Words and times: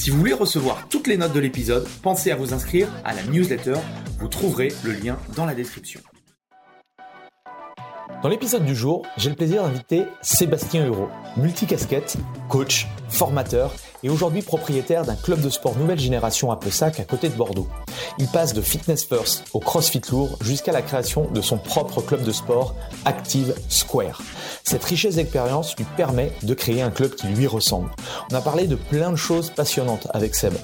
Si 0.00 0.08
vous 0.08 0.16
voulez 0.16 0.32
recevoir 0.32 0.88
toutes 0.88 1.08
les 1.08 1.18
notes 1.18 1.34
de 1.34 1.40
l'épisode, 1.40 1.86
pensez 2.00 2.30
à 2.30 2.34
vous 2.34 2.54
inscrire 2.54 2.88
à 3.04 3.12
la 3.12 3.22
newsletter. 3.24 3.74
Vous 4.18 4.28
trouverez 4.28 4.68
le 4.82 4.92
lien 4.92 5.18
dans 5.36 5.44
la 5.44 5.54
description. 5.54 6.00
Dans 8.22 8.30
l'épisode 8.30 8.64
du 8.64 8.74
jour, 8.74 9.04
j'ai 9.18 9.28
le 9.28 9.36
plaisir 9.36 9.62
d'inviter 9.62 10.04
Sébastien 10.22 10.86
Euro, 10.86 11.10
multicasquette, 11.36 12.16
coach, 12.48 12.86
formateur 13.10 13.74
et 14.02 14.08
aujourd'hui 14.08 14.42
propriétaire 14.42 15.04
d'un 15.04 15.16
club 15.16 15.40
de 15.40 15.50
sport 15.50 15.76
nouvelle 15.76 15.98
génération 15.98 16.50
à 16.50 16.56
Pessac 16.56 17.00
à 17.00 17.04
côté 17.04 17.28
de 17.28 17.34
Bordeaux. 17.34 17.68
Il 18.18 18.26
passe 18.28 18.54
de 18.54 18.62
Fitness 18.62 19.04
First 19.04 19.44
au 19.52 19.60
CrossFit 19.60 20.02
Lourd 20.10 20.38
jusqu'à 20.40 20.72
la 20.72 20.82
création 20.82 21.28
de 21.30 21.40
son 21.40 21.58
propre 21.58 22.00
club 22.00 22.22
de 22.22 22.32
sport 22.32 22.74
Active 23.04 23.54
Square. 23.68 24.22
Cette 24.64 24.84
richesse 24.84 25.16
d'expérience 25.16 25.76
lui 25.76 25.84
permet 25.96 26.32
de 26.42 26.54
créer 26.54 26.82
un 26.82 26.90
club 26.90 27.14
qui 27.14 27.26
lui 27.26 27.46
ressemble. 27.46 27.90
On 28.30 28.34
a 28.34 28.40
parlé 28.40 28.66
de 28.66 28.76
plein 28.76 29.10
de 29.10 29.16
choses 29.16 29.50
passionnantes 29.50 30.06
avec 30.10 30.34
Seb. 30.34 30.54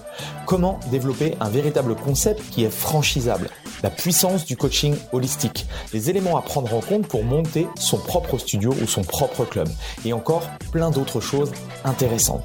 Comment 0.47 0.78
développer 0.91 1.34
un 1.41 1.48
véritable 1.48 1.94
concept 1.97 2.42
qui 2.50 2.64
est 2.64 2.70
franchisable? 2.70 3.50
La 3.83 3.91
puissance 3.91 4.47
du 4.47 4.56
coaching 4.56 4.97
holistique, 5.12 5.67
les 5.92 6.08
éléments 6.08 6.36
à 6.36 6.42
prendre 6.42 6.72
en 6.74 6.80
compte 6.80 7.06
pour 7.06 7.24
monter 7.24 7.67
son 7.78 7.98
propre 7.98 8.39
studio 8.39 8.74
ou 8.83 8.86
son 8.86 9.02
propre 9.02 9.44
club 9.44 9.69
et 10.05 10.12
encore 10.12 10.48
plein 10.72 10.91
d'autres 10.91 11.20
choses 11.20 11.52
intéressantes. 11.84 12.36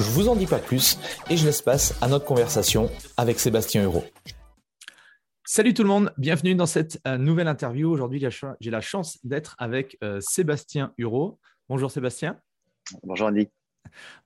Je 0.00 0.10
vous 0.10 0.28
en 0.28 0.36
dis 0.36 0.46
pas 0.46 0.58
plus 0.58 0.98
et 1.30 1.36
je 1.36 1.44
laisse 1.44 1.62
place 1.62 1.94
à 2.00 2.08
notre 2.08 2.24
conversation 2.24 2.90
avec 3.16 3.38
Sébastien 3.38 3.84
Euro. 3.84 4.04
Salut 5.44 5.72
tout 5.72 5.82
le 5.82 5.88
monde, 5.88 6.12
bienvenue 6.18 6.54
dans 6.54 6.66
cette 6.66 7.00
euh, 7.06 7.16
nouvelle 7.16 7.48
interview. 7.48 7.90
Aujourd'hui, 7.90 8.22
j'ai 8.60 8.70
la 8.70 8.80
chance 8.80 9.18
d'être 9.24 9.56
avec 9.58 9.96
euh, 10.04 10.20
Sébastien 10.20 10.92
Huro. 10.98 11.38
Bonjour 11.68 11.90
Sébastien. 11.90 12.38
Bonjour 13.02 13.28
Andy. 13.28 13.48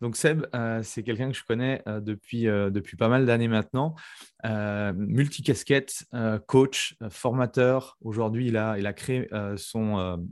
Donc 0.01 0.17
Seb, 0.17 0.47
euh, 0.55 0.83
c'est 0.83 1.03
quelqu'un 1.03 1.31
que 1.31 1.37
je 1.37 1.45
connais 1.45 1.83
depuis, 1.87 2.45
depuis 2.45 2.97
pas 2.97 3.09
mal 3.09 3.27
d'années 3.27 3.49
maintenant. 3.49 3.95
multicasquette, 4.45 6.05
coach, 6.47 6.97
formateur. 7.11 7.97
Aujourd'hui, 8.03 8.49
il 8.49 8.57
a, 8.57 8.79
il 8.79 8.87
a 8.87 8.93
créé 8.93 9.29
son, 9.57 10.27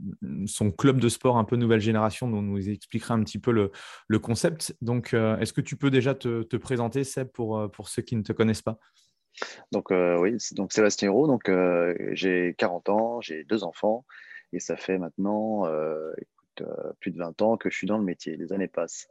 son 0.45 0.71
club 0.71 0.99
de 0.99 1.09
sport 1.09 1.37
un 1.37 1.43
peu 1.43 1.55
nouvelle 1.55 1.81
génération 1.81 2.29
dont 2.29 2.41
nous 2.41 2.69
expliquera 2.69 3.13
un 3.13 3.23
petit 3.23 3.39
peu 3.39 3.51
le, 3.51 3.71
le 4.07 4.19
concept. 4.19 4.75
Donc, 4.81 5.13
est-ce 5.13 5.53
que 5.53 5.61
tu 5.61 5.75
peux 5.75 5.89
déjà 5.89 6.15
te, 6.15 6.43
te 6.43 6.57
présenter, 6.57 7.03
Seb, 7.03 7.27
pour, 7.29 7.69
pour 7.71 7.89
ceux 7.89 8.01
qui 8.01 8.15
ne 8.15 8.23
te 8.23 8.33
connaissent 8.33 8.61
pas? 8.61 8.79
Donc 9.71 9.91
euh, 9.91 10.17
oui, 10.19 10.37
donc 10.53 10.73
Sébastien 10.73 11.09
Hérault, 11.09 11.27
donc 11.27 11.49
euh, 11.49 11.95
j'ai 12.11 12.53
40 12.57 12.89
ans, 12.89 13.21
j'ai 13.21 13.43
deux 13.43 13.63
enfants 13.63 14.05
et 14.53 14.59
ça 14.59 14.75
fait 14.75 14.97
maintenant 14.97 15.65
euh, 15.67 16.13
plus 16.99 17.11
de 17.11 17.17
20 17.17 17.41
ans 17.41 17.57
que 17.57 17.69
je 17.69 17.77
suis 17.77 17.87
dans 17.87 17.97
le 17.97 18.03
métier. 18.03 18.35
Les 18.37 18.51
années 18.53 18.67
passent. 18.67 19.07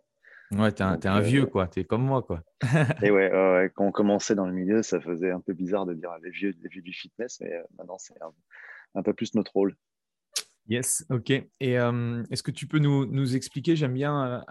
Ouais, 0.53 0.72
t'es 0.72 0.83
un, 0.83 0.99
es 0.99 1.06
un 1.06 1.21
vieux 1.21 1.47
quoi, 1.47 1.69
t'es 1.69 1.84
comme 1.84 2.05
moi 2.05 2.22
quoi. 2.22 2.43
et 3.03 3.11
ouais, 3.11 3.71
quand 3.75 3.87
on 3.87 3.93
commençait 3.93 4.34
dans 4.34 4.47
le 4.47 4.53
milieu, 4.53 4.83
ça 4.83 5.00
faisait 5.00 5.31
un 5.31 5.41
peu 5.41 5.53
bizarre 5.53 5.87
de 5.87 5.94
dire 5.94 6.11
les 6.22 6.31
vieux, 6.31 6.53
les 6.61 6.69
vieux 6.69 6.83
du 6.83 6.93
fitness, 6.93 7.38
mais 7.41 7.53
maintenant 7.78 7.99
c'est 7.99 8.15
un, 8.94 9.03
peu 9.03 9.15
plus 9.15 9.34
notre 9.34 9.53
rôle. 9.53 9.77
Yes, 10.69 11.05
ok. 11.11 11.31
Et 11.31 11.72
est-ce 11.72 12.43
que 12.43 12.50
tu 12.50 12.66
peux 12.66 12.78
nous, 12.78 13.06
nous 13.06 13.37
expliquer, 13.37 13.77
j'aime 13.77 13.94
bien 13.94 14.44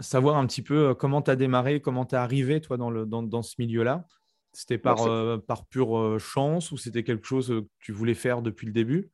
savoir 0.00 0.36
un 0.36 0.46
petit 0.46 0.62
peu 0.62 0.94
comment 0.94 1.20
tu 1.20 1.30
as 1.30 1.36
démarré, 1.36 1.80
comment 1.80 2.06
tu 2.06 2.14
es 2.14 2.18
arrivé 2.18 2.60
toi 2.60 2.76
dans, 2.76 2.90
le, 2.90 3.04
dans, 3.04 3.22
dans 3.22 3.42
ce 3.42 3.56
milieu-là? 3.58 4.06
C'était 4.52 4.78
par, 4.78 5.06
euh, 5.06 5.38
par 5.38 5.66
pure 5.66 5.98
euh, 5.98 6.18
chance 6.18 6.72
ou 6.72 6.76
c'était 6.76 7.04
quelque 7.04 7.26
chose 7.26 7.50
euh, 7.50 7.62
que 7.62 7.68
tu 7.80 7.92
voulais 7.92 8.14
faire 8.14 8.42
depuis 8.42 8.66
le 8.66 8.72
début? 8.72 9.10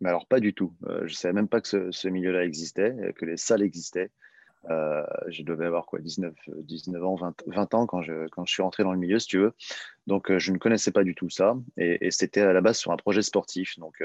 Mais 0.00 0.08
alors, 0.08 0.26
pas 0.26 0.40
du 0.40 0.54
tout. 0.54 0.74
je 0.86 1.02
ne 1.02 1.08
savais 1.08 1.34
même 1.34 1.48
pas 1.48 1.60
que 1.60 1.90
ce, 1.90 2.08
milieu-là 2.08 2.44
existait, 2.44 2.94
que 3.16 3.26
les 3.26 3.36
salles 3.36 3.62
existaient. 3.62 4.10
Je 4.66 5.42
devais 5.42 5.66
avoir 5.66 5.86
quoi, 5.86 6.00
19, 6.00 6.34
19 6.46 7.04
ans, 7.04 7.16
20, 7.46 7.74
ans 7.74 7.86
quand 7.86 8.02
je, 8.02 8.28
quand 8.28 8.44
je 8.44 8.52
suis 8.52 8.62
rentré 8.62 8.82
dans 8.82 8.92
le 8.92 8.98
milieu, 8.98 9.18
si 9.18 9.28
tu 9.28 9.38
veux. 9.38 9.52
Donc, 10.06 10.36
je 10.36 10.52
ne 10.52 10.58
connaissais 10.58 10.90
pas 10.90 11.04
du 11.04 11.14
tout 11.14 11.30
ça. 11.30 11.56
Et, 11.76 12.10
c'était 12.10 12.42
à 12.42 12.52
la 12.52 12.60
base 12.60 12.78
sur 12.78 12.92
un 12.92 12.96
projet 12.96 13.22
sportif. 13.22 13.78
Donc, 13.78 14.02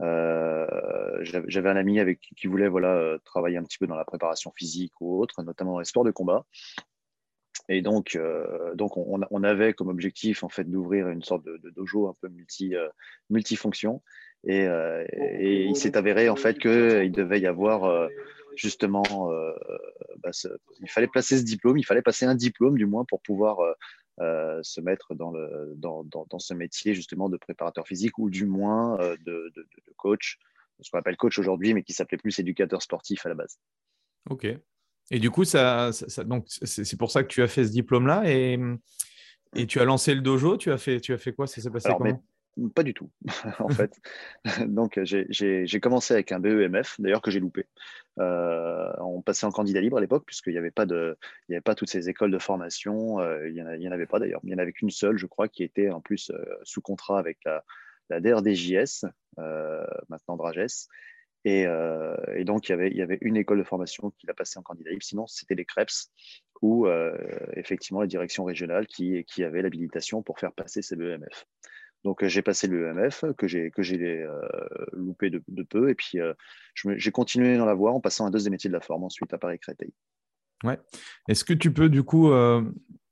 j'avais 0.00 1.68
un 1.68 1.76
ami 1.76 2.00
avec 2.00 2.20
qui, 2.36 2.46
voulait 2.46 2.68
voilà, 2.68 3.18
travailler 3.24 3.56
un 3.56 3.64
petit 3.64 3.78
peu 3.78 3.86
dans 3.86 3.96
la 3.96 4.04
préparation 4.04 4.52
physique 4.56 4.92
ou 5.00 5.20
autre, 5.20 5.42
notamment 5.42 5.72
dans 5.72 5.80
les 5.80 5.84
sports 5.84 6.04
de 6.04 6.10
combat. 6.10 6.44
Et 7.68 7.82
donc, 7.82 8.16
euh, 8.16 8.74
donc 8.74 8.96
on, 8.96 9.42
avait 9.42 9.72
comme 9.72 9.88
objectif 9.88 10.44
en 10.44 10.48
fait 10.48 10.64
d'ouvrir 10.64 11.08
une 11.08 11.22
sorte 11.22 11.44
de, 11.44 11.70
dojo 11.70 12.08
un 12.08 12.14
peu 12.20 12.28
multi, 12.28 12.74
euh, 12.74 12.88
multifonction. 13.30 14.02
Et, 14.44 14.66
euh, 14.66 15.04
il 15.40 15.76
s'est 15.76 15.96
avéré 15.96 16.28
en 16.28 16.36
fait 16.36 16.58
qu'il 16.58 17.12
devait 17.12 17.40
y 17.40 17.46
avoir 17.46 17.84
euh, 17.84 18.08
justement, 18.56 19.04
euh, 19.30 19.52
bah, 20.18 20.30
il 20.80 20.90
fallait 20.90 21.08
placer 21.08 21.38
ce 21.38 21.42
diplôme, 21.42 21.78
il 21.78 21.84
fallait 21.84 22.02
passer 22.02 22.24
un 22.26 22.34
diplôme 22.34 22.76
du 22.76 22.86
moins 22.86 23.04
pour 23.04 23.20
pouvoir 23.20 23.58
se 24.18 24.80
mettre 24.80 25.14
dans, 25.14 25.32
le, 25.32 25.72
dans, 25.76 26.04
dans, 26.04 26.26
dans, 26.30 26.38
ce 26.38 26.54
métier 26.54 26.94
justement 26.94 27.28
de 27.28 27.36
préparateur 27.36 27.86
physique 27.86 28.18
ou 28.18 28.30
du 28.30 28.46
moins 28.46 28.96
de, 28.98 29.16
de, 29.24 29.50
de 29.56 29.92
coach, 29.96 30.38
ce 30.80 30.90
qu'on 30.90 30.98
appelle 30.98 31.16
coach 31.16 31.38
aujourd'hui, 31.38 31.74
mais 31.74 31.82
qui 31.82 31.92
s'appelait 31.92 32.18
plus 32.18 32.38
éducateur 32.38 32.80
sportif 32.80 33.26
à 33.26 33.28
la 33.28 33.34
base. 33.34 33.58
Ok, 34.30 34.46
et 35.10 35.18
du 35.18 35.30
coup, 35.30 35.44
ça, 35.44 35.90
donc 36.24 36.46
c'est 36.48 36.96
pour 36.96 37.10
ça 37.10 37.22
que 37.22 37.28
tu 37.28 37.42
as 37.42 37.48
fait 37.48 37.64
ce 37.64 37.70
diplôme-là 37.70 38.22
et, 38.26 38.58
et 39.54 39.66
tu 39.66 39.80
as 39.80 39.84
lancé 39.84 40.14
le 40.14 40.20
dojo. 40.20 40.56
Tu 40.56 40.70
as 40.72 40.78
fait, 40.78 41.00
tu 41.00 41.12
as 41.12 41.18
fait 41.18 41.32
quoi? 41.32 41.46
Ça 41.46 41.60
s'est 41.60 41.70
passé 41.70 41.90
comment? 41.96 42.22
Pas 42.74 42.82
du 42.84 42.94
tout, 42.94 43.10
en 43.58 43.68
fait. 43.68 44.00
donc, 44.66 45.00
j'ai 45.02 45.80
commencé 45.80 46.14
avec 46.14 46.30
un 46.32 46.38
BEMF, 46.38 47.00
d'ailleurs, 47.00 47.22
que 47.22 47.30
j'ai 47.30 47.40
loupé. 47.40 47.66
Euh, 48.20 48.92
on 49.00 49.22
passait 49.22 49.46
en 49.46 49.50
candidat 49.50 49.80
libre 49.80 49.98
à 49.98 50.00
l'époque, 50.00 50.24
puisqu'il 50.24 50.52
n'y 50.52 50.58
avait, 50.58 50.70
pas 50.70 50.86
de, 50.86 51.16
il 51.48 51.52
y 51.52 51.54
avait 51.56 51.62
pas 51.62 51.74
toutes 51.74 51.90
ces 51.90 52.08
écoles 52.08 52.30
de 52.30 52.38
formation. 52.38 53.18
Euh, 53.20 53.48
il 53.48 53.54
n'y 53.54 53.88
en, 53.88 53.92
avait 53.92 54.06
pas 54.06 54.18
d'ailleurs. 54.20 54.40
Il 54.44 54.48
n'y 54.48 54.54
en 54.54 54.58
avait 54.58 54.72
qu'une 54.72 54.90
seule, 54.90 55.18
je 55.18 55.26
crois, 55.26 55.48
qui 55.48 55.64
était 55.64 55.90
en 55.90 56.00
plus 56.00 56.30
euh, 56.30 56.44
sous 56.62 56.80
contrat 56.80 57.18
avec 57.18 57.38
la, 57.44 57.64
la 58.10 58.20
DRDJS, 58.20 59.06
maintenant 60.08 60.36
Drages. 60.36 60.86
Euh, 61.46 62.16
et, 62.34 62.44
donc, 62.44 62.68
il 62.68 62.72
y, 62.72 62.74
avait, 62.74 62.88
il 62.90 62.96
y 62.96 63.02
avait 63.02 63.18
une 63.20 63.36
école 63.36 63.58
de 63.58 63.64
formation 63.64 64.10
qui 64.10 64.26
l'a 64.26 64.34
passé 64.34 64.58
en 64.58 64.62
candidat 64.62 64.90
libre. 64.90 65.02
Sinon, 65.02 65.26
c'était 65.26 65.54
les 65.54 65.64
CREPS, 65.64 66.10
ou 66.62 66.86
euh, 66.86 67.16
effectivement 67.54 68.00
la 68.00 68.06
direction 68.06 68.44
régionale 68.44 68.86
qui, 68.86 69.24
qui 69.24 69.44
avait 69.44 69.62
l'habilitation 69.62 70.22
pour 70.22 70.38
faire 70.38 70.52
passer 70.52 70.82
ces 70.82 70.96
BEMF. 70.96 71.46
Donc, 72.04 72.22
euh, 72.22 72.28
j'ai 72.28 72.42
passé 72.42 72.66
le 72.66 72.92
BEMF, 72.92 73.24
que 73.36 73.48
j'ai, 73.48 73.70
que 73.70 73.82
j'ai 73.82 74.26
loupé 74.92 75.30
de, 75.30 75.62
peu. 75.68 75.90
Et 75.90 75.94
puis, 75.94 76.18
j'ai 76.74 77.10
continué 77.10 77.56
dans 77.56 77.66
la 77.66 77.74
voie 77.74 77.92
en 77.92 78.00
passant 78.00 78.26
un 78.26 78.30
deuxième 78.30 78.52
métier 78.52 78.68
de 78.68 78.74
la 78.74 78.80
forme 78.80 79.04
ensuite 79.04 79.32
à 79.32 79.38
Paris-Créteil. 79.38 79.92
Ouais. 80.62 80.78
Est-ce 81.28 81.44
que 81.44 81.54
tu 81.54 81.72
peux, 81.72 81.88
du 81.88 82.02
coup, 82.02 82.30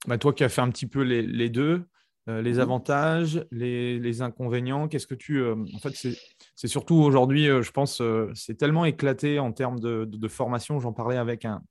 bah, 0.07 0.19
toi 0.19 0.33
qui 0.33 0.45
as 0.45 0.49
fait 0.49 0.61
un 0.61 0.71
petit 0.71 0.87
peu 0.87 1.03
les, 1.03 1.23
les 1.23 1.49
deux, 1.49 1.85
euh, 2.29 2.41
les 2.41 2.55
mmh. 2.55 2.61
avantages, 2.61 3.47
les, 3.51 4.23
inconvénients 4.23 4.87
Qu'est-ce 4.87 5.09
que 5.09 5.15
tu. 5.15 5.41
Euh, 5.41 5.57
en 5.75 5.79
fait, 5.79 6.15
c'est 6.55 6.69
surtout 6.69 6.95
aujourd'hui, 6.95 7.49
euh, 7.49 7.63
je 7.63 7.73
pense, 7.73 8.01
c'est 8.35 8.57
tellement 8.57 8.85
éclaté 8.85 9.41
en 9.41 9.53
termes 9.53 9.81
de, 9.81 10.29
formation. 10.29 10.79
J'en 10.79 10.93
parlais 10.93 11.17
avec 11.17 11.45
un, 11.45 11.63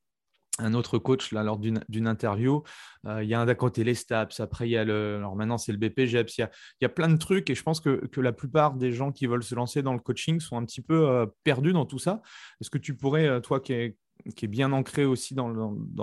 un 0.61 0.73
autre 0.73 0.97
coach 0.97 1.31
lors 1.31 1.57
d'une 1.57 2.07
interview. 2.07 2.63
Euh, 3.05 3.23
il 3.23 3.29
y 3.29 3.33
a 3.33 3.41
un 3.41 3.45
d'un 3.45 3.55
côté 3.55 3.83
les 3.83 3.95
STAPS, 3.95 4.39
après 4.39 4.67
il 4.67 4.71
y 4.71 4.77
a 4.77 4.83
le. 4.83 5.17
Alors 5.17 5.35
maintenant 5.35 5.57
c'est 5.57 5.71
le 5.71 5.77
BPGEPS. 5.77 6.37
Il 6.37 6.49
y, 6.81 6.85
a, 6.85 6.89
plein 6.89 7.09
de 7.09 7.17
trucs 7.17 7.49
et 7.49 7.55
je 7.55 7.63
pense 7.63 7.79
que, 7.79 8.01
la 8.17 8.31
plupart 8.31 8.75
des 8.75 8.91
gens 8.91 9.11
qui 9.11 9.25
veulent 9.25 9.43
se 9.43 9.55
lancer 9.55 9.81
dans 9.81 9.93
le 9.93 9.99
coaching 9.99 10.39
sont 10.39 10.57
un 10.57 10.65
petit 10.65 10.81
peu 10.81 11.09
euh, 11.09 11.25
perdus 11.43 11.73
dans 11.73 11.85
tout 11.85 11.99
ça. 11.99 12.21
Est-ce 12.59 12.69
que 12.69 12.77
tu 12.77 12.95
pourrais, 12.95 13.27
euh, 13.27 13.39
toi 13.39 13.59
qui 13.59 13.95
qui 14.35 14.45
est 14.45 14.49
bien 14.49 14.71
ancré 14.71 15.03
aussi 15.03 15.33
dans, 15.33 15.49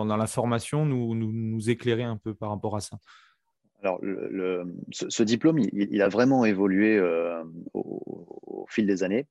la 0.04 0.26
formation, 0.26 0.84
nous, 0.84 1.70
éclairer 1.70 2.02
un 2.02 2.16
peu 2.16 2.34
par 2.34 2.50
rapport 2.50 2.74
à 2.74 2.80
ça? 2.80 2.98
Alors, 3.80 4.00
ce, 4.90 5.22
diplôme, 5.22 5.60
il, 5.72 6.02
a 6.02 6.08
vraiment 6.08 6.44
évolué 6.44 7.00
au, 7.74 8.66
fil 8.68 8.86
des 8.86 9.04
années. 9.04 9.28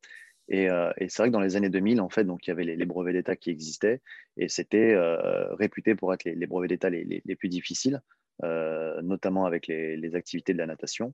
Euh, 0.51 0.93
et, 0.97 1.09
c'est 1.09 1.21
vrai 1.21 1.29
que 1.29 1.33
dans 1.33 1.41
les 1.41 1.55
années 1.55 1.69
2000, 1.69 2.01
en 2.01 2.09
fait, 2.09 2.23
donc, 2.23 2.47
il 2.47 2.49
y 2.49 2.51
avait 2.51 2.63
les, 2.63 2.85
brevets 2.85 3.13
d'État 3.13 3.35
qui 3.35 3.49
existaient 3.49 4.01
et 4.37 4.47
c'était 4.47 4.93
euh, 4.93 5.53
réputé 5.55 5.95
pour 5.95 6.13
être 6.13 6.23
les, 6.23 6.47
brevets 6.47 6.69
d'État 6.69 6.89
les, 6.89 7.35
plus 7.35 7.49
difficiles, 7.49 8.01
euh, 8.43 9.01
notamment 9.01 9.45
avec 9.45 9.67
les, 9.67 10.15
activités 10.15 10.53
de 10.53 10.57
la 10.57 10.67
natation. 10.67 11.13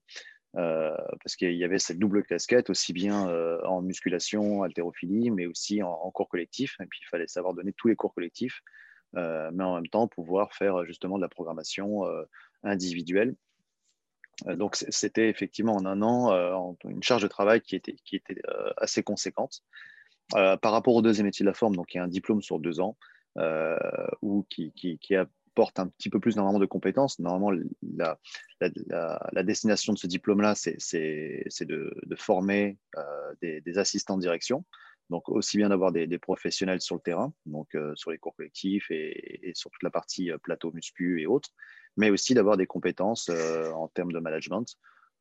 parce 0.53 1.35
qu'il 1.35 1.55
y 1.55 1.63
avait 1.63 1.79
cette 1.79 1.99
double 1.99 2.23
casquette, 2.23 2.69
aussi 2.69 2.93
bien 2.93 3.27
en 3.63 3.81
musculation, 3.81 4.63
haltérophilie, 4.63 5.31
mais 5.31 5.47
aussi 5.47 5.81
en, 5.81 6.11
cours 6.11 6.29
collectif. 6.29 6.75
Et 6.81 6.85
puis, 6.85 6.99
il 7.01 7.07
fallait 7.07 7.27
savoir 7.27 7.53
donner 7.53 7.73
tous 7.73 7.87
les 7.87 7.95
cours 7.95 8.13
collectifs, 8.13 8.61
mais 9.13 9.63
en 9.63 9.75
même 9.75 9.87
temps 9.87 10.07
pouvoir 10.07 10.53
faire 10.53 10.85
justement 10.85 11.17
de 11.17 11.23
la 11.23 11.29
programmation 11.29 12.03
individuelle 12.61 13.35
donc, 14.45 14.75
c'était 14.75 15.29
effectivement 15.29 15.75
en 15.75 15.85
un 15.85 16.01
an 16.01 16.31
euh, 16.31 16.89
une 16.89 17.03
charge 17.03 17.21
de 17.21 17.27
travail 17.27 17.61
qui 17.61 17.75
était, 17.75 17.95
qui 18.03 18.15
était 18.15 18.41
euh, 18.49 18.71
assez 18.77 19.03
conséquente. 19.03 19.63
par 20.31 20.71
rapport 20.71 20.95
au 20.95 21.01
deuxième 21.01 21.25
métier 21.25 21.43
de 21.43 21.49
la 21.49 21.53
forme, 21.53 21.75
donc 21.75 21.93
il 21.93 21.97
y 21.97 21.99
a 21.99 22.03
un 22.03 22.07
diplôme 22.07 22.41
sur 22.41 22.59
deux 22.59 22.79
ans 22.79 22.97
ou 24.21 24.45
qui, 24.49 24.71
qui, 24.73 25.15
apporte 25.15 25.79
un 25.79 25.87
petit 25.87 26.09
peu 26.09 26.19
plus 26.19 26.35
normalement 26.35 26.59
de 26.59 26.65
compétences. 26.65 27.19
Normalement, 27.19 27.51
la, 27.95 28.19
la, 28.61 29.43
destination 29.43 29.93
de 29.93 29.97
ce 29.99 30.07
diplôme-là, 30.07 30.55
c'est 30.55 30.77
de, 31.61 31.93
de, 32.05 32.15
former 32.15 32.77
des, 33.41 33.77
assistants 33.77 34.17
de 34.17 34.21
direction. 34.21 34.65
Donc, 35.09 35.29
aussi 35.29 35.57
bien 35.57 35.69
d'avoir 35.69 35.91
des, 35.91 36.19
professionnels 36.19 36.81
sur 36.81 36.95
le 36.95 37.01
terrain, 37.01 37.33
donc 37.45 37.75
sur 37.95 38.09
les 38.11 38.17
cours 38.17 38.35
collectifs 38.35 38.89
et, 38.89 39.51
sur 39.53 39.69
toute 39.69 39.83
la 39.83 39.91
partie 39.91 40.31
plateau, 40.41 40.71
muscu 40.71 41.21
et 41.21 41.27
autres, 41.27 41.51
mais 41.97 42.09
aussi 42.09 42.33
d'avoir 42.33 42.57
des 42.57 42.65
compétences 42.65 43.29
euh, 43.29 43.71
en 43.71 43.87
termes 43.87 44.11
de 44.11 44.19
management, 44.19 44.65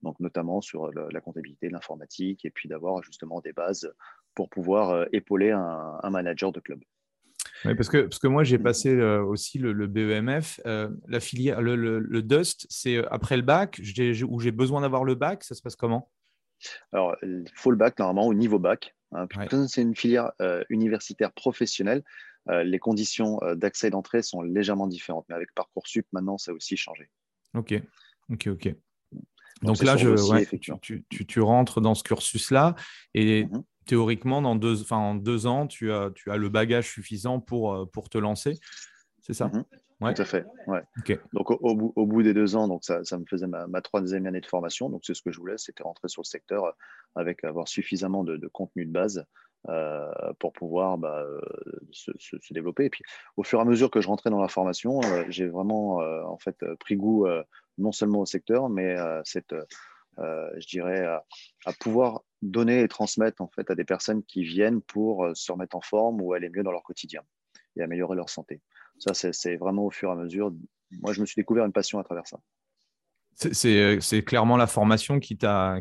donc 0.02 0.18
notamment 0.20 0.60
sur 0.60 0.90
la 0.92 1.20
comptabilité, 1.20 1.68
l'informatique, 1.68 2.44
et 2.44 2.50
puis 2.50 2.68
d'avoir 2.68 3.02
justement 3.02 3.40
des 3.40 3.52
bases 3.52 3.92
pour 4.34 4.48
pouvoir 4.48 4.90
euh, 4.90 5.04
épauler 5.12 5.50
un, 5.50 6.10
manager 6.10 6.52
de 6.52 6.60
club. 6.60 6.80
Oui, 7.64 7.74
parce 7.76 7.88
que, 7.88 8.02
parce 8.02 8.18
que 8.18 8.26
moi, 8.26 8.42
j'ai 8.42 8.58
passé 8.58 8.90
euh, 8.90 9.22
aussi 9.22 9.58
le, 9.58 9.86
BEMF. 9.86 10.60
la 10.64 11.20
filière, 11.20 11.60
le, 11.60 11.76
le, 11.76 12.22
DUST, 12.22 12.66
c'est 12.68 13.04
après 13.06 13.36
le 13.36 13.42
bac, 13.42 13.80
où 14.28 14.40
j'ai 14.40 14.50
besoin 14.50 14.80
d'avoir 14.80 15.04
le 15.04 15.14
bac. 15.14 15.44
Ça 15.44 15.54
se 15.54 15.62
passe 15.62 15.76
comment? 15.76 16.10
Alors, 16.92 17.16
il 17.22 17.44
faut 17.54 17.70
le 17.70 17.76
bac 17.76 17.98
normalement 17.98 18.26
au 18.26 18.34
niveau 18.34 18.58
bac. 18.58 18.96
Hein, 19.12 19.26
c'est 19.68 19.82
une 19.82 19.94
filière 19.94 20.32
universitaire 20.70 21.32
professionnelle. 21.32 22.02
Euh, 22.50 22.64
les 22.64 22.78
conditions 22.78 23.38
euh, 23.42 23.54
d'accès 23.54 23.88
et 23.88 23.90
d'entrée 23.90 24.22
sont 24.22 24.42
légèrement 24.42 24.86
différentes. 24.86 25.24
Mais 25.28 25.34
avec 25.34 25.54
Parcoursup, 25.54 26.06
maintenant, 26.12 26.38
ça 26.38 26.50
a 26.50 26.54
aussi 26.54 26.76
changé. 26.76 27.08
Ok, 27.54 27.74
ok, 28.30 28.48
ok. 28.48 28.74
Donc, 29.62 29.82
là, 29.82 29.96
je, 29.96 30.08
tu, 30.80 31.04
tu, 31.26 31.40
rentres 31.40 31.80
dans 31.80 31.94
ce 31.94 32.02
cursus-là 32.02 32.74
et 33.14 33.44
mhm. 33.44 33.62
théoriquement, 33.86 34.42
dans 34.42 34.56
deux, 34.56 34.92
en 34.92 35.14
deux 35.14 35.46
ans, 35.46 35.68
tu 35.68 35.92
as, 35.92 36.10
tu 36.14 36.32
as 36.32 36.36
le 36.36 36.48
bagage 36.48 36.90
suffisant 36.90 37.38
pour, 37.38 37.72
euh, 37.72 37.86
pour 37.86 38.08
te 38.08 38.18
lancer. 38.18 38.58
C'est 39.20 39.34
ça? 39.34 39.48
Mhm. 39.48 39.64
Tout 40.00 40.22
à 40.22 40.24
fait. 40.24 40.44
Ouais. 40.66 40.82
Donc 41.32 41.52
au, 41.52 41.76
bout, 41.76 41.92
au, 41.94 42.06
bout, 42.06 42.24
des 42.24 42.34
deux 42.34 42.56
ans, 42.56 42.66
donc 42.66 42.82
ça, 42.82 43.04
ça 43.04 43.18
me 43.18 43.24
faisait 43.24 43.46
ma, 43.46 43.80
troisième 43.82 44.26
année 44.26 44.40
de 44.40 44.46
formation. 44.46 44.90
Donc 44.90 45.02
c'est 45.04 45.14
ce 45.14 45.22
que 45.22 45.30
je 45.30 45.38
voulais, 45.38 45.58
c'était 45.58 45.84
rentrer 45.84 46.08
sur 46.08 46.22
le 46.22 46.26
secteur 46.26 46.74
avec 47.14 47.44
avoir 47.44 47.68
suffisamment 47.68 48.24
de, 48.24 48.36
de 48.36 48.48
contenu 48.48 48.84
de 48.84 48.90
base 48.90 49.24
euh, 49.68 50.10
pour 50.40 50.52
pouvoir 50.52 50.98
bah, 50.98 51.22
euh, 51.24 51.40
se, 51.92 52.36
développer. 52.52 52.86
Et 52.86 52.90
puis, 52.90 53.04
au 53.36 53.44
fur 53.44 53.60
et 53.60 53.62
à 53.62 53.64
mesure 53.64 53.92
que 53.92 54.00
je 54.00 54.08
rentrais 54.08 54.28
dans 54.28 54.40
la 54.40 54.48
formation, 54.48 55.00
euh, 55.04 55.24
j'ai 55.28 55.46
vraiment 55.46 55.98
en 55.98 56.36
fait 56.36 56.56
pris 56.80 56.96
goût 56.96 57.28
non 57.78 57.92
seulement 57.92 58.20
au 58.20 58.26
secteur, 58.26 58.68
mais 58.68 58.96
cette, 59.24 59.54
je 60.18 60.66
dirais, 60.66 61.06
à, 61.06 61.72
pouvoir 61.78 62.22
donner 62.42 62.82
et 62.82 62.88
transmettre 62.88 63.40
en 63.40 63.46
fait 63.46 63.70
à 63.70 63.76
des 63.76 63.84
personnes 63.84 64.24
qui 64.24 64.42
viennent 64.42 64.82
pour 64.82 65.28
se 65.34 65.52
remettre 65.52 65.76
en 65.76 65.80
forme 65.80 66.20
ou 66.20 66.32
aller 66.32 66.48
mieux 66.48 66.64
dans 66.64 66.72
leur 66.72 66.82
quotidien 66.82 67.22
et 67.76 67.82
améliorer 67.82 68.16
leur 68.16 68.30
santé. 68.30 68.60
Ça, 68.98 69.14
c'est 69.14 69.56
vraiment 69.56 69.86
au 69.86 69.90
fur 69.90 70.08
et 70.08 70.12
à 70.12 70.16
mesure. 70.16 70.52
Moi, 71.02 71.12
je 71.12 71.20
me 71.20 71.26
suis 71.26 71.36
découvert 71.36 71.64
une 71.64 71.72
passion 71.72 72.00
à 72.00 72.04
travers 72.04 72.26
ça. 72.26 72.40
C'est 73.34 74.24
clairement 74.24 74.56
la 74.56 74.66
formation 74.66 75.20
qui 75.20 75.36
t'a 75.36 75.80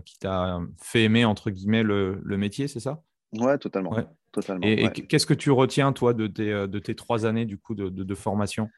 fait 0.79 1.03
aimer, 1.03 1.25
entre 1.25 1.49
guillemets, 1.49 1.83
le, 1.83 2.21
le 2.23 2.37
métier, 2.37 2.67
c'est 2.67 2.79
ça? 2.79 3.01
Ouais, 3.33 3.57
totalement. 3.57 3.95
totalement 4.31 4.65
et, 4.65 4.91
qu'est-ce 4.91 5.25
que 5.25 5.33
tu 5.33 5.51
retiens, 5.51 5.93
toi, 5.93 6.13
de 6.13 6.27
tes, 6.27 6.51
euh, 6.51 6.67
de 6.67 6.79
tes 6.79 6.95
trois 6.95 7.25
années 7.25 7.45
du 7.45 7.57
coup, 7.57 7.75
de, 7.75 7.89
de, 7.89 8.15
formation? 8.15 8.69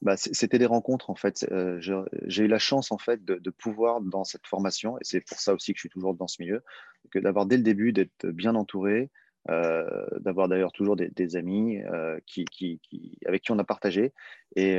Bah, 0.00 0.16
C'était 0.16 0.58
des 0.58 0.66
rencontres, 0.66 1.10
en 1.10 1.14
fait. 1.14 1.46
Euh, 1.52 1.80
j'ai 2.26 2.44
eu 2.44 2.48
la 2.48 2.58
chance, 2.58 2.90
en 2.90 2.98
fait, 2.98 3.24
de, 3.24 3.36
de, 3.36 3.50
pouvoir, 3.50 4.00
dans 4.00 4.24
cette 4.24 4.46
formation, 4.46 4.96
et 4.98 5.04
c'est 5.04 5.20
pour 5.20 5.38
ça 5.38 5.54
aussi 5.54 5.72
que 5.72 5.78
je 5.78 5.82
suis 5.82 5.88
toujours 5.88 6.14
dans 6.14 6.26
ce 6.26 6.42
milieu, 6.42 6.62
que 7.10 7.18
d'avoir 7.18 7.46
dès 7.46 7.56
le 7.56 7.62
début, 7.62 7.92
d'être 7.92 8.26
bien 8.26 8.56
entouré, 8.56 9.10
euh, 9.50 10.06
d'avoir 10.20 10.48
d'ailleurs 10.48 10.72
toujours 10.72 10.94
des, 10.96 11.08
des 11.10 11.36
amis 11.36 11.80
qui, 12.26 12.44
qui, 12.44 12.80
qui, 12.82 13.18
avec 13.26 13.42
qui 13.42 13.52
on 13.52 13.58
a 13.58 13.64
partagé 13.64 14.12
et 14.56 14.78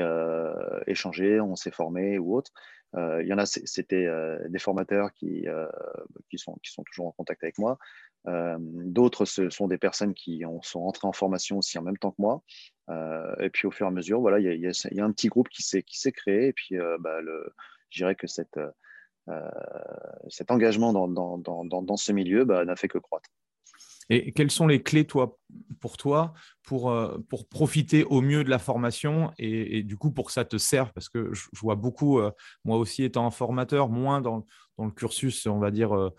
échangé, 0.88 1.40
on 1.40 1.56
s'est 1.56 1.72
formé 1.72 2.18
ou 2.18 2.36
autre. 2.36 2.52
Il 2.96 3.26
y 3.28 3.34
en 3.34 3.38
a, 3.38 3.46
c'était 3.46 4.08
des 4.50 4.60
formateurs 4.60 5.12
qui, 5.14 5.46
qui, 6.30 6.38
sont, 6.38 6.56
qui 6.64 6.72
sont 6.72 6.84
toujours 6.84 7.08
en 7.08 7.12
contact 7.12 7.44
avec 7.44 7.58
moi. 7.58 7.80
Euh, 8.28 8.58
d'autres, 8.60 9.26
ce 9.26 9.50
sont 9.50 9.68
des 9.68 9.78
personnes 9.78 10.14
qui 10.14 10.44
sont 10.62 10.82
entrées 10.82 11.08
en 11.08 11.14
formation 11.14 11.58
aussi 11.58 11.78
en 11.78 11.82
même 11.82 11.98
temps 11.98 12.12
que 12.12 12.22
moi. 12.22 12.42
Euh, 12.90 13.36
et 13.40 13.50
puis 13.50 13.68
au 13.68 13.72
fur 13.72 13.86
et 13.86 13.90
à 13.90 13.92
mesure, 13.92 14.22
voilà, 14.22 14.40
il 14.40 14.60
y, 14.60 14.68
a, 14.68 15.06
un 15.06 15.12
petit 15.12 15.28
groupe 15.28 15.50
qui 15.50 15.64
s'est 15.64 16.12
créé. 16.12 16.48
Et 16.48 16.54
puis, 16.54 16.78
euh, 16.78 16.98
bah, 17.00 17.20
je 17.90 18.00
dirais 18.00 18.16
que 18.16 18.28
cette, 18.28 18.60
cet 20.30 20.52
engagement 20.52 20.94
dans, 20.94 21.08
dans, 21.08 21.38
dans, 21.38 21.82
dans 21.82 21.98
ce 21.98 22.12
milieu 22.12 22.46
bah, 22.46 22.66
n'a 22.66 22.76
fait 22.76 22.88
que 22.88 22.98
croître. 22.98 23.30
Et 24.10 24.32
quelles 24.32 24.52
sont 24.52 24.68
les 24.68 24.82
clés, 24.82 25.06
toi, 25.06 25.38
pour 25.80 25.98
toi, 25.98 26.34
pour, 26.64 26.92
euh, 26.92 27.18
pour 27.30 27.48
profiter 27.48 28.04
au 28.04 28.22
mieux 28.22 28.44
de 28.44 28.50
la 28.50 28.60
formation 28.60 29.32
et, 29.38 29.84
du 29.84 29.98
coup 29.98 30.12
pour 30.12 30.28
que 30.28 30.32
ça 30.32 30.46
te 30.46 30.58
serve? 30.58 30.92
Parce 30.94 31.10
que 31.10 31.34
je, 31.34 31.48
vois 31.62 31.76
beaucoup, 31.76 32.20
euh, 32.20 32.32
moi 32.66 32.78
aussi 32.78 33.04
étant 33.04 33.26
un 33.26 33.32
formateur, 33.32 33.90
moins 33.90 34.22
dans, 34.22 34.46
dans, 34.78 34.86
le 34.86 34.92
cursus, 34.92 35.46
on 35.48 35.60
va 35.60 35.72
dire, 35.72 35.94
euh, 35.94 36.10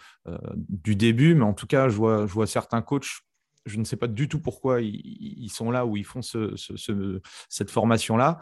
du 0.57 0.97
début, 0.97 1.35
mais 1.35 1.45
en 1.45 1.55
tout 1.55 1.67
cas, 1.67 1.89
je 1.89 1.97
vois, 1.97 2.27
je 2.27 2.33
vois 2.33 2.47
certains 2.47 2.83
coachs 2.83 3.21
je 3.67 3.79
ne 3.79 3.85
sais 3.85 3.97
pas 3.97 4.09
du 4.09 4.29
tout 4.29 4.41
pourquoi 4.41 4.83
ils, 4.83 5.49
sont 5.49 5.71
là 5.71 5.87
ou 5.87 5.97
ils 5.97 6.05
font 6.05 6.21
ce, 6.21 6.55
ce, 6.55 7.21
cette 7.49 7.71
formation-là. 7.71 8.39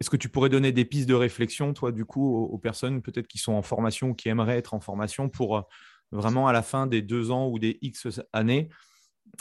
Est-ce 0.00 0.10
que 0.10 0.16
tu 0.16 0.28
pourrais 0.28 0.48
donner 0.48 0.72
des 0.72 0.84
pistes 0.84 1.08
de 1.08 1.14
réflexion, 1.14 1.74
toi, 1.74 1.92
du 1.92 2.04
coup, 2.04 2.44
aux 2.44 2.56
personnes 2.56 3.02
peut-être 3.02 3.26
qui 3.26 3.38
sont 3.38 3.52
en 3.52 3.62
formation 3.62 4.10
ou 4.10 4.14
qui 4.14 4.30
aimeraient 4.30 4.56
être 4.56 4.72
en 4.72 4.80
formation 4.80 5.28
pour 5.28 5.68
vraiment 6.12 6.48
à 6.48 6.52
la 6.52 6.62
fin 6.62 6.86
des 6.86 7.02
deux 7.02 7.30
ans 7.30 7.48
ou 7.48 7.58
des 7.58 7.78
X 7.82 8.20
années, 8.32 8.68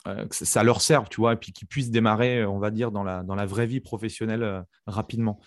euh, 0.07 0.25
que 0.27 0.35
ça 0.35 0.63
leur 0.63 0.81
serve, 0.81 1.09
tu 1.09 1.21
vois, 1.21 1.33
et 1.33 1.35
puis 1.37 1.51
qu'ils 1.51 1.67
puissent 1.67 1.91
démarrer, 1.91 2.45
on 2.45 2.59
va 2.59 2.71
dire, 2.71 2.91
dans 2.91 3.03
la, 3.03 3.23
dans 3.23 3.35
la 3.35 3.45
vraie 3.45 3.65
vie 3.65 3.81
professionnelle 3.81 4.43
euh, 4.43 4.61
rapidement. 4.85 5.39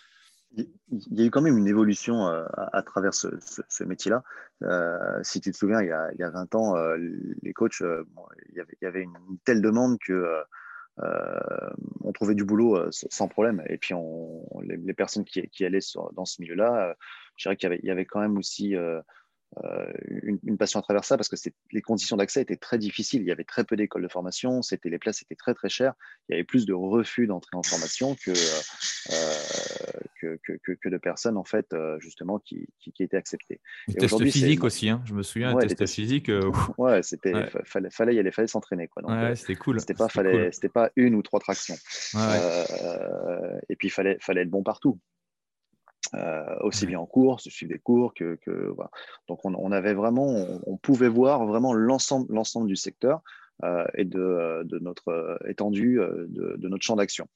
Il 0.57 0.67
y 1.13 1.23
a 1.23 1.27
eu 1.27 1.31
quand 1.31 1.43
même 1.43 1.57
une 1.57 1.69
évolution 1.69 2.27
euh, 2.27 2.45
à, 2.73 2.83
travers 2.83 3.15
ce, 3.15 3.85
métier-là. 3.85 4.23
si 5.23 5.41
tu 5.41 5.53
te 5.53 5.57
souviens, 5.57 5.81
il 5.81 5.89
y 5.89 5.93
a, 5.93 6.11
il 6.13 6.19
y 6.19 6.25
a 6.25 6.31
20 6.31 6.55
ans, 6.57 6.75
les 7.43 7.53
coachs, 7.53 7.81
il, 7.81 8.65
y 8.83 8.87
avait, 8.87 9.03
une 9.03 9.39
telle 9.45 9.63
demande 9.63 9.97
que 10.05 10.43
on 12.01 12.13
trouvait 12.13 12.35
du 12.35 12.45
boulot 12.45 12.91
sans 12.91 13.29
problème. 13.29 13.63
Et 13.69 13.79
puis, 13.79 13.95
les, 14.65 14.95
personnes 14.95 15.25
qui, 15.25 15.65
allaient 15.65 15.79
dans 16.15 16.25
ce 16.25 16.43
milieu-là, 16.43 16.97
je 17.37 17.49
dirais 17.49 17.57
qu'il 17.57 17.85
y 17.85 17.87
y 17.87 17.91
avait 17.91 18.05
quand 18.05 18.21
même 18.21 18.37
aussi 18.37 18.77
euh, 18.77 19.01
une, 20.09 20.39
une, 20.45 20.57
passion 20.57 20.79
à 20.79 20.83
travers 20.83 21.05
ça 21.05 21.17
parce 21.17 21.29
que 21.29 21.37
les 21.73 21.83
conditions 21.83 22.17
d'accès 22.17 22.43
étaient 22.43 22.57
très 22.57 22.79
difficiles. 22.79 23.23
Il 23.23 23.27
y 23.27 23.33
avait 23.33 23.45
très 23.45 23.65
peu 23.65 23.77
d'écoles 23.77 24.03
de 24.03 24.09
formation, 24.09 24.63
c'était 24.63 24.89
les 24.89 24.99
places 24.99 25.23
étaient 25.23 25.35
très 25.35 25.55
très 25.55 25.69
chères. 25.69 25.95
Il 26.29 26.33
y 26.33 26.35
avait 26.35 26.45
plus 26.45 26.67
de 26.67 26.73
refus 26.73 27.27
d'entrer 27.27 27.57
en 27.57 27.63
formation 27.63 28.15
que, 28.15 28.31
euh, 28.31 29.97
que, 30.21 30.39
que, 30.63 30.73
que, 30.73 30.89
de 30.89 30.99
personnes 30.99 31.37
en 31.37 31.45
fait 31.45 31.75
justement 31.99 32.39
qui, 32.39 32.69
qui, 32.79 33.03
étaient 33.03 33.17
acceptées. 33.17 33.61
Les 33.89 33.95
tests 33.95 34.23
physiques 34.23 34.65
aussi, 34.65 34.89
hein. 34.89 35.03
je 35.05 35.15
me 35.15 35.23
souviens, 35.23 35.55
ouais, 35.55 35.67
tests 35.67 35.95
physiques. 35.95 36.29
Euh, 36.29 36.53
ouais, 36.79 37.03
c'était 37.03 37.33
fallait, 37.65 37.91
fallait 37.91 38.15
y 38.15 38.19
aller, 38.19 38.31
fallait 38.31 38.49
s'entraîner 38.49 38.89
quoi. 38.89 39.03
ouais, 39.05 39.35
c'était 39.35 39.57
cool. 39.57 39.81
C'était 39.81 39.95
pas 39.95 40.09
fallait, 40.09 40.53
c'était 40.53 40.69
pas 40.69 40.91
une 40.97 41.15
ou 41.15 41.23
trois 41.23 41.41
tractions. 41.41 41.77
et 43.69 43.77
puis 43.77 43.91
fallait 43.91 44.17
fallait 44.21 44.43
être 44.43 44.51
bon 44.51 44.63
partout. 44.63 45.01
Euh, 46.15 46.57
aussi 46.61 46.87
bien 46.87 46.99
en 46.99 47.07
cours, 47.07 47.41
suivre 47.41 47.73
des 47.73 47.79
cours 47.79 48.15
que, 48.15 48.37
que 48.37 48.73
voilà. 48.75 48.91
Donc 49.29 49.45
on, 49.45 49.55
on, 49.55 49.71
avait 49.71 49.95
vraiment, 49.95 50.27
on, 50.67 50.77
pouvait 50.77 51.09
voir 51.09 51.47
vraiment 51.47 51.73
l'ensemble, 51.73 52.33
l'ensemble 52.33 52.69
du 52.69 52.77
secteur. 52.77 53.23
et 53.95 54.07
de, 54.07 54.79
notre 54.81 55.39
étendue, 55.47 56.01
de, 56.29 56.69
notre 56.69 56.83
champ 56.83 56.97
d'action. 56.97 57.29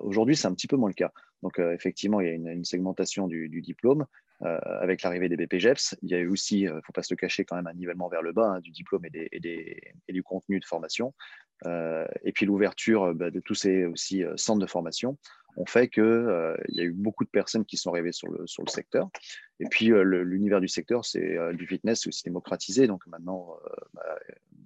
Aujourd'hui, 0.00 0.36
c'est 0.36 0.46
un 0.46 0.52
petit 0.52 0.68
peu 0.68 0.76
moins 0.76 0.90
le 0.90 0.94
cas. 0.94 1.12
Donc, 1.42 1.58
effectivement, 1.58 2.20
il 2.20 2.26
y 2.26 2.30
a 2.30 2.34
une, 2.34 2.64
segmentation 2.64 3.26
du, 3.26 3.62
diplôme, 3.62 4.04
avec 4.42 5.02
l'arrivée 5.02 5.30
des 5.30 5.36
BPGEPS, 5.38 5.96
il 6.02 6.10
y 6.10 6.14
a 6.14 6.18
eu 6.18 6.28
aussi, 6.28 6.60
il 6.60 6.74
ne 6.74 6.80
faut 6.82 6.92
pas 6.92 7.02
se 7.02 7.14
le 7.14 7.16
cacher, 7.16 7.46
quand 7.46 7.56
même 7.56 7.66
un 7.66 7.72
nivellement 7.72 8.08
vers 8.08 8.20
le 8.20 8.32
bas 8.32 8.56
hein, 8.56 8.60
du 8.60 8.70
diplôme 8.70 9.06
et, 9.06 9.30
et, 9.32 10.12
du 10.12 10.22
contenu 10.22 10.60
de 10.60 10.66
formation. 10.66 11.14
et 11.64 12.32
puis 12.34 12.44
l'ouverture 12.44 13.14
bah, 13.14 13.30
de 13.30 13.40
tous 13.40 13.54
ces 13.54 13.86
aussi 13.86 14.22
centres 14.36 14.60
de 14.60 14.66
formation 14.66 15.16
ont 15.56 15.66
fait 15.66 15.88
qu'il 15.88 16.02
euh, 16.02 16.56
y 16.68 16.80
a 16.80 16.84
eu 16.84 16.92
beaucoup 16.92 17.24
de 17.24 17.30
personnes 17.30 17.64
qui 17.64 17.76
sont 17.76 17.90
arrivées 17.90 18.12
sur 18.12 18.28
le, 18.28 18.46
sur 18.46 18.62
le 18.62 18.70
secteur. 18.70 19.08
Et 19.58 19.66
puis, 19.66 19.90
euh, 19.92 20.02
l'univers 20.02 20.60
du 20.60 20.68
secteur, 20.68 21.04
c'est 21.04 21.36
euh, 21.36 21.52
du 21.52 21.66
fitness, 21.66 22.06
aussi 22.06 22.22
démocratisé. 22.24 22.86
Donc 22.86 23.06
maintenant, 23.06 23.56
bah, 23.94 24.18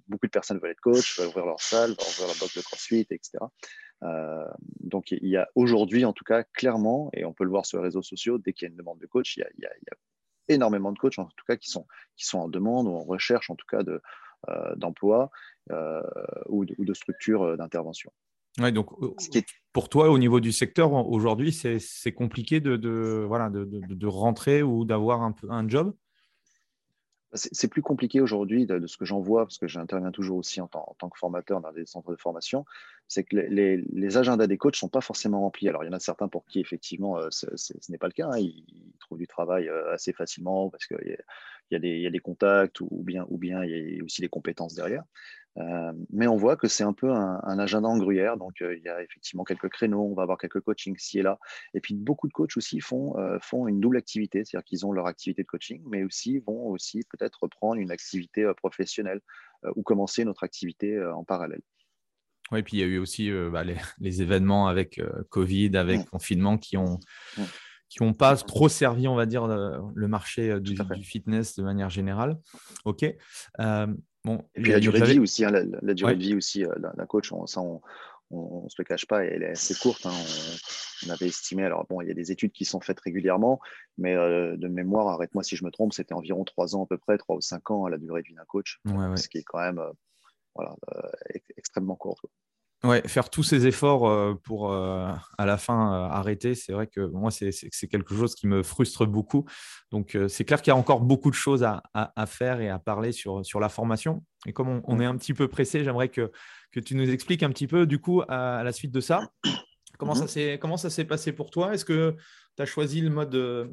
beaucoup 0.07 0.25
de 0.25 0.31
personnes 0.31 0.59
veulent 0.59 0.71
être 0.71 0.81
coach, 0.81 1.17
veulent 1.17 1.29
ouvrir 1.29 1.45
leur 1.45 1.61
salle, 1.61 1.91
veulent 1.91 1.97
ouvrir 1.99 2.27
leur 2.27 2.37
box 2.39 2.57
de 2.57 2.61
crossfit, 2.61 3.07
etc. 3.09 3.39
donc, 4.79 5.11
il 5.11 5.27
y 5.27 5.37
a 5.37 5.47
aujourd'hui, 5.55 6.05
en 6.05 6.13
tout 6.13 6.23
cas, 6.23 6.43
clairement, 6.43 7.09
et 7.13 7.23
on 7.23 7.33
peut 7.33 7.43
le 7.43 7.51
voir 7.51 7.65
sur 7.65 7.77
les 7.77 7.83
réseaux 7.83 8.01
sociaux, 8.01 8.37
dès 8.39 8.51
qu'il 8.51 8.67
y 8.67 8.69
a 8.69 8.71
une 8.71 8.77
demande 8.77 8.99
de 8.99 9.05
coach, 9.05 9.37
il 9.37 9.45
y 9.59 9.65
a, 9.65 9.69
énormément 10.47 10.91
de 10.91 10.97
coachs, 10.97 11.19
en 11.19 11.25
tout 11.25 11.45
cas, 11.47 11.55
qui 11.55 11.69
sont, 11.69 11.85
qui 12.17 12.25
sont 12.25 12.39
en 12.39 12.49
demande 12.49 12.87
ou 12.87 12.91
en 12.91 13.03
recherche, 13.03 13.49
en 13.49 13.55
tout 13.55 13.67
cas, 13.67 13.83
de, 13.83 14.01
ou, 16.49 16.65
ou, 16.77 16.85
de 16.85 16.93
structures 16.93 17.55
d'intervention. 17.57 18.11
Ouais, 18.59 18.71
donc 18.71 18.89
pour 19.71 19.89
toi, 19.89 20.09
au 20.09 20.17
niveau 20.17 20.39
du 20.39 20.51
secteur, 20.51 20.93
aujourd'hui, 20.93 21.53
c'est 21.53 22.11
compliqué 22.11 22.59
de, 22.59 23.25
voilà, 23.27 23.49
de, 23.49 24.07
rentrer 24.07 24.63
ou 24.63 24.85
d'avoir 24.85 25.21
un, 25.21 25.33
un 25.49 25.67
job? 25.67 25.93
C'est 27.33 27.69
plus 27.69 27.81
compliqué 27.81 28.19
aujourd'hui 28.19 28.65
de, 28.65 28.85
ce 28.87 28.97
que 28.97 29.05
j'en 29.05 29.21
vois, 29.21 29.45
parce 29.45 29.57
que 29.57 29.65
j'interviens 29.65 30.11
toujours 30.11 30.37
aussi 30.37 30.59
en, 30.59 30.67
tant 30.67 31.09
que 31.09 31.17
formateur 31.17 31.61
dans 31.61 31.71
des 31.71 31.85
centres 31.85 32.11
de 32.11 32.17
formation, 32.17 32.65
c'est 33.07 33.23
que 33.23 33.37
les, 33.37 34.17
agendas 34.17 34.47
des 34.47 34.57
coachs 34.57 34.73
ne 34.73 34.79
sont 34.79 34.89
pas 34.89 34.99
forcément 34.99 35.39
remplis. 35.39 35.69
Alors, 35.69 35.85
il 35.85 35.87
y 35.87 35.89
en 35.89 35.93
a 35.93 35.99
certains 35.99 36.27
pour 36.27 36.45
qui, 36.45 36.59
effectivement, 36.59 37.17
euh, 37.17 37.29
ce 37.31 37.47
n'est 37.89 37.97
pas 37.97 38.07
le 38.07 38.13
cas. 38.13 38.27
Hein. 38.27 38.39
Ils, 38.39 38.65
trouvent 38.99 39.17
du 39.17 39.27
travail 39.27 39.69
euh, 39.69 39.93
assez 39.93 40.11
facilement 40.11 40.69
parce 40.69 40.85
qu'il 40.87 41.17
y, 41.71 41.75
y, 41.75 42.07
a 42.07 42.09
des 42.09 42.19
contacts 42.19 42.81
ou 42.81 43.01
bien, 43.01 43.25
ou 43.29 43.37
bien 43.37 43.63
il 43.63 43.95
y 43.95 44.01
a 44.01 44.03
aussi 44.03 44.19
des 44.19 44.29
compétences 44.29 44.75
derrière. 44.75 45.05
Euh, 45.57 45.91
mais 46.09 46.27
on 46.27 46.37
voit 46.37 46.55
que 46.55 46.67
c'est 46.67 46.83
un 46.83 46.93
peu 46.93 47.11
un, 47.11 47.59
agenda 47.59 47.87
en 47.87 47.97
gruyère. 47.97 48.37
Donc, 48.37 48.61
euh, 48.61 48.75
il 48.77 48.83
y 48.83 48.89
a 48.89 49.01
effectivement 49.01 49.43
quelques 49.43 49.69
créneaux, 49.69 50.07
on 50.09 50.13
va 50.13 50.23
avoir 50.23 50.37
quelques 50.37 50.61
coachings 50.61 50.97
ci 50.97 51.19
et 51.19 51.21
là. 51.21 51.39
Et 51.73 51.81
puis, 51.81 51.93
beaucoup 51.93 52.27
de 52.27 52.33
coachs 52.33 52.55
aussi 52.57 52.79
font, 52.79 53.17
euh, 53.17 53.37
font 53.41 53.67
une 53.67 53.79
double 53.79 53.97
activité, 53.97 54.43
c'est-à-dire 54.45 54.65
qu'ils 54.65 54.85
ont 54.85 54.91
leur 54.91 55.07
activité 55.07 55.43
de 55.43 55.47
coaching, 55.47 55.81
mais 55.87 56.03
aussi 56.03 56.39
vont 56.39 56.67
aussi 56.67 57.01
peut-être 57.09 57.39
reprendre 57.41 57.81
une 57.81 57.91
activité 57.91 58.49
professionnelle 58.57 59.21
ou 59.75 59.83
commencer 59.83 60.23
une 60.23 60.29
autre 60.29 60.43
activité 60.43 60.99
en 61.03 61.23
parallèle. 61.23 61.61
Oui, 62.51 62.59
et 62.59 62.63
puis 62.63 62.77
il 62.77 62.79
y 62.79 62.83
a 62.83 62.87
eu 62.87 62.97
aussi 62.97 63.31
bah, 63.51 63.63
les, 63.99 64.21
événements 64.21 64.67
avec 64.67 64.99
Covid, 65.29 65.77
avec 65.77 65.99
mmh. 65.99 66.05
confinement 66.05 66.57
qui 66.57 66.77
ont. 66.77 66.99
Mmh. 67.37 67.43
qui 67.89 68.03
n'ont 68.03 68.13
pas 68.13 68.35
trop 68.37 68.69
servi, 68.69 69.07
on 69.07 69.15
va 69.15 69.27
dire, 69.27 69.47
le 69.47 70.07
marché 70.07 70.59
du, 70.59 70.75
fitness 71.03 71.55
de 71.55 71.63
manière 71.63 71.89
générale. 71.89 72.39
OK. 72.85 73.05
Bon, 74.23 74.43
et 74.53 74.61
puis 74.61 74.71
la 74.71 74.79
durée 74.79 74.99
de 74.99 75.05
vie 75.05 75.19
aussi, 75.19 75.43
hein, 75.45 75.51
la, 75.51 75.93
durée 75.93 76.15
de 76.15 76.21
vie 76.21 76.35
aussi 76.35 76.63
euh, 76.63 76.73
d'un 76.77 77.05
coach, 77.05 77.31
on, 77.31 77.47
ça 77.47 77.61
on, 77.61 77.81
ne 78.31 78.69
se 78.69 78.75
le 78.77 78.83
cache 78.83 79.07
pas, 79.07 79.25
elle 79.25 79.41
est 79.43 79.49
assez 79.49 79.73
courte. 79.73 80.05
Hein. 80.05 80.13
on, 81.07 81.09
avait 81.09 81.27
estimé, 81.27 81.63
alors 81.63 81.85
bon, 81.89 82.01
il 82.01 82.07
y 82.07 82.11
a 82.11 82.13
des 82.13 82.31
études 82.31 82.51
qui 82.51 82.63
sont 82.63 82.79
faites 82.79 82.99
régulièrement, 82.99 83.59
mais 83.97 84.15
euh, 84.15 84.55
de 84.57 84.67
mémoire, 84.67 85.07
arrête-moi 85.07 85.43
si 85.43 85.55
je 85.55 85.65
me 85.65 85.71
trompe, 85.71 85.93
c'était 85.93 86.13
environ 86.13 86.43
3 86.43 86.75
ans 86.75 86.83
à 86.83 86.87
peu 86.87 86.99
près, 86.99 87.17
3 87.17 87.37
ou 87.37 87.41
5 87.41 87.71
ans 87.71 87.85
à 87.85 87.89
la 87.89 87.97
durée 87.97 88.21
de 88.21 88.27
vie 88.27 88.35
d'un 88.35 88.45
coach, 88.45 88.79
ce 88.85 89.27
qui 89.27 89.39
est 89.39 89.43
quand 89.43 89.59
même 89.59 89.79
euh, 89.79 89.91
voilà, 90.53 90.75
extrêmement 91.57 91.95
court. 91.95 92.21
Ouais, 92.83 93.07
faire 93.07 93.29
tous 93.29 93.43
ces 93.43 93.67
efforts 93.67 94.09
euh, 94.09 94.33
pour 94.43 94.71
euh, 94.71 95.11
à 95.37 95.45
la 95.45 95.57
fin 95.57 95.93
euh, 95.93 96.07
arrêter, 96.07 96.55
c'est 96.55 96.73
vrai 96.73 96.87
que 96.87 97.01
moi, 97.01 97.29
c'est 97.29 97.51
quelque 97.87 98.15
chose 98.15 98.33
qui 98.33 98.47
me 98.47 98.63
frustre 98.63 99.05
beaucoup. 99.05 99.45
Donc, 99.91 100.17
c'est 100.29 100.45
clair 100.45 100.61
qu'il 100.63 100.71
y 100.71 100.73
a 100.73 100.77
encore 100.77 101.01
beaucoup 101.01 101.29
de 101.29 101.35
choses 101.35 101.63
à, 101.63 102.25
faire 102.25 102.59
et 102.59 102.69
à 102.69 102.79
parler 102.79 103.11
sur, 103.11 103.45
sur 103.45 103.59
la 103.59 103.69
formation. 103.69 104.23
Et 104.47 104.53
comme 104.53 104.81
on, 104.83 104.99
est 104.99 105.05
un 105.05 105.15
petit 105.15 105.33
peu 105.33 105.47
pressé, 105.47 105.83
j'aimerais 105.83 106.09
que, 106.09 106.31
que 106.71 106.79
tu 106.79 106.95
nous 106.95 107.07
expliques 107.11 107.43
un 107.43 107.49
petit 107.49 107.67
peu, 107.67 107.85
du 107.85 107.99
coup, 107.99 108.23
à, 108.27 108.63
la 108.63 108.71
suite 108.71 108.91
de 108.91 109.01
ça, 109.01 109.29
comment 109.99 110.13
mmh 110.13 110.77
ça 110.77 110.89
s'est 110.89 111.05
passé 111.05 111.33
pour 111.33 111.51
toi? 111.51 111.75
Est-ce 111.75 111.85
que 111.85 112.15
tu 112.55 112.63
as 112.63 112.65
choisi 112.65 113.01
le 113.01 113.09
mode 113.09 113.69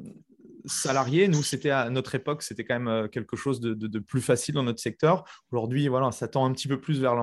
salariés. 0.65 1.27
Nous, 1.27 1.43
c'était 1.43 1.69
à 1.69 1.89
notre 1.89 2.15
époque, 2.15 2.43
c'était 2.43 2.63
quand 2.63 2.75
même 2.75 2.87
euh, 2.87 3.07
quelque 3.07 3.35
chose 3.35 3.59
de, 3.59 3.99
plus 3.99 4.21
facile 4.21 4.55
dans 4.55 4.63
notre 4.63 4.79
secteur. 4.79 5.25
Aujourd'hui, 5.51 5.87
voilà, 5.87 6.11
ça 6.11 6.27
tend 6.27 6.45
un 6.45 6.51
petit 6.51 6.67
peu 6.67 6.79
plus 6.79 6.99
vers 6.99 7.15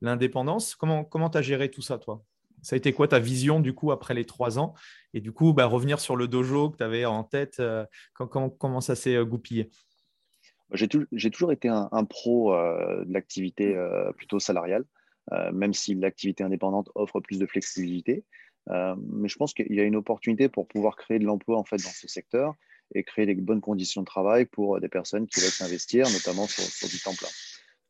l'indépendance. 0.00 0.74
Comment 0.74 1.30
tu 1.30 1.38
as 1.38 1.42
géré 1.42 1.70
tout 1.70 1.82
ça, 1.82 1.98
toi? 1.98 2.22
Ça 2.62 2.74
a 2.74 2.76
été 2.76 2.92
quoi 2.92 3.08
ta 3.08 3.18
vision, 3.18 3.58
du 3.60 3.74
coup, 3.74 3.90
après 3.90 4.14
les 4.14 4.24
trois 4.24 4.58
ans? 4.58 4.74
Et 5.14 5.20
du 5.20 5.32
coup, 5.32 5.52
bah, 5.52 5.66
revenir 5.66 5.98
sur 5.98 6.14
le 6.14 6.28
dojo 6.28 6.70
que 6.70 6.76
tu 6.76 6.84
avais 6.84 7.04
en 7.04 7.24
tête, 7.24 7.56
euh, 7.58 7.84
comment, 8.14 8.80
ça 8.80 8.94
s'est 8.94 9.16
euh, 9.16 9.24
goupillé? 9.24 9.70
J'ai, 10.72 10.88
toujours 10.88 11.52
été 11.52 11.68
un, 11.68 12.04
pro 12.04 12.54
de 12.54 13.12
l'activité 13.12 13.76
plutôt 14.16 14.38
salariale, 14.38 14.86
même 15.52 15.74
si 15.74 15.94
l'activité 15.94 16.44
indépendante 16.44 16.88
offre 16.94 17.20
plus 17.20 17.38
de 17.38 17.44
flexibilité. 17.44 18.24
Euh, 18.70 18.94
mais 19.12 19.28
je 19.28 19.36
pense 19.36 19.54
qu'il 19.54 19.72
y 19.74 19.80
a 19.80 19.84
une 19.84 19.96
opportunité 19.96 20.48
pour 20.48 20.68
pouvoir 20.68 20.96
créer 20.96 21.18
de 21.18 21.24
l'emploi 21.24 21.58
en 21.58 21.64
fait 21.64 21.76
dans 21.76 21.90
ce 21.90 22.08
secteur 22.08 22.54
et 22.94 23.02
créer 23.02 23.26
des 23.26 23.34
bonnes 23.34 23.60
conditions 23.60 24.02
de 24.02 24.06
travail 24.06 24.46
pour 24.46 24.80
des 24.80 24.88
personnes 24.88 25.26
qui 25.26 25.40
veulent 25.40 25.50
s'investir, 25.50 26.06
notamment 26.10 26.46
sur, 26.46 26.88
du 26.88 27.00
temps 27.00 27.14
plein. 27.14 27.28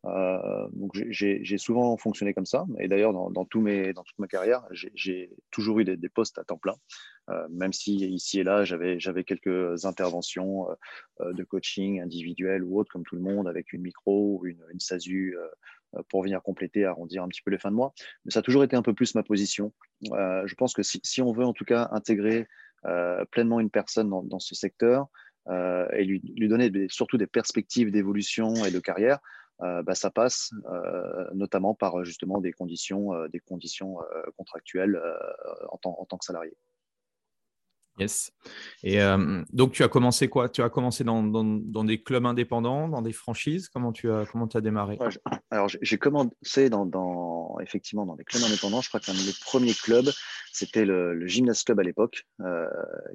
Euh, 0.04 0.68
donc 0.72 0.92
j'ai 0.94 1.58
souvent 1.58 1.96
fonctionné 1.96 2.34
comme 2.34 2.46
ça, 2.46 2.66
et 2.78 2.88
d'ailleurs 2.88 3.12
dans, 3.12 3.44
toute 3.44 3.64
ma 4.18 4.26
carrière, 4.28 4.64
j'ai 4.70 5.30
toujours 5.50 5.80
eu 5.80 5.84
des, 5.84 6.08
postes 6.08 6.38
à 6.38 6.44
temps 6.44 6.56
plein, 6.56 6.74
euh, 7.30 7.46
même 7.50 7.72
si 7.72 7.96
ici 7.96 8.40
et 8.40 8.44
là 8.44 8.64
j'avais 8.64 9.24
quelques 9.24 9.84
interventions 9.84 10.66
de 11.20 11.44
coaching 11.44 12.00
individuel 12.00 12.62
ou 12.64 12.78
autre 12.78 12.92
comme 12.92 13.04
tout 13.04 13.16
le 13.16 13.22
monde, 13.22 13.48
avec 13.48 13.72
une 13.72 13.82
micro 13.82 14.38
ou 14.38 14.46
une, 14.46 14.62
une 14.72 14.80
SASU 14.80 15.36
euh, 15.36 15.46
pour 16.08 16.22
venir 16.22 16.42
compléter, 16.42 16.84
arrondir 16.84 17.22
un 17.22 17.28
petit 17.28 17.42
peu 17.42 17.50
les 17.50 17.58
fins 17.58 17.70
de 17.70 17.76
mois. 17.76 17.92
Mais 18.24 18.30
ça 18.30 18.40
a 18.40 18.42
toujours 18.42 18.64
été 18.64 18.76
un 18.76 18.82
peu 18.82 18.94
plus 18.94 19.14
ma 19.14 19.22
position. 19.22 19.72
Euh, 20.12 20.42
je 20.46 20.54
pense 20.54 20.74
que 20.74 20.82
si, 20.82 21.22
on 21.22 21.32
veut 21.32 21.44
en 21.44 21.52
tout 21.52 21.64
cas 21.64 21.88
intégrer 21.92 22.48
euh, 22.86 23.24
pleinement 23.26 23.60
une 23.60 23.70
personne 23.70 24.10
dans, 24.10 24.38
ce 24.38 24.54
secteur 24.54 25.06
et 25.48 26.04
lui, 26.04 26.48
donner 26.48 26.70
surtout 26.88 27.18
des 27.18 27.26
perspectives 27.26 27.90
d'évolution 27.90 28.54
et 28.64 28.70
de 28.70 28.78
carrière, 28.78 29.18
bah, 29.58 29.94
ça 29.94 30.10
passe 30.10 30.52
notamment 31.34 31.74
par 31.74 32.04
justement 32.04 32.40
des 32.40 32.52
conditions, 32.52 33.10
des 33.28 33.40
conditions 33.40 33.96
contractuelles 34.36 35.00
en 35.70 35.78
tant 35.78 36.18
que 36.18 36.24
salarié. 36.24 36.56
Yes. 37.98 38.32
Et 38.82 39.02
euh, 39.02 39.42
donc, 39.52 39.72
tu 39.72 39.82
as 39.82 39.88
commencé 39.88 40.28
quoi? 40.28 40.48
Tu 40.48 40.62
as 40.62 40.70
commencé 40.70 41.04
dans, 41.04 41.22
dans, 41.22 41.84
des 41.84 42.02
clubs 42.02 42.24
indépendants, 42.24 42.88
dans 42.88 43.02
des 43.02 43.12
franchises? 43.12 43.68
Comment 43.68 43.92
tu 43.92 44.10
as, 44.10 44.24
comment 44.30 44.46
as 44.46 44.60
démarré? 44.60 44.98
Alors, 45.50 45.68
j'ai 45.68 45.98
commencé 45.98 46.70
dans, 46.70 47.58
effectivement 47.60 48.06
dans 48.06 48.16
des 48.16 48.24
clubs 48.24 48.42
indépendants. 48.44 48.80
Je 48.80 48.88
crois 48.88 49.00
qu'un 49.00 49.12
des 49.12 49.34
premiers 49.44 49.74
clubs, 49.74 50.08
c'était 50.52 50.86
le, 50.86 51.14
le, 51.14 51.26
Gymnase 51.26 51.64
Club 51.64 51.80
à 51.80 51.82
l'époque, 51.82 52.26
euh, 52.40 52.66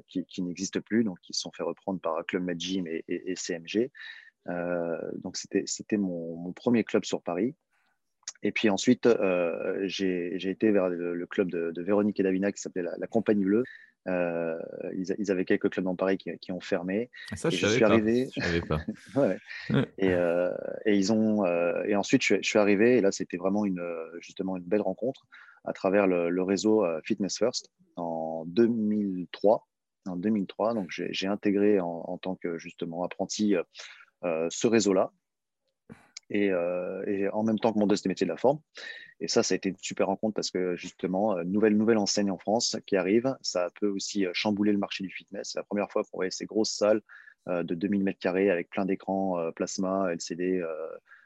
qui, 0.06 0.42
n'existe 0.42 0.78
plus, 0.80 1.02
donc 1.02 1.18
ils 1.28 1.34
se 1.34 1.40
sont 1.40 1.52
fait 1.52 1.64
reprendre 1.64 2.00
par 2.00 2.24
Club 2.26 2.44
Med 2.44 2.60
Gym 2.60 2.86
et, 2.86 3.34
CMG. 3.34 3.90
Euh, 4.48 4.96
donc, 5.22 5.36
c'était 5.36 5.96
mon, 5.96 6.36
mon, 6.36 6.52
premier 6.52 6.84
club 6.84 7.04
sur 7.04 7.20
Paris. 7.20 7.56
Et 8.42 8.52
puis 8.52 8.70
ensuite, 8.70 9.06
euh, 9.06 9.82
j'ai 9.86 10.36
été 10.48 10.70
vers 10.70 10.88
le, 10.88 11.26
club 11.26 11.50
de, 11.50 11.72
de, 11.72 11.82
Véronique 11.82 12.20
et 12.20 12.22
Davina 12.22 12.52
qui 12.52 12.60
s'appelait 12.60 12.82
la, 12.82 12.96
la, 12.96 13.06
Compagnie 13.08 13.44
Bleue, 13.44 13.64
euh, 14.08 14.58
ils, 14.96 15.30
avaient 15.30 15.44
quelques 15.44 15.70
clubs 15.70 15.84
dans 15.84 15.96
Paris 15.96 16.18
qui, 16.18 16.52
ont 16.52 16.60
fermé. 16.60 17.10
Ah, 17.30 17.36
ça, 17.36 17.50
je, 17.50 17.66
suis 17.66 17.84
arrivé. 17.84 18.28
Je 18.34 18.40
savais 18.40 18.60
pas. 18.60 18.80
et, 19.98 20.12
euh, 20.12 20.50
et, 20.86 20.96
ils 20.96 21.12
ont. 21.12 21.44
Euh, 21.44 21.82
et 21.84 21.94
ensuite, 21.94 22.22
je, 22.22 22.36
suis 22.42 22.58
arrivé 22.58 22.98
et 22.98 23.00
là, 23.00 23.12
c'était 23.12 23.36
vraiment 23.36 23.64
une 23.64 23.82
justement 24.20 24.56
une 24.56 24.64
belle 24.64 24.80
rencontre 24.80 25.26
à 25.64 25.72
travers 25.72 26.06
le, 26.06 26.42
réseau 26.42 26.84
Fitness 27.04 27.38
First 27.38 27.70
en 27.96 28.44
2003. 28.46 29.66
En 30.06 30.16
2003, 30.16 30.72
donc 30.72 30.86
j'ai 30.90 31.26
intégré 31.26 31.80
en, 31.80 31.86
en, 31.86 32.16
tant 32.16 32.34
que 32.34 32.56
justement 32.56 33.04
apprenti 33.04 33.54
ce 34.22 34.66
réseau-là 34.66 35.12
euh, 36.34 37.04
et, 37.06 37.28
en 37.28 37.42
même 37.42 37.58
temps 37.58 37.72
que 37.72 37.78
mon 37.78 37.86
deuxième 37.86 38.10
métier 38.10 38.26
de 38.26 38.32
la 38.32 38.36
forme. 38.36 38.60
Et 39.20 39.28
ça, 39.28 39.42
ça 39.42 39.54
a 39.54 39.56
été 39.56 39.70
une 39.70 39.76
super 39.78 40.06
rencontre 40.06 40.34
parce 40.34 40.50
que 40.50 40.76
justement, 40.76 41.36
euh, 41.36 41.44
nouvelle, 41.44 41.76
nouvelle 41.76 41.98
enseigne 41.98 42.30
en 42.30 42.38
France 42.38 42.76
qui 42.86 42.96
arrive, 42.96 43.36
ça 43.42 43.68
peut 43.80 43.88
aussi 43.88 44.26
euh, 44.26 44.30
chambouler 44.32 44.72
le 44.72 44.78
marché 44.78 45.02
du 45.02 45.10
fitness. 45.10 45.50
C'est 45.52 45.58
la 45.58 45.64
première 45.64 45.90
fois 45.90 46.02
qu'on 46.04 46.18
voyait 46.18 46.30
ces 46.30 46.46
grosses 46.46 46.72
salles 46.72 47.02
de 47.46 47.74
2000 47.74 48.04
mètres 48.04 48.18
carrés 48.18 48.50
avec 48.50 48.68
plein 48.68 48.84
d'écrans 48.84 49.38
plasma, 49.56 50.12
LCD, 50.12 50.62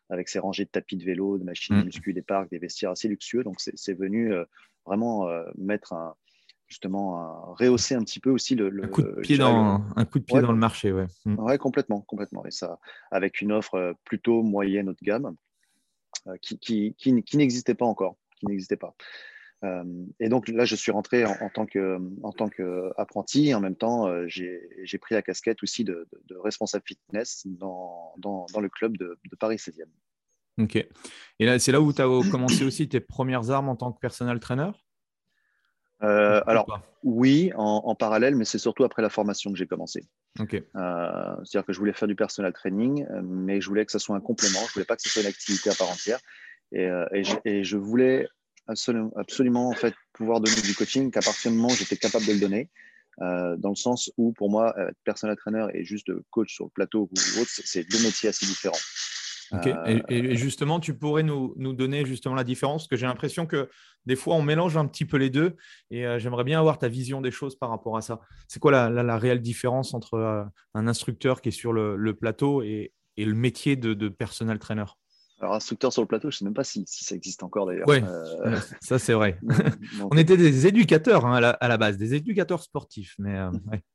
avec 0.09 0.29
ces 0.29 0.39
rangées 0.39 0.65
de 0.65 0.71
tapis 0.71 0.97
de 0.97 1.03
vélo, 1.03 1.37
de 1.37 1.43
machines 1.43 1.75
de 1.75 1.83
mmh. 1.83 1.87
muscu, 1.87 2.13
des 2.13 2.23
parcs, 2.23 2.49
des 2.49 2.59
vestiaires 2.59 2.93
assez 2.93 3.09
luxueux. 3.09 3.43
Donc, 3.43 3.57
c'est 3.59 3.95
venu 3.95 4.33
vraiment 4.87 5.27
mettre 5.57 5.95
un, 5.95 6.15
justement 6.73 7.53
rehausser 7.53 7.95
un 7.95 8.03
petit 8.03 8.19
peu 8.19 8.31
aussi 8.31 8.55
le, 8.55 8.85
un 8.85 8.89
coup 8.89 9.03
de 9.03 9.21
pied, 9.21 9.37
dans, 9.37 9.83
un 9.95 10.05
coup 10.07 10.19
de 10.19 10.25
pied 10.25 10.41
dans 10.41 10.53
le 10.53 10.59
marché. 10.59 10.91
Ouais. 10.91 11.07
Mm. 11.27 11.39
ouais, 11.39 11.59
complètement, 11.59 12.01
complètement. 12.01 12.45
Et 12.47 12.51
ça, 12.51 12.79
avec 13.11 13.43
une 13.43 13.53
offre 13.53 13.75
euh, 13.75 13.93
plutôt 14.05 14.43
moyenne 14.43 14.89
haut 14.89 14.93
de 14.95 15.05
gamme. 15.05 15.35
Qui, 16.41 16.59
qui, 16.59 16.95
qui, 16.97 17.37
n'existait 17.37 17.75
pas 17.75 17.87
encore, 17.87 18.17
qui 18.39 18.47
n'existait 18.47 18.77
pas. 18.77 18.95
et 20.21 20.29
donc 20.29 20.49
là, 20.49 20.65
je 20.65 20.75
suis 20.75 20.93
rentré 20.93 21.25
en, 21.25 21.49
tant 21.49 21.67
que 21.67 21.99
en 22.23 22.33
qu'apprenti. 22.33 23.55
En 23.55 23.61
même 23.61 23.77
temps, 23.77 24.09
j'ai 24.27 24.99
pris 25.01 25.15
la 25.15 25.23
casquette 25.23 25.63
aussi 25.63 25.85
de, 25.85 26.07
responsable 26.43 26.85
fitness 26.87 27.43
dans, 27.47 28.15
dans, 28.19 28.47
dans, 28.53 28.61
le 28.61 28.69
club 28.69 28.97
de, 28.97 29.19
Paris 29.39 29.57
16e. 29.57 29.85
Ok. 30.59 30.77
Et 30.77 31.47
là, 31.47 31.59
c'est 31.59 31.73
là 31.73 31.81
où 31.81 31.93
tu 31.93 32.03
as 32.03 32.31
commencé 32.31 32.65
aussi 32.65 32.89
tes 32.89 33.01
premières 33.01 33.51
armes 33.51 33.69
en 33.69 33.77
tant 33.77 33.93
que 33.93 33.99
personal 34.01 34.39
trainer? 34.39 34.71
Euh, 36.03 36.43
alors, 36.47 36.81
oui, 37.05 37.53
en, 37.57 37.95
parallèle, 37.95 38.35
mais 38.35 38.45
c'est 38.45 38.59
surtout 38.59 38.85
après 38.85 39.03
la 39.03 39.09
formation 39.09 39.53
que 39.53 39.59
j'ai 39.59 39.67
commencé. 39.67 40.05
Ok. 40.39 40.55
Euh, 40.55 40.61
c'est-à-dire 41.45 41.67
que 41.67 41.73
je 41.73 41.79
voulais 41.79 41.93
faire 41.93 42.09
du 42.09 42.17
personal 42.17 42.53
training, 42.53 43.07
mais 43.23 43.61
je 43.61 43.69
voulais 43.69 43.85
que 43.85 43.93
ça 43.93 43.99
soit 43.99 44.17
un 44.17 44.21
complément. 44.21 44.61
Je 44.69 44.73
voulais 44.75 44.85
pas 44.85 44.97
que 44.97 45.03
ce 45.03 45.09
soit 45.09 45.23
une 45.23 45.29
activité 45.29 45.71
à 45.71 45.75
part 45.75 45.91
entière. 45.91 46.19
Et, 46.73 46.87
euh, 46.87 47.07
je, 47.63 47.77
voulais 47.77 48.27
absolument, 48.67 49.13
absolument, 49.17 49.69
en 49.69 49.75
fait, 49.75 49.95
pouvoir 50.13 50.41
donner 50.41 50.61
du 50.63 50.75
coaching 50.75 51.11
qu'à 51.11 51.21
partir 51.21 51.51
du 51.51 51.57
moment 51.57 51.69
où 51.69 51.77
j'étais 51.77 51.97
capable 51.97 52.27
de 52.27 52.33
le 52.33 52.41
donner. 52.41 52.69
dans 53.19 53.71
le 53.71 53.77
sens 53.77 54.11
où, 54.17 54.33
pour 54.33 54.51
moi, 54.51 54.75
être 54.79 54.99
personal 55.05 55.37
trainer 55.37 55.67
et 55.75 55.85
juste 55.85 56.11
coach 56.31 56.55
sur 56.55 56.65
le 56.65 56.71
plateau 56.71 57.11
ou 57.11 57.41
autre, 57.41 57.51
c'est 57.51 57.89
deux 57.89 58.03
métiers 58.03 58.31
assez 58.31 58.47
différents. 58.47 58.81
Euh, 59.55 60.01
et, 60.09 60.37
justement, 60.37 60.81
tu 60.81 60.95
pourrais 60.95 61.23
nous, 61.23 61.55
donner 61.75 62.05
justement 62.05 62.35
la 62.35 62.45
différence, 62.45 62.83
parce 62.83 62.89
que 62.89 62.97
j'ai 62.97 63.07
l'impression 63.07 63.47
que 63.47 63.69
des 64.07 64.17
fois, 64.17 64.35
on 64.35 64.43
mélange 64.43 64.77
un 64.77 64.87
petit 64.87 65.05
peu 65.05 65.17
les 65.17 65.31
deux, 65.31 65.57
et 65.91 66.07
euh, 66.07 66.19
j'aimerais 66.19 66.45
bien 66.45 66.59
avoir 66.59 66.79
ta 66.79 66.89
vision 66.89 67.21
des 67.21 67.31
choses 67.31 67.57
par 67.57 67.71
rapport 67.71 67.97
à 67.97 68.01
ça. 68.01 68.21
C'est 68.49 68.61
quoi 68.61 68.91
la, 68.91 69.19
réelle 69.19 69.41
différence 69.41 69.95
entre 69.95 70.15
euh, 70.15 70.43
un 70.75 70.89
instructeur 70.89 71.41
qui 71.41 71.51
est 71.51 71.53
sur 71.53 71.73
le, 71.73 72.15
plateau 72.15 72.63
et, 72.63 72.93
le 73.17 73.35
métier 73.35 73.77
de, 73.77 73.95
de 73.95 74.09
personal 74.09 74.59
trainer? 74.59 74.85
Alors, 75.41 75.55
instructeur 75.55 75.93
sur 75.93 76.03
le 76.03 76.09
plateau, 76.09 76.31
je 76.31 76.37
ne 76.37 76.39
sais 76.39 76.45
même 76.45 76.55
pas 76.55 76.65
si, 76.65 76.85
ça 76.87 77.17
existe 77.17 77.43
encore 77.43 77.67
d'ailleurs. 77.67 77.89
Oui, 77.89 77.99
ça 78.81 78.99
c'est 78.99 79.13
vrai. 79.13 79.41
on 80.11 80.17
était 80.17 80.37
des 80.37 80.69
éducateurs 80.69 81.27
hein, 81.27 81.35
à, 81.35 81.69
la, 81.69 81.77
base, 81.77 81.97
des 81.97 82.15
éducateurs 82.15 82.63
sportifs. 82.63 83.17
Mais, 83.19 83.37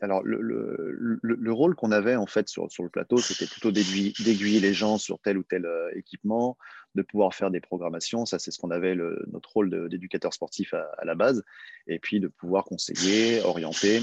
alors, 0.00 0.22
le, 0.24 1.52
rôle 1.52 1.74
qu'on 1.74 1.92
avait 1.92 2.16
en 2.16 2.26
fait 2.26 2.48
sur, 2.48 2.66
le 2.80 2.88
plateau, 2.88 3.18
c'était 3.18 3.46
plutôt 3.46 3.70
d'aiguiller 3.70 4.60
les 4.60 4.74
gens 4.74 4.98
sur 4.98 5.18
tel 5.18 5.38
ou 5.38 5.42
tel 5.42 5.66
euh, 5.66 5.90
équipement, 5.94 6.56
de 6.94 7.02
pouvoir 7.02 7.34
faire 7.34 7.50
des 7.50 7.60
programmations. 7.60 8.26
Ça, 8.26 8.38
c'est 8.38 8.50
ce 8.50 8.58
qu'on 8.58 8.70
avait 8.70 8.94
notre 8.94 9.52
rôle 9.52 9.88
d'éducateur 9.88 10.32
sportif 10.32 10.74
à, 10.74 11.04
la 11.04 11.14
base. 11.14 11.44
Et 11.86 11.98
puis 11.98 12.20
de 12.20 12.28
pouvoir 12.28 12.64
conseiller, 12.64 13.40
orienter 13.42 14.00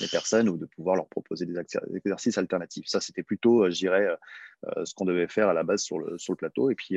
les 0.00 0.08
personnes 0.08 0.48
ou 0.48 0.56
de 0.56 0.66
pouvoir 0.66 0.96
leur 0.96 1.08
proposer 1.08 1.46
des, 1.46 1.54
exercices 1.94 2.38
alternatifs. 2.38 2.86
Ça, 2.86 3.00
c'était 3.00 3.22
plutôt, 3.22 3.64
euh, 3.64 3.70
je 3.70 3.76
dirais, 3.76 4.08
euh, 4.64 4.84
ce 4.84 4.94
qu'on 4.94 5.04
devait 5.04 5.28
faire 5.28 5.48
à 5.48 5.54
la 5.54 5.62
base 5.62 5.82
sur 5.82 5.98
le, 5.98 6.16
plateau. 6.36 6.70
Et 6.70 6.74
puis, 6.74 6.96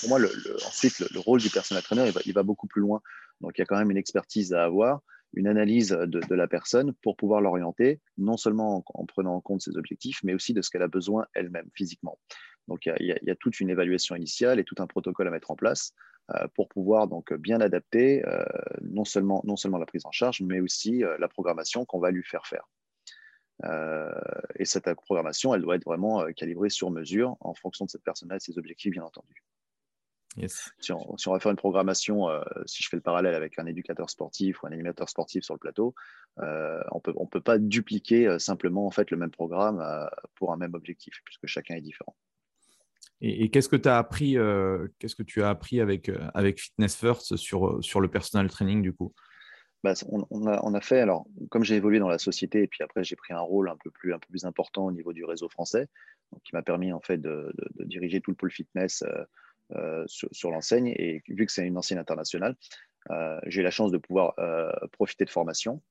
pour 0.00 0.08
moi, 0.08 0.20
ensuite, 0.66 0.98
le, 1.00 1.18
rôle 1.20 1.40
du 1.40 1.50
personnel 1.50 1.82
trainer, 1.82 2.10
il 2.26 2.34
va 2.34 2.42
beaucoup 2.42 2.66
plus 2.66 2.80
loin. 2.80 3.00
Donc, 3.40 3.52
il 3.56 3.60
y 3.60 3.62
a 3.62 3.66
quand 3.66 3.78
même 3.78 3.90
une 3.90 3.96
expertise 3.96 4.52
à 4.52 4.64
avoir 4.64 5.02
une 5.34 5.46
analyse 5.46 5.90
de, 5.90 6.34
la 6.34 6.48
personne 6.48 6.92
pour 7.02 7.16
pouvoir 7.16 7.40
l'orienter, 7.40 8.00
non 8.18 8.36
seulement 8.36 8.84
en, 8.94 9.06
prenant 9.06 9.34
en 9.34 9.40
compte 9.40 9.62
ses 9.62 9.76
objectifs, 9.76 10.20
mais 10.22 10.34
aussi 10.34 10.54
de 10.54 10.62
ce 10.62 10.70
qu'elle 10.70 10.82
a 10.82 10.88
besoin 10.88 11.26
elle-même 11.34 11.68
physiquement. 11.74 12.18
Donc 12.68 12.86
il 12.86 13.18
y, 13.22 13.30
a, 13.30 13.34
toute 13.36 13.60
une 13.60 13.70
évaluation 13.70 14.16
initiale 14.16 14.58
et 14.58 14.64
tout 14.64 14.76
un 14.78 14.86
protocole 14.86 15.28
à 15.28 15.30
mettre 15.30 15.50
en 15.50 15.56
place 15.56 15.92
euh, 16.34 16.46
pour 16.54 16.68
pouvoir 16.68 17.08
donc 17.08 17.34
bien 17.34 17.60
adapter 17.60 18.26
euh, 18.26 18.42
non, 18.80 19.04
seulement, 19.04 19.42
non 19.44 19.56
seulement 19.56 19.78
la 19.78 19.86
prise 19.86 20.06
en 20.06 20.12
charge, 20.12 20.40
mais 20.40 20.60
aussi 20.60 21.04
euh, 21.04 21.16
la 21.18 21.28
programmation 21.28 21.84
qu'on 21.84 21.98
va 21.98 22.10
lui 22.10 22.24
faire 22.24 22.46
faire. 22.46 22.66
et 24.58 24.64
cette 24.64 24.92
programmation, 24.94 25.54
elle 25.54 25.62
doit 25.62 25.76
être 25.76 25.84
vraiment 25.84 26.24
calibrée 26.32 26.70
sur 26.70 26.90
mesure 26.90 27.36
en 27.40 27.54
fonction 27.54 27.84
de 27.84 27.90
cette 27.90 28.02
personne-là 28.02 28.36
et 28.36 28.40
ses 28.40 28.58
objectifs, 28.58 28.92
bien 28.92 29.04
entendu. 29.04 29.44
Si, 30.80 30.92
on, 30.92 31.32
va 31.32 31.38
faire 31.38 31.50
une 31.50 31.56
programmation, 31.56 32.28
euh, 32.28 32.42
si 32.66 32.82
je 32.82 32.88
fais 32.88 32.96
le 32.96 33.02
parallèle 33.02 33.34
avec 33.34 33.58
un 33.58 33.66
éducateur 33.66 34.10
sportif 34.10 34.62
ou 34.62 34.66
un 34.66 34.72
animateur 34.72 35.08
sportif 35.08 35.44
sur 35.44 35.54
le 35.54 35.60
plateau, 35.60 35.94
euh, 36.40 36.82
on 36.90 37.00
peut, 37.00 37.12
ne 37.18 37.26
peut 37.26 37.40
pas 37.40 37.58
dupliquer 37.58 38.26
euh, 38.26 38.38
simplement 38.38 38.86
en 38.86 38.90
fait, 38.90 39.10
le 39.10 39.16
même 39.16 39.30
programme 39.30 39.82
pour 40.34 40.52
un 40.52 40.56
même 40.56 40.74
objectif, 40.74 41.20
puisque 41.24 41.46
chacun 41.46 41.76
est 41.76 41.80
différent. 41.80 42.16
Et, 43.20 43.48
qu'est-ce 43.50 43.68
que 43.68 43.76
tu 43.76 43.88
as 43.88 43.96
appris, 43.96 44.36
qu'est-ce 44.98 45.14
que 45.14 45.22
tu 45.22 45.42
as 45.42 45.48
appris 45.48 45.80
avec, 45.80 46.10
avec 46.34 46.60
Fitness 46.60 46.96
First 46.96 47.36
sur, 47.36 47.82
sur 47.82 48.00
le 48.00 48.08
personal 48.08 48.48
training 48.48 48.82
du 48.82 48.92
coup? 48.92 49.14
Bah, 49.84 49.92
on, 50.08 50.46
a, 50.46 50.60
on, 50.64 50.72
a, 50.72 50.80
fait, 50.80 51.00
alors, 51.00 51.26
comme 51.50 51.62
j'ai 51.62 51.76
évolué 51.76 51.98
dans 51.98 52.08
la 52.08 52.18
société, 52.18 52.62
et 52.62 52.66
puis 52.66 52.82
après 52.82 53.04
j'ai 53.04 53.16
pris 53.16 53.34
un 53.34 53.40
rôle 53.40 53.68
un 53.68 53.76
peu 53.76 53.90
plus, 53.90 54.14
un 54.14 54.18
peu 54.18 54.26
plus 54.30 54.46
important 54.46 54.86
au 54.86 54.92
niveau 54.92 55.12
du 55.12 55.26
réseau 55.26 55.50
français, 55.50 55.88
donc, 56.32 56.42
qui 56.42 56.54
m'a 56.54 56.62
permis 56.62 56.90
en 56.92 57.00
fait 57.00 57.18
de, 57.18 57.52
de, 57.74 57.84
diriger 57.84 58.22
tout 58.22 58.30
le 58.30 58.36
pôle 58.36 58.50
fitness 58.50 59.02
euh, 59.02 59.24
sur, 60.06 60.50
l'enseigne. 60.50 60.88
Et 60.88 61.22
vu 61.28 61.46
que 61.46 61.52
c'est 61.52 61.66
une 61.66 61.78
enseigne 61.78 61.98
internationale, 61.98 62.56
euh, 63.10 63.38
j'ai 63.46 63.62
la 63.62 63.70
chance 63.70 63.90
de 63.90 63.98
pouvoir 63.98 64.34
euh, 64.38 64.70
profiter 64.92 65.24
de 65.24 65.30
formations 65.30 65.82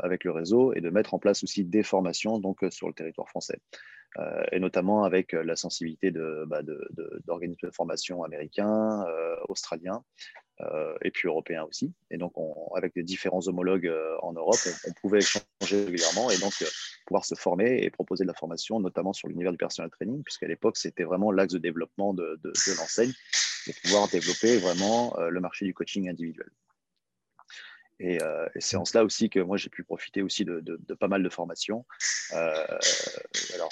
avec 0.00 0.24
le 0.24 0.30
réseau 0.30 0.72
et 0.72 0.80
de 0.80 0.88
mettre 0.88 1.12
en 1.12 1.18
place 1.18 1.42
aussi 1.44 1.64
des 1.64 1.82
formations 1.82 2.38
donc, 2.38 2.58
sur 2.70 2.88
le 2.88 2.94
territoire 2.94 3.28
français. 3.28 3.60
et 4.50 4.60
notamment 4.60 5.04
avec 5.04 5.32
la 5.32 5.56
sensibilité 5.56 6.10
bah, 6.10 6.62
d'organismes 7.26 7.68
de, 7.68 7.70
formation 7.70 8.24
américains, 8.24 9.04
australiens, 9.48 10.02
euh, 10.62 10.94
et 11.02 11.12
puis 11.12 11.28
européens 11.28 11.64
aussi. 11.64 11.92
Et 12.10 12.16
donc, 12.16 12.32
avec 12.74 12.92
les 12.96 13.04
différents 13.04 13.46
homologues 13.46 13.86
euh, 13.86 14.16
en 14.22 14.32
Europe, 14.32 14.58
on, 14.88 14.92
pouvait 15.00 15.18
échanger 15.18 15.44
régulièrement 15.84 16.30
et 16.30 16.38
donc 16.38 16.52
euh, 16.62 16.66
pouvoir 17.06 17.24
se 17.24 17.36
former 17.36 17.80
et 17.84 17.90
proposer 17.90 18.24
de 18.24 18.28
la 18.28 18.34
formation, 18.34 18.80
notamment 18.80 19.12
sur 19.12 19.28
l'univers 19.28 19.52
du 19.52 19.58
personal 19.58 19.88
training, 19.90 20.22
puisqu'à 20.24 20.48
l'époque, 20.48 20.76
c'était 20.76 21.04
vraiment 21.04 21.30
l'axe 21.30 21.52
de 21.52 21.58
développement 21.58 22.12
de, 22.12 22.40
l'enseigne, 22.76 23.12
de 23.72 23.80
pouvoir 23.82 24.08
développer 24.08 24.58
vraiment 24.58 25.16
le 25.18 25.40
marché 25.40 25.64
du 25.64 25.74
coaching 25.74 26.08
individuel. 26.08 26.48
Et, 28.00 28.18
c'est 28.58 28.76
en 28.76 28.84
cela 28.84 29.04
aussi 29.04 29.28
que 29.28 29.40
moi 29.40 29.56
j'ai 29.56 29.70
pu 29.70 29.82
profiter 29.84 30.22
aussi 30.22 30.44
de, 30.44 30.60
pas 30.98 31.08
mal 31.08 31.22
de 31.22 31.28
formations. 31.28 31.84
alors 32.32 33.70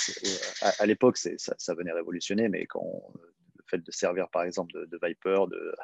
à, 0.62 0.86
l'époque 0.86 1.16
ça, 1.16 1.74
venait 1.74 1.92
révolutionner, 1.92 2.48
mais 2.48 2.66
quand 2.66 2.84
le 3.56 3.64
fait 3.66 3.78
de 3.78 3.90
servir 3.90 4.28
par 4.28 4.42
exemple 4.42 4.72
de, 4.72 4.98
Viper, 5.02 5.46
de, 5.50 5.74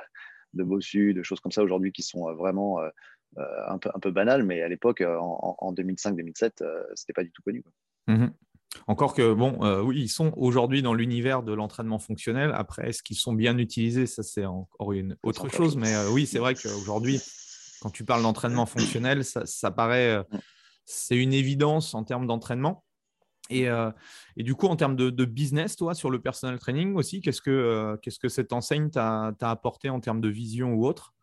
de 0.54 0.64
Bossu, 0.64 1.14
de 1.14 1.22
choses 1.22 1.40
comme 1.40 1.52
ça 1.52 1.62
aujourd'hui 1.62 1.92
qui 1.92 2.02
sont 2.02 2.28
euh, 2.28 2.34
vraiment 2.34 2.80
euh, 2.80 2.88
euh, 3.38 3.68
un, 3.68 3.78
peu, 3.78 3.90
un 3.94 3.98
peu 3.98 4.10
banales, 4.10 4.42
mais 4.42 4.62
à 4.62 4.68
l'époque, 4.68 5.00
en, 5.02 5.72
2005-2007, 5.72 6.62
c'était 6.94 7.12
pas 7.14 7.24
du 7.24 7.30
tout 7.30 7.42
connu. 7.42 7.64
Mmh 8.06 8.26
Encore 8.86 9.14
que, 9.14 9.32
bon, 9.34 9.58
oui, 9.82 10.02
ils 10.02 10.08
sont 10.08 10.32
aujourd'hui 10.36 10.82
dans 10.82 10.94
l'univers 10.94 11.42
de 11.42 11.52
l'entraînement 11.52 11.98
fonctionnel. 11.98 12.52
Après, 12.54 12.88
est-ce 12.88 13.02
qu'ils 13.02 13.16
sont 13.16 13.32
bien 13.32 13.58
utilisés? 13.58 14.06
Ça, 14.06 14.22
c'est 14.22 14.46
encore 14.46 14.92
une 14.92 15.16
autre 15.22 15.48
chose. 15.48 15.76
Mais 15.76 15.94
oui, 16.10 16.26
c'est 16.26 16.38
vrai 16.38 16.54
qu'aujourd'hui, 16.54 17.20
quand 17.80 17.90
tu 17.90 18.04
parles 18.04 18.22
d'entraînement 18.22 18.66
fonctionnel, 18.66 19.24
ça, 19.24 19.44
ça 19.46 19.70
paraît, 19.70 20.18
mmh. 20.18 20.38
c'est 20.86 21.16
une 21.16 21.32
évidence 21.32 21.94
en 21.94 22.02
termes 22.02 22.26
d'entraînement. 22.26 22.84
Euh, 23.50 23.90
et, 24.36 24.42
du 24.42 24.54
coup, 24.54 24.66
en 24.66 24.76
termes 24.76 24.96
de, 24.96 25.24
business, 25.24 25.76
toi, 25.76 25.94
sur 25.94 26.10
le 26.10 26.20
personal 26.20 26.58
training 26.58 26.94
aussi, 26.94 27.20
qu'est-ce 27.20 27.42
que, 27.42 27.50
euh, 27.50 27.96
qu'est-ce 27.96 28.18
que 28.18 28.28
cette 28.28 28.52
enseigne 28.52 28.90
t'a 28.90 29.34
apporté 29.40 29.90
en 29.90 30.00
termes 30.00 30.20
de 30.20 30.28
vision 30.28 30.74
ou 30.74 30.86
autre? 30.86 31.14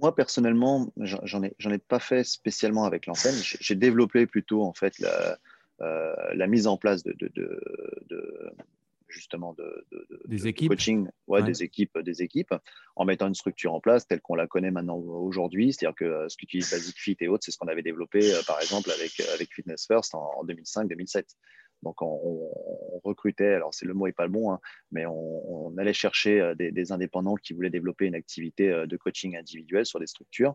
Moi, 0.00 0.14
personnellement, 0.14 0.92
j'en 0.96 1.42
ai, 1.42 1.54
ai 1.58 1.78
pas 1.78 2.00
fait 2.00 2.24
spécialement 2.24 2.84
avec 2.84 3.06
l'enseigne. 3.06 3.36
J'ai 3.40 3.76
développé 3.76 4.26
plutôt 4.26 4.64
en 4.64 4.72
fait 4.72 4.98
la, 4.98 5.08
euh, 5.08 5.36
la 5.82 6.46
mise 6.46 6.66
en 6.66 6.76
place 6.76 7.02
de, 7.02 7.14
de 7.18 8.52
justement 9.12 9.54
de, 9.54 9.86
des 10.26 10.48
équipes. 10.48 10.70
coaching 10.70 11.08
ouais, 11.26 11.42
des 11.42 11.62
équipes 11.62 11.98
des 11.98 12.22
équipes 12.22 12.54
en 12.96 13.04
mettant 13.04 13.28
une 13.28 13.34
structure 13.34 13.72
en 13.74 13.80
place 13.80 14.06
telle 14.06 14.20
qu'on 14.20 14.34
la 14.34 14.46
connaît 14.46 14.70
maintenant 14.70 14.96
aujourd'hui. 14.96 15.72
C'est-à-dire 15.72 15.94
que 15.94 16.04
euh, 16.04 16.28
ce 16.28 16.36
qu'utilise 16.36 16.70
Basic 16.70 16.98
Fit 16.98 17.16
et 17.20 17.28
autres 17.28 17.44
c'est 17.44 17.52
ce 17.52 17.58
qu'on 17.58 17.68
avait 17.68 17.82
développé 17.82 18.32
euh, 18.32 18.40
par 18.46 18.60
exemple 18.60 18.90
avec 18.90 19.20
euh, 19.20 19.34
avec 19.34 19.52
Fitness 19.52 19.86
First 19.86 20.14
en, 20.14 20.44
2005-2007 20.44 21.24
donc 21.82 22.00
on, 22.00 22.50
recrutait, 23.02 23.54
alors 23.54 23.74
c'est 23.74 23.86
le 23.86 23.92
mot 23.92 24.06
est 24.06 24.12
pas 24.12 24.26
le 24.26 24.30
bon, 24.30 24.52
hein, 24.52 24.60
mais 24.92 25.04
on, 25.04 25.76
allait 25.78 25.92
chercher 25.92 26.52
des, 26.56 26.92
indépendants 26.92 27.34
qui 27.34 27.54
voulaient 27.54 27.70
développer 27.70 28.06
une 28.06 28.14
activité 28.14 28.68
de 28.86 28.96
coaching 28.96 29.36
individuel 29.36 29.84
sur 29.84 29.98
des 29.98 30.06
structures, 30.06 30.54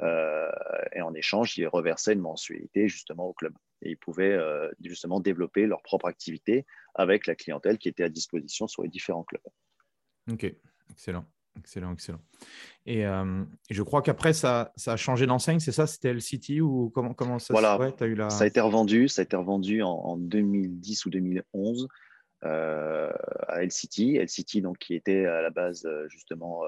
et 0.00 1.02
en 1.02 1.14
échange, 1.14 1.58
ils 1.58 1.66
reversaient 1.66 2.12
une 2.12 2.20
mensualité 2.20 2.88
justement 2.88 3.26
au 3.26 3.32
club. 3.32 3.54
Et 3.82 3.90
ils 3.90 3.96
pouvaient 3.96 4.38
justement 4.82 5.20
développer 5.20 5.66
leur 5.66 5.82
propre 5.82 6.06
activité 6.06 6.66
avec 6.94 7.26
la 7.26 7.34
clientèle 7.34 7.78
qui 7.78 7.88
était 7.88 8.04
à 8.04 8.08
disposition 8.08 8.66
sur 8.66 8.82
les 8.82 8.88
différents 8.88 9.24
clubs. 9.24 9.42
Ok, 10.30 10.52
excellent. 10.90 11.24
Excellent, 11.58 11.92
excellent. 11.92 12.20
Et, 12.86 13.04
euh, 13.04 13.44
je 13.68 13.82
crois 13.82 14.02
qu'après, 14.02 14.32
ça, 14.32 14.72
ça, 14.76 14.92
a 14.92 14.96
changé 14.96 15.26
d'enseigne, 15.26 15.58
c'est 15.58 15.72
ça? 15.72 15.86
C'était 15.86 16.12
LCT 16.12 16.60
ou 16.60 16.90
comment, 16.94 17.14
comment 17.14 17.38
ça 17.38 17.52
voilà. 17.52 17.78
as 18.00 18.06
eu 18.06 18.14
la... 18.14 18.30
Ça 18.30 18.44
a 18.44 18.46
été 18.46 18.60
revendu, 18.60 19.08
ça 19.08 19.22
a 19.22 19.24
été 19.24 19.36
revendu 19.36 19.82
en, 19.82 20.16
2010 20.16 21.06
ou 21.06 21.10
2011 21.10 21.88
euh, 22.44 23.12
à 23.48 23.64
LCT. 23.64 24.18
LCT, 24.22 24.60
donc, 24.62 24.78
qui 24.78 24.94
était 24.94 25.26
à 25.26 25.42
la 25.42 25.50
base 25.50 25.84
euh, 25.84 26.08
justement 26.08 26.62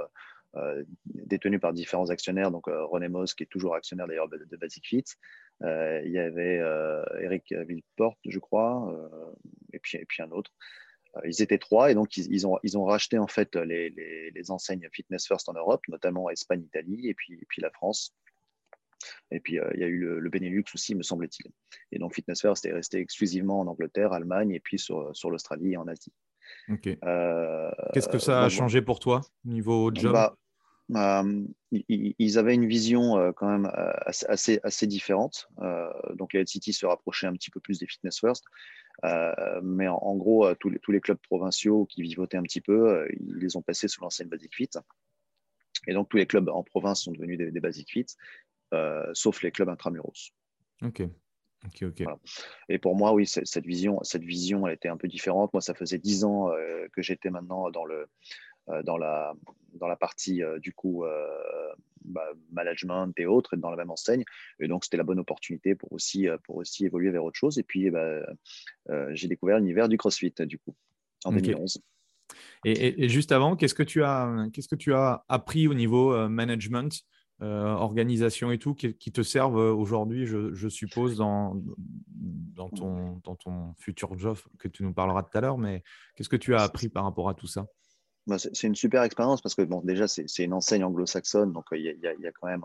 détenu 1.04 1.58
par 1.58 1.72
différents 1.72 2.10
actionnaires. 2.10 2.50
Donc, 2.50 2.64
René 2.66 3.08
Moss, 3.08 3.34
qui 3.34 3.44
est 3.44 3.46
toujours 3.46 3.74
actionnaire 3.74 4.06
d'ailleurs 4.06 4.28
de 4.28 4.56
Basic 4.56 4.86
Fit. 4.86 5.04
il 5.62 6.10
y 6.10 6.18
avait 6.18 6.60
Eric 7.20 7.52
Villeporte, 7.52 8.18
je 8.26 8.38
crois, 8.38 8.92
et, 9.72 9.78
puis, 9.78 9.98
et 9.98 10.04
puis 10.04 10.22
un 10.22 10.30
autre. 10.30 10.52
ils 11.24 11.42
étaient 11.42 11.58
trois 11.58 11.90
et 11.90 11.94
donc 11.94 12.16
ils, 12.16 12.46
ont, 12.46 12.58
ils 12.62 12.76
ont 12.78 12.84
racheté 12.84 13.18
en 13.18 13.28
fait 13.28 13.54
les, 13.56 13.90
les, 13.90 14.50
enseignes 14.50 14.88
Fitness 14.92 15.26
First 15.26 15.48
en 15.48 15.54
Europe, 15.54 15.82
notamment 15.88 16.30
Espagne, 16.30 16.62
Italie 16.62 17.08
et 17.08 17.14
puis, 17.14 17.34
et 17.34 17.46
puis 17.48 17.62
la 17.62 17.70
France. 17.70 18.14
Et 19.30 19.40
puis, 19.40 19.58
il 19.74 19.80
y 19.80 19.84
a 19.84 19.86
eu 19.86 19.98
le, 19.98 20.28
Benelux 20.28 20.64
aussi, 20.74 20.94
me 20.94 21.02
semble-t-il. 21.02 21.50
Et 21.92 21.98
donc, 21.98 22.14
Fitness 22.14 22.40
First 22.40 22.66
est 22.66 22.72
resté 22.72 22.98
exclusivement 22.98 23.60
en 23.60 23.66
Angleterre, 23.66 24.12
Allemagne 24.12 24.50
et 24.52 24.60
puis 24.60 24.78
sur, 24.78 25.14
sur 25.16 25.30
l'Australie 25.30 25.72
et 25.72 25.76
en 25.76 25.86
Asie. 25.86 26.12
Qu'est-ce 26.82 28.08
que 28.08 28.18
ça 28.18 28.44
a 28.44 28.48
changé 28.48 28.82
pour 28.82 28.98
toi 28.98 29.20
niveau 29.44 29.90
job? 29.94 30.12
bah, 30.12 30.36
euh, 30.96 31.44
ils 31.70 32.38
avaient 32.38 32.54
une 32.54 32.66
vision 32.66 33.18
euh, 33.18 33.32
quand 33.32 33.48
même 33.48 33.66
euh, 33.66 33.92
assez, 34.06 34.60
assez 34.62 34.86
différente. 34.86 35.48
donc, 36.14 36.32
la 36.32 36.46
City 36.46 36.72
se 36.72 36.86
rapprochait 36.86 37.26
un 37.26 37.32
petit 37.32 37.50
peu 37.50 37.60
plus 37.60 37.78
des 37.78 37.86
Fitness 37.86 38.20
First. 38.20 38.44
mais 39.62 39.88
en, 39.88 40.16
gros, 40.16 40.52
tous 40.56 40.70
les, 40.70 40.78
tous 40.78 40.92
les, 40.92 41.00
clubs 41.00 41.18
provinciaux 41.18 41.86
qui 41.86 42.02
vivotaient 42.02 42.36
un 42.36 42.42
petit 42.42 42.60
peu, 42.60 43.06
ils 43.20 43.36
les 43.36 43.56
ont 43.56 43.62
passés 43.62 43.88
sous 43.88 44.00
l'ancienne 44.02 44.28
Basic 44.28 44.54
Fit. 44.54 44.70
Et 45.86 45.94
donc, 45.94 46.08
tous 46.08 46.16
les 46.16 46.26
clubs 46.26 46.48
en 46.48 46.62
province 46.62 47.02
sont 47.02 47.12
devenus 47.12 47.38
des, 47.38 47.60
Basic 47.60 47.90
Fit, 47.90 48.06
sauf 49.12 49.42
les 49.42 49.50
clubs 49.52 49.68
intramuros. 49.68 50.32
Ok. 50.82 51.02
ok 51.64 51.82
ok. 51.82 52.04
Et 52.68 52.78
pour 52.78 52.96
moi, 52.96 53.12
oui, 53.12 53.26
cette 53.26 53.66
vision, 53.66 54.02
cette 54.02 54.24
vision, 54.24 54.66
elle 54.66 54.74
était 54.74 54.88
un 54.88 54.96
peu 54.96 55.08
différente. 55.08 55.52
Moi, 55.52 55.60
ça 55.60 55.74
faisait 55.74 55.98
dix 55.98 56.24
ans 56.24 56.50
que 56.92 57.02
j'étais 57.02 57.30
maintenant 57.30 57.70
dans 57.70 57.84
le, 57.84 58.08
dans, 58.84 58.96
la, 58.96 59.34
dans 59.74 59.86
la 59.86 59.96
partie 59.96 60.42
euh, 60.42 60.58
du 60.58 60.72
coup 60.72 61.04
euh, 61.04 61.26
bah, 62.04 62.24
management 62.50 63.12
et 63.18 63.26
autres, 63.26 63.56
dans 63.56 63.70
la 63.70 63.76
même 63.76 63.90
enseigne. 63.90 64.24
Et 64.58 64.68
donc, 64.68 64.84
c'était 64.84 64.96
la 64.96 65.04
bonne 65.04 65.18
opportunité 65.18 65.74
pour 65.74 65.92
aussi, 65.92 66.26
pour 66.44 66.56
aussi 66.56 66.86
évoluer 66.86 67.10
vers 67.10 67.24
autre 67.24 67.38
chose. 67.38 67.58
Et 67.58 67.62
puis, 67.62 67.90
bah, 67.90 68.22
j'ai 69.10 69.28
découvert 69.28 69.58
l'univers 69.58 69.88
du 69.88 69.98
CrossFit, 69.98 70.32
du 70.40 70.58
coup, 70.58 70.74
en 71.24 71.32
2011. 71.32 71.80
Et, 72.64 73.08
juste 73.08 73.32
avant, 73.32 73.54
qu'est-ce 73.54 73.74
que 73.74 73.82
tu 73.82 74.02
as, 74.02 74.48
qu'est-ce 74.52 74.68
que 74.68 74.76
tu 74.76 74.94
as 74.94 75.24
appris 75.28 75.68
au 75.68 75.74
niveau 75.74 76.26
management, 76.28 77.02
organisation 77.40 78.50
et 78.50 78.58
tout, 78.58 78.74
qui, 78.74 79.12
te 79.12 79.22
servent 79.22 79.56
aujourd'hui, 79.56 80.24
je, 80.24 80.54
je, 80.54 80.68
suppose, 80.68 81.18
dans, 81.18 81.54
dans, 82.06 82.70
ton, 82.70 83.20
dans 83.24 83.36
ton 83.36 83.74
futur 83.78 84.18
job 84.18 84.38
que 84.58 84.68
tu 84.68 84.84
nous 84.84 84.94
parleras 84.94 85.22
tout 85.22 85.36
à 85.36 85.42
l'heure. 85.42 85.58
Mais 85.58 85.82
qu'est-ce 86.16 86.30
que 86.30 86.36
tu 86.36 86.54
as 86.54 86.62
appris 86.62 86.88
par 86.88 87.04
rapport 87.04 87.28
à 87.28 87.34
tout 87.34 87.46
ça? 87.46 87.66
C'est 88.38 88.64
une 88.64 88.74
super 88.74 89.02
expérience 89.02 89.40
parce 89.40 89.54
que 89.54 89.62
bon, 89.62 89.80
déjà, 89.82 90.06
c'est 90.08 90.44
une 90.44 90.52
enseigne 90.52 90.84
anglo-saxonne, 90.84 91.52
donc 91.52 91.64
il 91.72 91.82
y, 91.82 92.06
a 92.06 92.32
quand 92.32 92.48
même, 92.48 92.62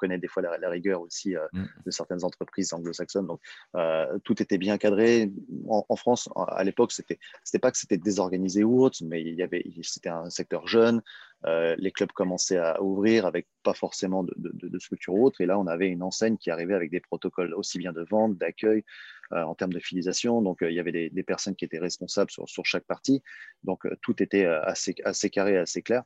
connaît 0.00 0.18
des 0.18 0.26
fois 0.28 0.42
la, 0.42 0.70
rigueur 0.70 1.02
aussi 1.02 1.36
euh, 1.36 1.46
mm. 1.52 1.64
de 1.86 1.90
certaines 1.90 2.24
entreprises 2.24 2.72
anglo-saxonnes. 2.72 3.26
Donc, 3.26 3.40
euh, 3.76 4.18
tout 4.24 4.42
était 4.42 4.58
bien 4.58 4.78
cadré. 4.78 5.30
En, 5.68 5.96
France, 5.96 6.28
à 6.34 6.64
l'époque, 6.64 6.92
c'était, 6.92 7.18
c'était 7.44 7.58
pas 7.58 7.70
que 7.70 7.78
c'était 7.78 7.98
désorganisé 7.98 8.64
ou 8.64 8.82
autre, 8.82 8.98
mais 9.04 9.20
il 9.20 9.34
y 9.34 9.42
avait, 9.42 9.64
c'était 9.82 10.08
un 10.08 10.30
secteur 10.30 10.66
jeune. 10.66 11.02
Euh, 11.46 11.74
les 11.78 11.90
clubs 11.90 12.12
commençaient 12.12 12.58
à 12.58 12.82
ouvrir 12.82 13.24
avec 13.26 13.46
pas 13.62 13.72
forcément 13.72 14.24
de, 14.24 14.34
de, 14.36 14.68
de 14.68 14.78
structure 14.78 15.14
autre. 15.14 15.40
Et 15.40 15.46
là, 15.46 15.58
on 15.58 15.66
avait 15.66 15.88
une 15.88 16.02
enseigne 16.02 16.36
qui 16.36 16.50
arrivait 16.50 16.74
avec 16.74 16.90
des 16.90 17.00
protocoles 17.00 17.54
aussi 17.54 17.78
bien 17.78 17.92
de 17.92 18.04
vente, 18.10 18.36
d'accueil, 18.36 18.84
en 19.30 19.54
termes 19.54 19.72
de 19.72 19.78
fidélisation. 19.78 20.42
Donc, 20.42 20.58
il 20.62 20.72
y 20.72 20.80
avait 20.80 20.90
des, 20.90 21.08
des, 21.08 21.22
personnes 21.22 21.54
qui 21.54 21.64
étaient 21.64 21.78
responsables 21.78 22.32
sur, 22.32 22.48
sur 22.48 22.66
chaque 22.66 22.84
partie. 22.84 23.22
Donc, 23.62 23.86
tout 24.02 24.20
était 24.22 24.44
assez, 24.44 24.94
assez 25.04 25.30
carré, 25.30 25.56
assez 25.56 25.82
clair. 25.82 26.02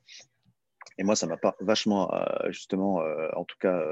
Et 0.98 1.04
moi, 1.04 1.16
ça 1.16 1.26
m'a 1.26 1.36
pas 1.36 1.56
vachement, 1.60 2.12
euh, 2.14 2.50
justement, 2.50 3.02
euh, 3.02 3.28
en 3.34 3.44
tout 3.44 3.56
cas, 3.58 3.82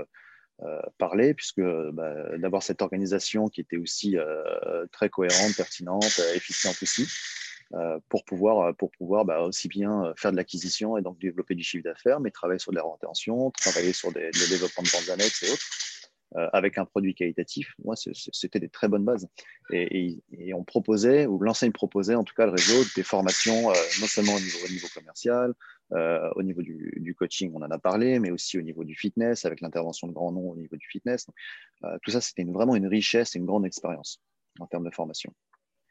euh, 0.62 0.80
parlé, 0.98 1.34
puisque 1.34 1.60
bah, 1.60 2.36
d'avoir 2.38 2.62
cette 2.62 2.82
organisation 2.82 3.48
qui 3.48 3.60
était 3.60 3.76
aussi 3.76 4.16
très 4.92 5.08
cohérente, 5.08 5.56
pertinente, 5.56 6.20
efficiente 6.34 6.76
aussi, 6.82 7.08
pour 8.08 8.24
pouvoir, 8.24 8.74
pour 8.76 8.90
pouvoir 8.92 9.24
bah, 9.24 9.40
aussi 9.40 9.66
bien 9.66 10.12
faire 10.16 10.30
de 10.30 10.36
l'acquisition 10.36 10.96
et 10.96 11.02
donc 11.02 11.18
développer 11.18 11.54
du 11.54 11.64
chiffre 11.64 11.82
d'affaires, 11.82 12.20
mais 12.20 12.30
travailler 12.30 12.60
sur 12.60 12.70
de 12.70 12.76
la 12.76 12.84
rétention, 12.84 13.50
travailler 13.50 13.92
sur 13.92 14.12
des, 14.12 14.26
le 14.26 14.48
développement 14.50 14.84
de 14.84 14.90
bandes 14.92 15.10
annexes 15.10 15.42
et 15.42 15.50
autres. 15.50 15.66
Avec 16.34 16.78
un 16.78 16.84
produit 16.84 17.14
qualitatif, 17.14 17.74
moi, 17.84 17.94
c'était 17.96 18.60
des 18.60 18.68
très 18.68 18.88
bonnes 18.88 19.04
bases. 19.04 19.28
Et, 19.70 20.22
on 20.54 20.64
proposait, 20.64 21.26
ou 21.26 21.38
l'enseigne 21.38 21.72
proposait 21.72 22.14
en 22.14 22.24
tout 22.24 22.34
cas 22.34 22.46
le 22.46 22.52
réseau 22.52 22.84
des 22.96 23.02
formations, 23.02 23.68
non 23.68 24.06
seulement 24.06 24.34
au 24.34 24.40
niveau, 24.40 24.58
au 24.64 24.70
niveau 24.70 24.88
commercial, 24.94 25.54
euh, 25.94 26.30
au 26.36 26.42
niveau 26.42 26.62
du, 26.62 27.14
coaching, 27.18 27.52
on 27.54 27.62
en 27.62 27.70
a 27.70 27.78
parlé, 27.78 28.18
mais 28.18 28.30
aussi 28.30 28.58
au 28.58 28.62
niveau 28.62 28.84
du 28.84 28.94
fitness, 28.94 29.44
avec 29.44 29.60
l'intervention 29.60 30.08
de 30.08 30.12
grands 30.12 30.32
noms 30.32 30.50
au 30.50 30.56
niveau 30.56 30.76
du 30.76 30.86
fitness. 30.88 31.26
Euh, 31.84 31.98
tout 32.02 32.10
ça, 32.10 32.20
c'était 32.20 32.44
vraiment 32.44 32.76
une 32.76 32.86
richesse 32.86 33.36
et 33.36 33.38
une 33.38 33.44
grande 33.44 33.66
expérience 33.66 34.20
en 34.58 34.66
termes 34.66 34.84
de 34.84 34.90
formation. 34.94 35.32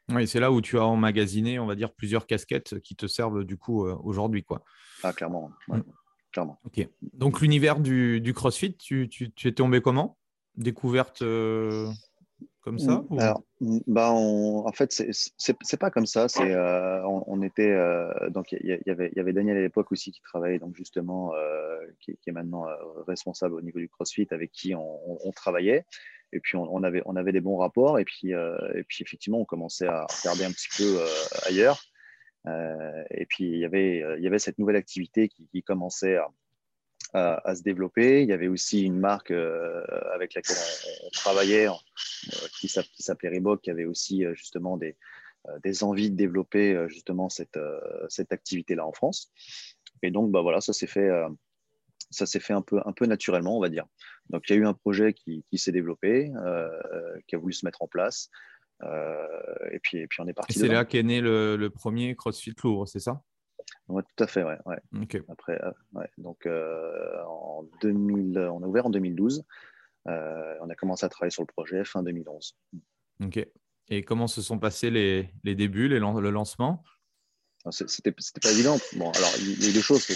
Oui, 0.08 0.26
c'est 0.26 0.40
là 0.40 0.50
où 0.50 0.60
tu 0.60 0.78
as 0.78 0.84
emmagasiné, 0.84 1.60
on 1.60 1.66
va 1.66 1.76
dire, 1.76 1.92
plusieurs 1.92 2.26
casquettes 2.26 2.80
qui 2.80 2.96
te 2.96 3.06
servent 3.06 3.44
du 3.44 3.56
coup 3.56 3.86
euh, 3.86 3.96
aujourd'hui. 4.02 4.42
quoi. 4.42 4.64
Ah, 5.04 5.12
clairement. 5.12 5.52
Mm. 5.68 5.80
clairement. 6.32 6.58
Ok. 6.64 6.86
Donc, 7.12 7.40
l'univers 7.40 7.78
du, 7.78 8.20
du, 8.20 8.34
CrossFit, 8.34 8.76
tu, 8.76 9.08
tu, 9.08 9.32
tu, 9.32 9.48
es 9.48 9.52
tombé 9.52 9.80
comment? 9.80 10.18
Découverte 10.56 11.22
comme 12.62 12.78
ça. 12.78 13.04
Alors, 13.18 13.42
bah 13.86 14.10
En 14.10 14.72
fait, 14.72 14.92
c'est 14.92 15.76
pas 15.76 15.90
comme 15.90 16.06
ça. 16.06 16.28
C'est 16.28 16.52
euh, 16.52 17.04
on, 17.04 17.42
était 17.42 17.70
euh, 17.70 18.30
donc 18.30 18.52
il 18.52 18.80
y, 18.86 18.90
avait, 18.90 19.12
y 19.14 19.20
avait 19.20 19.32
Daniel 19.32 19.56
à 19.56 19.60
l'époque 19.60 19.90
aussi 19.90 20.12
qui 20.12 20.20
travaillait 20.22 20.58
donc 20.58 20.76
justement 20.76 21.34
euh, 21.34 21.78
qui, 22.00 22.16
est 22.26 22.32
maintenant 22.32 22.66
responsable 23.06 23.54
au 23.54 23.60
niveau 23.60 23.78
du 23.78 23.88
CrossFit 23.88 24.28
avec 24.30 24.52
qui 24.52 24.74
on, 24.74 25.32
travaillait. 25.34 25.84
Et 26.32 26.40
puis 26.40 26.56
on, 26.56 26.82
avait 26.82 27.02
on 27.04 27.16
avait 27.16 27.32
des 27.32 27.40
bons 27.40 27.58
rapports 27.58 27.98
et 27.98 28.04
puis 28.04 28.30
et 28.30 28.84
puis 28.86 29.02
effectivement 29.02 29.40
on 29.40 29.44
commençait 29.44 29.88
à 29.88 30.06
regarder 30.22 30.44
un 30.44 30.52
petit 30.52 30.68
peu 30.78 30.98
ailleurs. 31.46 31.82
et 33.10 33.26
puis 33.26 33.44
il 33.44 33.58
y 33.58 33.64
avait 33.64 34.02
il 34.18 34.22
y 34.22 34.26
avait 34.26 34.38
cette 34.38 34.58
nouvelle 34.58 34.76
activité 34.76 35.28
qui, 35.28 35.48
qui 35.48 35.62
commençait 35.62 36.16
à 36.16 36.28
à, 37.14 37.54
se 37.54 37.62
développer. 37.62 38.22
Il 38.22 38.28
y 38.28 38.32
avait 38.32 38.48
aussi 38.48 38.82
une 38.82 38.98
marque 38.98 39.30
euh, 39.30 39.84
avec 40.14 40.34
laquelle 40.34 40.56
on, 41.04 41.10
travaillait 41.10 41.68
euh, 41.68 41.72
qui 42.58 42.68
s'appelait 42.68 43.28
Reebok, 43.28 43.62
qui 43.62 43.70
avait 43.70 43.84
aussi 43.84 44.24
euh, 44.24 44.34
justement 44.34 44.76
des, 44.76 44.96
des 45.62 45.84
envies 45.84 46.10
de 46.10 46.16
développer 46.16 46.86
justement 46.88 47.28
cette, 47.28 47.58
cette 48.08 48.32
activité-là 48.32 48.86
en 48.86 48.92
France. 48.92 49.32
Et 50.02 50.12
donc, 50.12 50.30
bah, 50.30 50.40
voilà, 50.40 50.60
ça 50.60 50.72
s'est 50.72 50.86
fait, 50.86 51.10
ça 52.10 52.26
s'est 52.26 52.38
fait 52.38 52.52
un 52.52 52.62
peu, 52.62 52.80
un 52.84 52.92
peu 52.92 53.06
naturellement, 53.06 53.56
on 53.56 53.60
va 53.60 53.68
dire. 53.68 53.86
Donc, 54.30 54.44
il 54.48 54.52
y 54.52 54.56
a 54.56 54.60
eu 54.60 54.66
un 54.66 54.72
projet 54.72 55.14
qui, 55.14 55.44
qui 55.50 55.58
s'est 55.58 55.72
développé, 55.72 56.30
qui 57.26 57.34
a 57.34 57.38
voulu 57.38 57.52
se 57.52 57.66
mettre 57.66 57.82
en 57.82 57.88
place. 57.88 58.30
et, 58.84 59.80
puis, 59.82 59.98
et 59.98 60.06
puis, 60.06 60.20
on 60.20 60.28
est 60.28 60.32
parti. 60.32 60.60
C'est 60.60 60.68
là 60.68 60.84
qu'est 60.84 61.02
né 61.02 61.20
le, 61.20 61.56
le, 61.56 61.70
premier 61.70 62.14
CrossFit 62.14 62.54
Louvre, 62.62 62.86
c'est 62.86 63.00
ça? 63.00 63.20
Ouais, 63.92 64.02
tout 64.16 64.24
à 64.24 64.26
fait, 64.26 64.42
ouais. 64.42 64.56
Après, 65.28 65.60
euh, 65.62 65.70
donc 66.16 66.46
euh, 66.46 67.22
en 67.26 67.64
2000, 67.82 68.38
on 68.38 68.62
a 68.62 68.66
ouvert 68.66 68.86
en 68.86 68.90
2012. 68.90 69.44
Euh, 70.08 70.54
on 70.62 70.70
a 70.70 70.74
commencé 70.74 71.04
à 71.04 71.10
travailler 71.10 71.30
sur 71.30 71.42
le 71.42 71.46
projet 71.46 71.84
fin 71.84 72.02
2011. 72.02 72.56
Ok. 73.22 73.46
Et 73.88 74.02
comment 74.02 74.26
se 74.26 74.40
sont 74.40 74.58
passés 74.58 74.90
les, 74.90 75.28
les 75.44 75.54
débuts, 75.54 75.88
les, 75.88 75.98
le 75.98 76.30
lancement? 76.30 76.82
C'était 77.70 78.12
pas 78.12 78.50
évident. 78.50 78.78
Bon, 78.96 79.10
alors 79.10 79.30
il 79.38 79.62
y 79.62 79.68
a 79.68 79.72
deux 79.72 79.82
choses. 79.82 80.06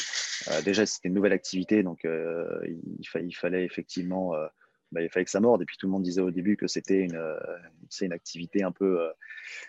déjà, 0.65 0.87
c'était 0.87 1.09
une 1.09 1.15
nouvelle 1.15 1.35
activité, 1.35 1.83
donc 1.83 2.01
il, 2.05 2.81
il, 2.99 3.37
fallait 3.37 3.65
effectivement 3.65 4.33
bah, 4.93 5.03
il 5.03 5.09
fallait 5.11 5.25
que 5.25 5.31
ça 5.31 5.41
morde. 5.41 5.63
Et 5.63 5.65
puis 5.65 5.77
tout 5.77 5.87
le 5.87 5.93
monde 5.93 6.03
disait 6.03 6.21
au 6.21 6.31
début 6.31 6.57
que 6.57 6.67
c'était 6.67 7.01
une, 7.01 7.17
euh, 7.17 7.37
une 8.01 8.13
activité 8.13 8.63
un 8.63 8.73
peu, 8.73 9.01
euh, 9.01 9.11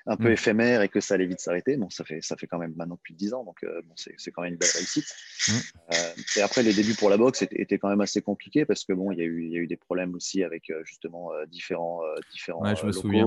un 0.06 0.18
peu 0.18 0.30
mm. 0.30 0.34
éphémère 0.34 0.82
et 0.82 0.90
que 0.90 1.00
ça 1.00 1.16
allait 1.16 1.26
vite 1.26 1.40
s'arrêter. 1.40 1.78
Bon, 1.78 1.90
ça 1.90 2.04
fait, 2.04 2.22
ça 2.22 2.36
fait 2.36 2.48
quand 2.48 2.60
même 2.60 2.74
maintenant 2.76 2.98
plus 2.98 3.14
de 3.14 3.18
10 3.18 3.34
ans, 3.34 3.44
donc 3.44 3.64
euh, 3.64 3.82
bon, 3.84 3.94
c'est 3.96 4.32
quand 4.32 4.44
même 4.44 4.54
une 4.54 4.60
belle 4.60 4.70
réussite. 4.74 5.08
Mm. 5.48 5.52
et 6.38 6.42
après, 6.42 6.64
les 6.64 6.74
débuts 6.74 6.96
pour 6.96 7.10
la 7.10 7.18
boxe 7.18 7.42
étaient, 7.42 7.78
quand 7.78 7.90
même 7.90 8.02
assez 8.02 8.22
compliqués 8.22 8.66
parce 8.66 8.86
que 8.86 8.94
bon, 8.94 9.12
il 9.12 9.20
y 9.20 9.22
a 9.22 9.26
eu, 9.26 9.48
y 9.50 9.58
a 9.58 9.60
eu 9.60 9.68
des 9.68 9.78
problèmes 9.78 10.14
aussi 10.16 10.44
avec 10.44 10.72
justement 10.84 11.32
différents, 11.48 12.02
différents 12.32 12.76
je 12.76 12.86
me 12.86 12.92
Souviens. 12.92 13.26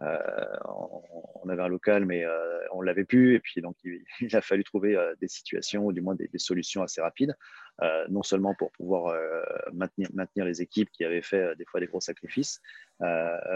On 0.00 1.48
avait 1.48 1.62
un 1.62 1.68
local, 1.68 2.04
mais 2.04 2.24
on 2.72 2.82
l'avait 2.82 3.04
plus. 3.04 3.34
Et 3.34 3.40
puis, 3.40 3.60
donc, 3.60 3.76
il, 3.84 4.04
a 4.36 4.40
fallu 4.40 4.64
trouver 4.64 4.96
des 5.20 5.28
situations 5.28 5.86
ou 5.86 5.92
du 5.92 6.00
moins 6.00 6.14
des, 6.14 6.30
solutions 6.36 6.82
assez 6.82 7.00
rapides. 7.00 7.34
Euh, 7.80 8.06
non 8.08 8.24
seulement 8.24 8.54
pour 8.54 8.72
pouvoir 8.72 9.06
euh, 9.14 9.42
maintenir, 9.72 10.44
les 10.44 10.62
équipes 10.62 10.90
qui 10.90 11.04
avaient 11.04 11.22
fait 11.22 11.42
euh, 11.42 11.54
des 11.54 11.64
fois 11.64 11.78
des 11.78 11.86
gros 11.86 12.00
sacrifices, 12.00 12.60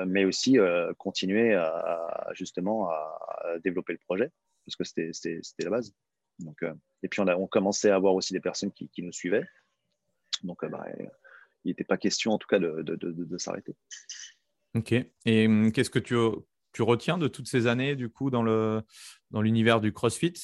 mais 0.06 0.24
aussi 0.24 0.58
continuer 0.98 1.54
à, 1.54 2.28
justement 2.34 2.90
à, 2.90 3.58
développer 3.64 3.92
le 3.92 3.98
projet, 3.98 4.30
parce 4.64 4.76
que 4.76 4.84
c'était 4.84 5.64
la 5.64 5.70
base. 5.70 5.92
Et 7.02 7.08
puis 7.08 7.20
on, 7.20 7.26
a, 7.26 7.48
commençait 7.48 7.90
à 7.90 7.96
avoir 7.96 8.14
aussi 8.14 8.32
des 8.32 8.40
personnes 8.40 8.72
qui, 8.72 8.90
nous 8.98 9.12
suivaient. 9.12 9.44
Donc 10.44 10.64
bah, 10.66 10.86
il 11.64 11.68
n'était 11.70 11.84
pas 11.84 11.96
question 11.96 12.32
en 12.32 12.38
tout 12.38 12.48
cas 12.48 12.60
de 12.60 13.38
s'arrêter. 13.38 13.74
Ok. 14.74 14.94
Et 15.24 15.46
hum, 15.46 15.72
qu'est-ce 15.72 15.90
que 15.90 15.98
tu, 15.98 16.14
tu, 16.72 16.82
retiens 16.82 17.18
de 17.18 17.28
toutes 17.28 17.48
ces 17.48 17.66
années 17.66 17.96
du 17.96 18.08
coup 18.08 18.30
dans 18.30 18.42
l'univers 19.32 19.76
dans 19.76 19.82
du 19.82 19.92
CrossFit? 19.92 20.34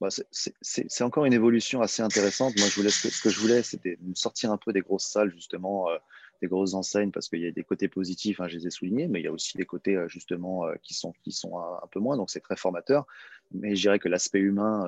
Bah, 0.00 0.08
c'est 0.30 1.04
encore 1.04 1.24
une 1.24 1.32
évolution 1.32 1.80
assez 1.80 2.02
intéressante. 2.02 2.54
Moi, 2.58 2.68
je 2.68 2.76
voulais, 2.76 2.90
ce, 2.90 3.22
que, 3.22 3.30
je 3.30 3.40
voulais, 3.40 3.62
c'était 3.62 3.98
sortir 4.14 4.52
un 4.52 4.58
peu 4.58 4.72
des 4.74 4.82
grosses 4.82 5.06
salles, 5.06 5.32
justement, 5.32 5.88
euh, 5.88 5.96
des 6.42 6.48
grosses 6.48 6.74
enseignes 6.74 7.10
parce 7.10 7.30
qu'il 7.30 7.40
y 7.40 7.46
a 7.46 7.50
des 7.50 7.64
côtés 7.64 7.88
positifs, 7.88 8.40
hein, 8.40 8.46
je 8.46 8.58
les 8.58 8.66
ai 8.66 8.70
soulignés, 8.70 9.08
mais 9.08 9.20
il 9.20 9.24
y 9.24 9.26
a 9.26 9.32
aussi 9.32 9.56
des 9.56 9.64
côtés 9.64 9.98
justement 10.08 10.66
qui 10.82 10.92
sont, 10.92 11.14
qui 11.22 11.32
sont 11.32 11.58
un, 11.58 11.86
peu 11.90 11.98
moins, 11.98 12.18
donc 12.18 12.28
c'est 12.28 12.40
très 12.40 12.56
formateur. 12.56 13.06
Mais 13.52 13.74
je 13.74 13.80
dirais 13.80 13.98
que 13.98 14.08
l'aspect 14.08 14.40
humain 14.40 14.84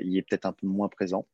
y 0.00 0.18
est 0.18 0.22
peut-être 0.22 0.46
un 0.46 0.52
peu 0.52 0.68
moins 0.68 0.88
présent. 0.88 1.26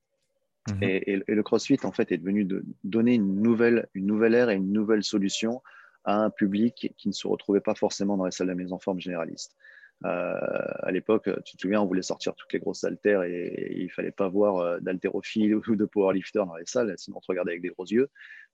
Mhm. 0.69 0.79
Et, 0.83 1.23
le 1.27 1.43
CrossFit, 1.43 1.79
en 1.85 1.93
fait, 1.93 2.13
est 2.13 2.19
devenu 2.19 2.45
de 2.45 2.65
donner 2.85 3.15
une 3.15 3.41
nouvelle, 3.41 3.89
une 3.95 4.07
nouvelle 4.07 4.35
ère 4.35 4.51
et 4.51 4.57
une 4.57 4.73
nouvelle 4.73 5.05
solution 5.05 5.63
à 6.07 6.17
un 6.17 6.31
public 6.31 6.95
qui 6.97 7.09
ne 7.09 7.13
se 7.13 7.27
retrouvait 7.27 7.61
pas 7.61 7.75
forcément 7.75 8.17
dans 8.17 8.25
les 8.25 8.31
salles 8.31 8.49
de 8.49 8.55
mise 8.55 8.73
en 8.73 8.79
forme 8.79 9.01
généralistes. 9.01 9.57
Euh, 10.05 10.39
à 10.83 10.91
l'époque, 10.93 11.29
tu 11.45 11.57
te 11.57 11.63
souviens, 11.63 11.81
on 11.81 11.87
voulait 11.87 12.03
sortir 12.03 12.35
toutes 12.35 12.53
les 12.53 12.59
grosses 12.59 12.85
haltères 12.85 13.23
et, 13.23 13.73
il 13.73 13.83
il 13.83 13.91
fallait 13.91 14.13
pas 14.13 14.29
voir 14.29 14.59
euh, 14.59 14.79
d'haltérophile 14.81 15.57
ou 15.69 15.77
de 15.77 15.85
powerlifter 15.85 16.41
dans 16.41 16.57
les 16.57 16.67
salles, 16.67 16.95
sinon 16.97 17.19
on 17.19 17.21
te 17.21 17.27
regardait 17.29 17.53
avec 17.53 17.63
des 17.63 17.71
gros 17.71 17.87
yeux. 17.87 18.11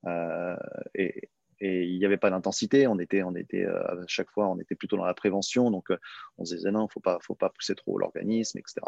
Euh, 0.07 0.57
et, 0.95 1.31
il 1.65 1.97
n'y 1.97 2.05
avait 2.05 2.17
pas 2.17 2.31
d'intensité. 2.31 2.89
On 2.89 2.99
était, 2.99 3.23
on 3.23 3.37
était 3.37 3.65
à 3.67 3.95
chaque 4.09 4.29
fois, 4.33 4.49
on 4.49 4.59
était 4.59 4.75
plutôt 4.75 4.97
dans 4.97 5.05
la 5.05 5.15
prévention. 5.15 5.71
Donc, 5.71 5.91
on 6.37 6.45
se 6.45 6.57
disait 6.57 6.73
non, 6.73 6.89
faut 6.89 6.99
pas, 6.99 7.19
faut 7.23 7.37
pas 7.37 7.51
pousser 7.51 7.77
trop 7.77 7.99
l'organisme, 7.99 8.59
etc. 8.59 8.81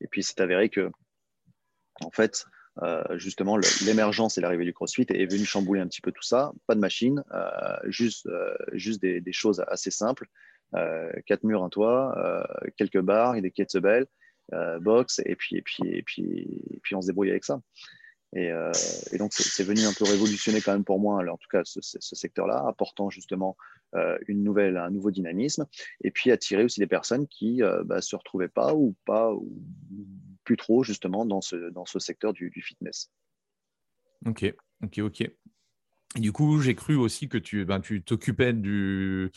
Et 0.00 0.06
puis, 0.06 0.22
c'est 0.22 0.40
avéré 0.40 0.70
que, 0.70 0.90
en 2.02 2.10
fait, 2.10 2.46
justement, 3.16 3.58
l'émergence 3.84 4.38
et 4.38 4.40
l'arrivée 4.40 4.64
du 4.64 4.72
CrossFit 4.72 5.06
est 5.08 5.30
venue 5.30 5.44
chambouler 5.44 5.80
un 5.80 5.86
petit 5.86 6.00
peu 6.00 6.12
tout 6.12 6.22
ça. 6.22 6.52
Pas 6.66 6.74
de 6.74 6.80
machine, 6.80 7.22
juste, 7.84 8.28
juste 8.72 9.00
des, 9.00 9.32
choses 9.32 9.62
assez 9.68 9.90
simples. 9.90 10.26
Euh, 10.74 11.10
quatre 11.26 11.44
murs, 11.44 11.62
un 11.62 11.68
toit, 11.68 12.16
euh, 12.18 12.70
quelques 12.76 13.00
bars 13.00 13.36
et 13.36 13.42
des 13.42 13.50
kettlebells, 13.50 14.06
euh, 14.54 14.78
box, 14.80 15.20
et 15.24 15.36
puis, 15.36 15.56
et, 15.56 15.62
puis, 15.62 15.82
et, 15.86 16.02
puis, 16.02 16.46
et 16.70 16.80
puis 16.82 16.94
on 16.94 17.02
se 17.02 17.08
débrouille 17.08 17.30
avec 17.30 17.44
ça. 17.44 17.60
Et, 18.34 18.50
donc, 19.18 19.34
c'est 19.34 19.62
venu 19.62 19.84
un 19.84 19.92
peu 19.92 20.04
révolutionner 20.04 20.62
quand 20.62 20.72
même 20.72 20.84
pour 20.84 20.98
moi, 20.98 21.22
en 21.30 21.36
tout 21.36 21.48
cas, 21.50 21.60
ce, 21.66 21.80
secteur-là, 22.00 22.64
apportant 22.66 23.10
justement 23.10 23.58
une 24.26 24.42
nouvelle, 24.42 24.78
un 24.78 24.88
nouveau 24.88 25.10
dynamisme, 25.10 25.66
et 26.02 26.10
puis 26.10 26.30
attirer 26.30 26.64
aussi 26.64 26.80
des 26.80 26.86
personnes 26.86 27.26
qui 27.26 27.56
ne 27.56 27.82
bah, 27.82 28.00
se 28.00 28.16
retrouvaient 28.16 28.48
pas 28.48 28.72
ou 28.72 28.94
pas, 29.04 29.34
ou 29.34 29.52
plus 30.44 30.56
trop 30.56 30.82
justement 30.82 31.24
dans 31.24 31.40
ce, 31.40 31.70
dans 31.70 31.84
ce 31.84 31.98
secteur 31.98 32.32
du, 32.32 32.50
fitness. 32.64 33.10
Ok, 34.26 34.52
ok, 34.82 34.98
ok. 34.98 35.30
Du 36.16 36.32
coup, 36.32 36.60
j'ai 36.60 36.74
cru 36.74 36.94
aussi 36.94 37.28
que 37.28 37.38
tu 37.38 37.64
ben, 37.64 37.80
t'occupais 37.80 38.52
du, 38.52 39.30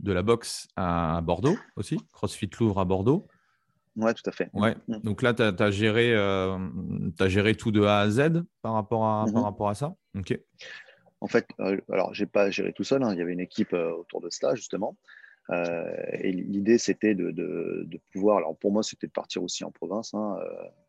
de 0.00 0.12
la 0.12 0.22
boxe 0.22 0.68
à 0.76 1.20
Bordeaux 1.22 1.56
aussi, 1.76 1.98
CrossFit 2.12 2.50
Louvre 2.58 2.80
à 2.80 2.84
Bordeaux. 2.84 3.28
Oui, 3.96 4.12
tout 4.14 4.28
à 4.28 4.32
fait. 4.32 4.50
Ouais. 4.52 4.74
Mm. 4.88 4.98
Donc 5.00 5.22
là, 5.22 5.34
tu 5.34 5.42
as, 5.42 5.70
géré, 5.70 6.12
euh, 6.14 6.58
géré 7.26 7.54
tout 7.54 7.70
de 7.70 7.82
A 7.82 8.00
à 8.00 8.10
Z 8.10 8.42
par 8.62 8.72
rapport 8.72 9.04
à, 9.06 9.24
par 9.24 9.34
mm-hmm. 9.34 9.44
rapport 9.44 9.68
à 9.68 9.74
ça? 9.74 9.94
Ok. 10.18 10.38
En 11.20 11.28
fait, 11.28 11.46
euh, 11.60 11.80
alors, 11.90 12.12
je 12.12 12.24
n'ai 12.24 12.26
pas 12.26 12.50
géré 12.50 12.72
tout 12.72 12.84
seul. 12.84 13.02
Hein. 13.02 13.12
Il 13.12 13.18
y 13.18 13.22
avait 13.22 13.32
une 13.32 13.40
équipe 13.40 13.72
euh, 13.72 13.92
autour 13.92 14.20
de 14.20 14.30
cela, 14.30 14.54
justement. 14.54 14.96
Et 15.50 16.32
l'idée, 16.32 16.78
c'était 16.78 17.14
de, 17.14 17.30
de, 17.30 18.00
pouvoir. 18.12 18.38
Alors, 18.38 18.56
pour 18.56 18.72
moi, 18.72 18.82
c'était 18.82 19.06
de 19.06 19.12
partir 19.12 19.42
aussi 19.42 19.64
en 19.64 19.70
province. 19.70 20.14
Hein, 20.14 20.38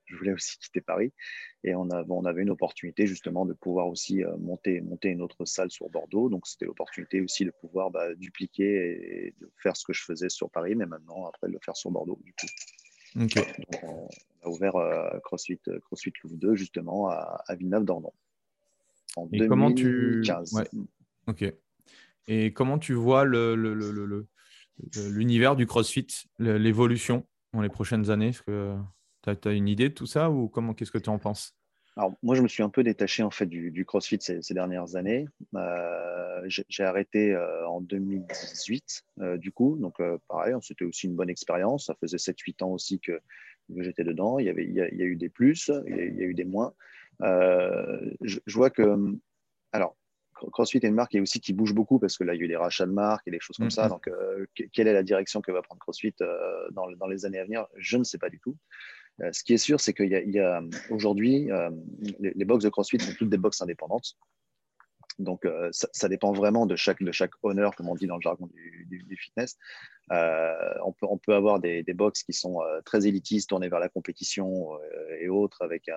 je 0.06 0.16
voulais 0.16 0.34
aussi 0.34 0.58
quitter 0.60 0.82
Paris. 0.82 1.12
Et 1.64 1.76
on, 1.76 1.90
on 1.90 2.26
avait 2.26 2.44
une 2.44 2.50
opportunité 2.50 3.08
justement 3.08 3.46
de 3.46 3.54
pouvoir 3.54 3.88
aussi 3.88 4.24
euh, 4.24 4.38
monter, 4.38 4.82
monter 4.82 5.10
une 5.10 5.22
autre 5.22 5.46
salle 5.46 5.72
sur 5.72 5.90
Bordeaux. 5.90 6.30
Donc 6.30 6.48
c'était 6.48 6.66
l'opportunité 6.66 7.22
aussi 7.22 7.46
de 7.46 7.52
pouvoir 7.52 7.92
bah, 7.92 8.14
dupliquer 8.16 9.28
et 9.28 9.36
de 9.40 9.52
faire 9.58 9.76
ce 9.76 9.86
que 9.86 9.94
je 9.94 10.04
faisais 10.04 10.30
sur 10.30 10.50
Paris, 10.50 10.76
mais 10.76 10.86
maintenant 10.86 11.26
après 11.26 11.48
de 11.48 11.54
le 11.54 11.60
faire 11.64 11.76
sur 11.76 11.92
Bordeaux. 11.92 12.20
Du 12.24 12.34
coup. 12.34 12.48
Donc, 13.16 13.32
on, 13.84 14.08
a 14.44 14.50
ouvert 14.50 14.76
euh, 14.76 15.20
CrossFit, 15.24 15.60
euh, 15.70 15.80
CrossFit 15.80 16.14
Louvre 16.24 16.36
2 16.36 16.56
justement 16.56 17.10
à, 17.10 17.44
Villeneuve-d'Ornon 17.58 18.12
en 19.16 19.28
et 19.32 19.40
2015. 19.40 19.48
Comment 19.50 19.74
tu... 19.74 20.24
Ok. 21.28 21.54
Et 22.28 22.54
comment 22.54 22.78
tu 22.78 22.94
vois 22.94 23.24
le, 23.24 23.56
l'univers 24.96 25.56
du 25.56 25.66
CrossFit, 25.66 26.08
l'évolution 26.40 27.26
dans 27.54 27.62
les 27.62 27.70
prochaines 27.70 28.10
années 28.10 28.32
que 28.46 28.76
tu 29.24 29.48
as, 29.48 29.52
une 29.52 29.68
idée 29.68 29.90
de 29.90 29.94
tout 29.94 30.06
ça 30.06 30.30
ou 30.30 30.48
comment 30.48 30.74
qu'est-ce 30.74 30.92
que 30.92 30.98
tu 30.98 31.10
en 31.10 31.20
penses? 31.20 31.56
Alors, 31.98 32.14
moi, 32.24 32.36
je 32.36 32.42
me 32.42 32.48
suis 32.50 32.62
un 32.62 32.70
peu 32.70 32.84
détaché 32.84 33.24
en 33.24 33.32
fait 33.32 33.46
du, 33.46 33.86
CrossFit 33.86 34.20
ces, 34.20 34.54
dernières 34.54 34.98
années. 34.98 35.28
Euh, 35.56 36.42
j'ai 36.46 36.84
arrêté 36.84 37.32
euh, 37.34 37.68
en 37.70 37.80
2018, 37.80 39.06
euh, 39.22 39.38
du 39.38 39.54
coup. 39.54 39.78
Donc, 39.80 39.96
pareil, 40.28 40.54
c'était 40.62 40.84
aussi 40.84 41.08
une 41.08 41.16
bonne 41.16 41.30
expérience. 41.30 41.86
Ça 41.86 41.96
faisait 41.96 42.18
7-8 42.18 42.64
ans 42.64 42.72
aussi 42.72 43.00
que, 43.00 43.22
j'étais 43.78 44.04
dedans. 44.04 44.40
Il 44.40 44.46
y, 44.46 44.50
avait, 44.50 44.66
il, 44.66 44.74
y 44.74 44.82
a, 44.82 44.90
eu 44.90 45.16
des 45.16 45.30
plus, 45.30 45.72
il 45.88 45.96
y 45.96 46.22
a, 46.22 46.26
eu 46.26 46.34
des 46.34 46.44
moins. 46.44 46.74
Je, 47.22 48.40
vois 48.54 48.70
que, 48.70 49.16
alors, 49.72 49.96
CrossFit 50.52 50.80
est 50.80 50.88
une 50.88 50.96
marque 50.96 51.16
aussi 51.22 51.40
qui 51.40 51.54
bouge 51.54 51.74
beaucoup 51.74 52.00
parce 52.00 52.18
que 52.18 52.24
là, 52.24 52.34
il 52.34 52.40
y 52.40 52.42
a 52.42 52.46
eu 52.46 52.48
des 52.48 52.56
rachats 52.56 52.86
de 52.86 52.92
marques 52.92 53.28
et 53.28 53.32
des 53.32 53.40
choses 53.40 53.58
comme 53.58 53.72
ça. 53.72 53.88
Mm-hmm. 53.88 53.90
Donc, 53.90 54.10
quelle 54.74 54.88
est 54.88 54.94
la 54.94 55.04
direction 55.04 55.42
que 55.42 55.52
va 55.52 55.62
prendre 55.62 55.80
CrossFit 55.80 56.14
dans, 56.72 56.92
dans, 56.92 57.08
les 57.08 57.26
années 57.26 57.40
à 57.40 57.46
venir? 57.46 57.66
Je 57.78 57.98
ne 57.98 58.04
sais 58.04 58.18
pas 58.18 58.30
du 58.30 58.40
tout. 58.40 58.58
Euh, 59.22 59.32
ce 59.32 59.44
qui 59.44 59.54
est 59.54 59.58
sûr, 59.58 59.80
c'est 59.80 59.94
qu'il 59.94 60.10
y 60.10 60.40
a, 60.40 60.62
aujourd'hui, 60.90 61.52
euh, 61.52 61.70
les, 62.20 62.46
box 62.46 62.64
de 62.64 62.70
CrossFit 62.70 63.00
sont 63.00 63.14
toutes 63.14 63.30
des 63.30 63.38
box 63.38 63.62
indépendantes. 63.62 64.18
Donc, 65.18 65.46
euh, 65.46 65.70
ça, 65.72 66.10
dépend 66.10 66.34
vraiment 66.34 66.66
de 66.66 66.76
chaque, 66.76 67.02
de 67.02 67.12
chaque 67.14 67.32
honneur, 67.42 67.76
comme 67.76 67.88
on 67.88 67.96
dit 67.96 68.08
dans 68.08 68.18
le 68.18 68.22
jargon 68.22 68.48
du, 68.48 69.18
fitness. 69.18 69.58
on, 70.10 70.92
peut, 70.92 71.08
on 71.10 71.18
peut 71.18 71.34
avoir 71.34 71.62
des, 71.62 71.84
des 71.84 71.94
box 71.94 72.24
qui 72.24 72.34
sont 72.34 72.60
très 72.84 73.08
élitistes, 73.08 73.50
tournées 73.50 73.70
vers 73.70 73.80
la 73.80 73.88
compétition 73.88 74.78
et 75.22 75.30
autres, 75.30 75.62
avec 75.62 75.90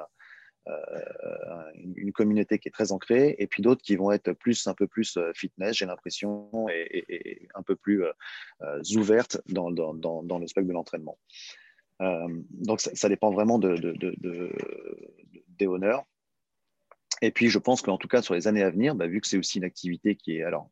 une, 1.75 2.13
communauté 2.13 2.59
qui 2.59 2.69
est 2.69 2.73
très 2.73 2.93
ancrée, 2.93 3.37
et 3.39 3.47
puis 3.47 3.63
d'autres 3.63 3.83
qui 3.83 3.97
vont 3.97 4.11
être 4.13 4.33
plus, 4.33 4.67
un 4.67 4.75
peu 4.75 4.87
plus 4.87 5.19
fitness, 5.35 5.77
j'ai 5.77 5.87
l'impression, 5.87 6.69
et, 6.69 7.49
un 7.55 7.63
peu 7.63 7.77
plus 7.77 8.05
ouvertes 8.97 9.41
dans, 9.49 9.71
dans, 9.71 9.95
dans, 9.95 10.39
le 10.39 10.47
spectre 10.47 10.69
de 10.69 10.75
l'entraînement. 10.75 11.19
Euh, 12.01 12.29
donc 12.51 12.81
ça, 12.81 13.09
dépend 13.09 13.31
vraiment 13.31 13.59
de, 13.59 13.77
des 15.49 15.67
honneurs. 15.67 16.05
Et 17.21 17.33
puis 17.33 17.49
je 17.49 17.59
pense 17.59 17.83
qu'en 17.83 17.99
tout 17.99 18.07
cas 18.07 18.23
sur 18.23 18.35
les 18.35 18.47
années 18.47 18.63
à 18.63 18.71
venir, 18.71 18.95
bah, 18.95 19.07
vu 19.07 19.21
que 19.21 19.27
c'est 19.27 19.39
aussi 19.39 19.59
une 19.59 19.65
activité 19.65 20.15
qui 20.15 20.37
est 20.37 20.43
alors 20.43 20.71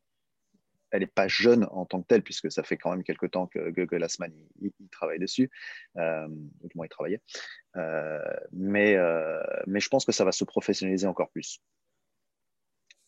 elle 0.91 1.01
n'est 1.01 1.07
pas 1.07 1.27
jeune 1.27 1.67
en 1.71 1.85
tant 1.85 2.01
que 2.01 2.07
telle, 2.07 2.23
puisque 2.23 2.51
ça 2.51 2.63
fait 2.63 2.77
quand 2.77 2.91
même 2.91 3.03
quelques 3.03 3.31
temps 3.31 3.47
que 3.47 3.69
Google 3.69 4.03
Asman 4.03 4.31
il, 4.61 4.71
travaille 4.91 5.19
dessus, 5.19 5.49
euh, 5.97 6.27
du 6.27 6.75
moins 6.75 6.85
il 6.85 6.89
travaillait. 6.89 7.21
Euh, 7.75 8.19
mais, 8.51 8.97
mais 9.65 9.79
je 9.79 9.89
pense 9.89 10.05
que 10.05 10.11
ça 10.11 10.25
va 10.25 10.31
se 10.31 10.43
professionnaliser 10.43 11.07
encore 11.07 11.29
plus. 11.29 11.61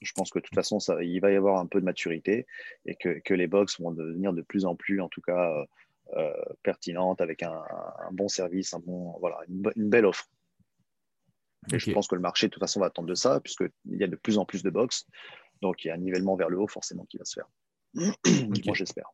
Je 0.01 0.13
pense 0.13 0.29
que 0.29 0.39
de 0.39 0.43
toute 0.43 0.55
façon, 0.55 0.79
ça, 0.79 1.01
il 1.03 1.19
va 1.19 1.31
y 1.31 1.35
avoir 1.35 1.59
un 1.59 1.65
peu 1.65 1.81
de 1.81 1.85
maturité 1.85 2.47
et 2.85 2.95
que, 2.95 3.19
que 3.19 3.33
les 3.33 3.47
box 3.47 3.81
vont 3.81 3.91
devenir 3.91 4.31
de 4.31 4.41
plus 4.41 4.65
en 4.65 4.75
plus, 4.75 5.01
en 5.01 5.09
tout 5.09 5.19
cas, 5.19 5.65
euh, 6.17 6.33
pertinente, 6.63 7.21
avec 7.21 7.43
un, 7.43 7.63
bon 8.11 8.27
service, 8.27 8.73
un 8.73 8.79
bon, 8.79 9.15
voilà, 9.19 9.41
une, 9.47 9.89
belle 9.89 10.07
offre. 10.07 10.27
Et 11.71 11.77
je 11.77 11.91
pense 11.91 12.07
que 12.07 12.15
le 12.15 12.21
marché, 12.21 12.47
de 12.47 12.51
toute 12.51 12.63
façon, 12.63 12.79
va 12.79 12.87
attendre 12.87 13.07
de 13.07 13.13
ça, 13.13 13.39
puisqu'il 13.41 13.69
y 13.85 14.03
a 14.03 14.07
de 14.07 14.15
plus 14.15 14.39
en 14.39 14.45
plus 14.45 14.63
de 14.63 14.71
box. 14.71 15.05
Donc, 15.61 15.83
il 15.83 15.89
y 15.89 15.91
a 15.91 15.93
un 15.93 15.97
nivellement 15.97 16.35
vers 16.35 16.49
le 16.49 16.57
haut, 16.57 16.67
forcément, 16.67 17.05
qui 17.05 17.17
va 17.17 17.25
se 17.25 17.33
faire. 17.33 17.47
Moi, 17.93 18.73
j'espère. 18.73 19.05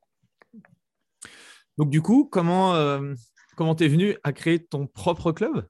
Donc, 1.78 1.90
du 1.90 2.02
coup, 2.02 2.28
comment 2.32 2.76
euh, 2.76 3.14
comment 3.56 3.76
tu 3.76 3.86
es 3.86 3.88
venu 3.88 4.18
à 4.24 4.34
créer 4.34 4.64
ton 4.64 4.88
propre 4.88 5.32
club? 5.32 5.68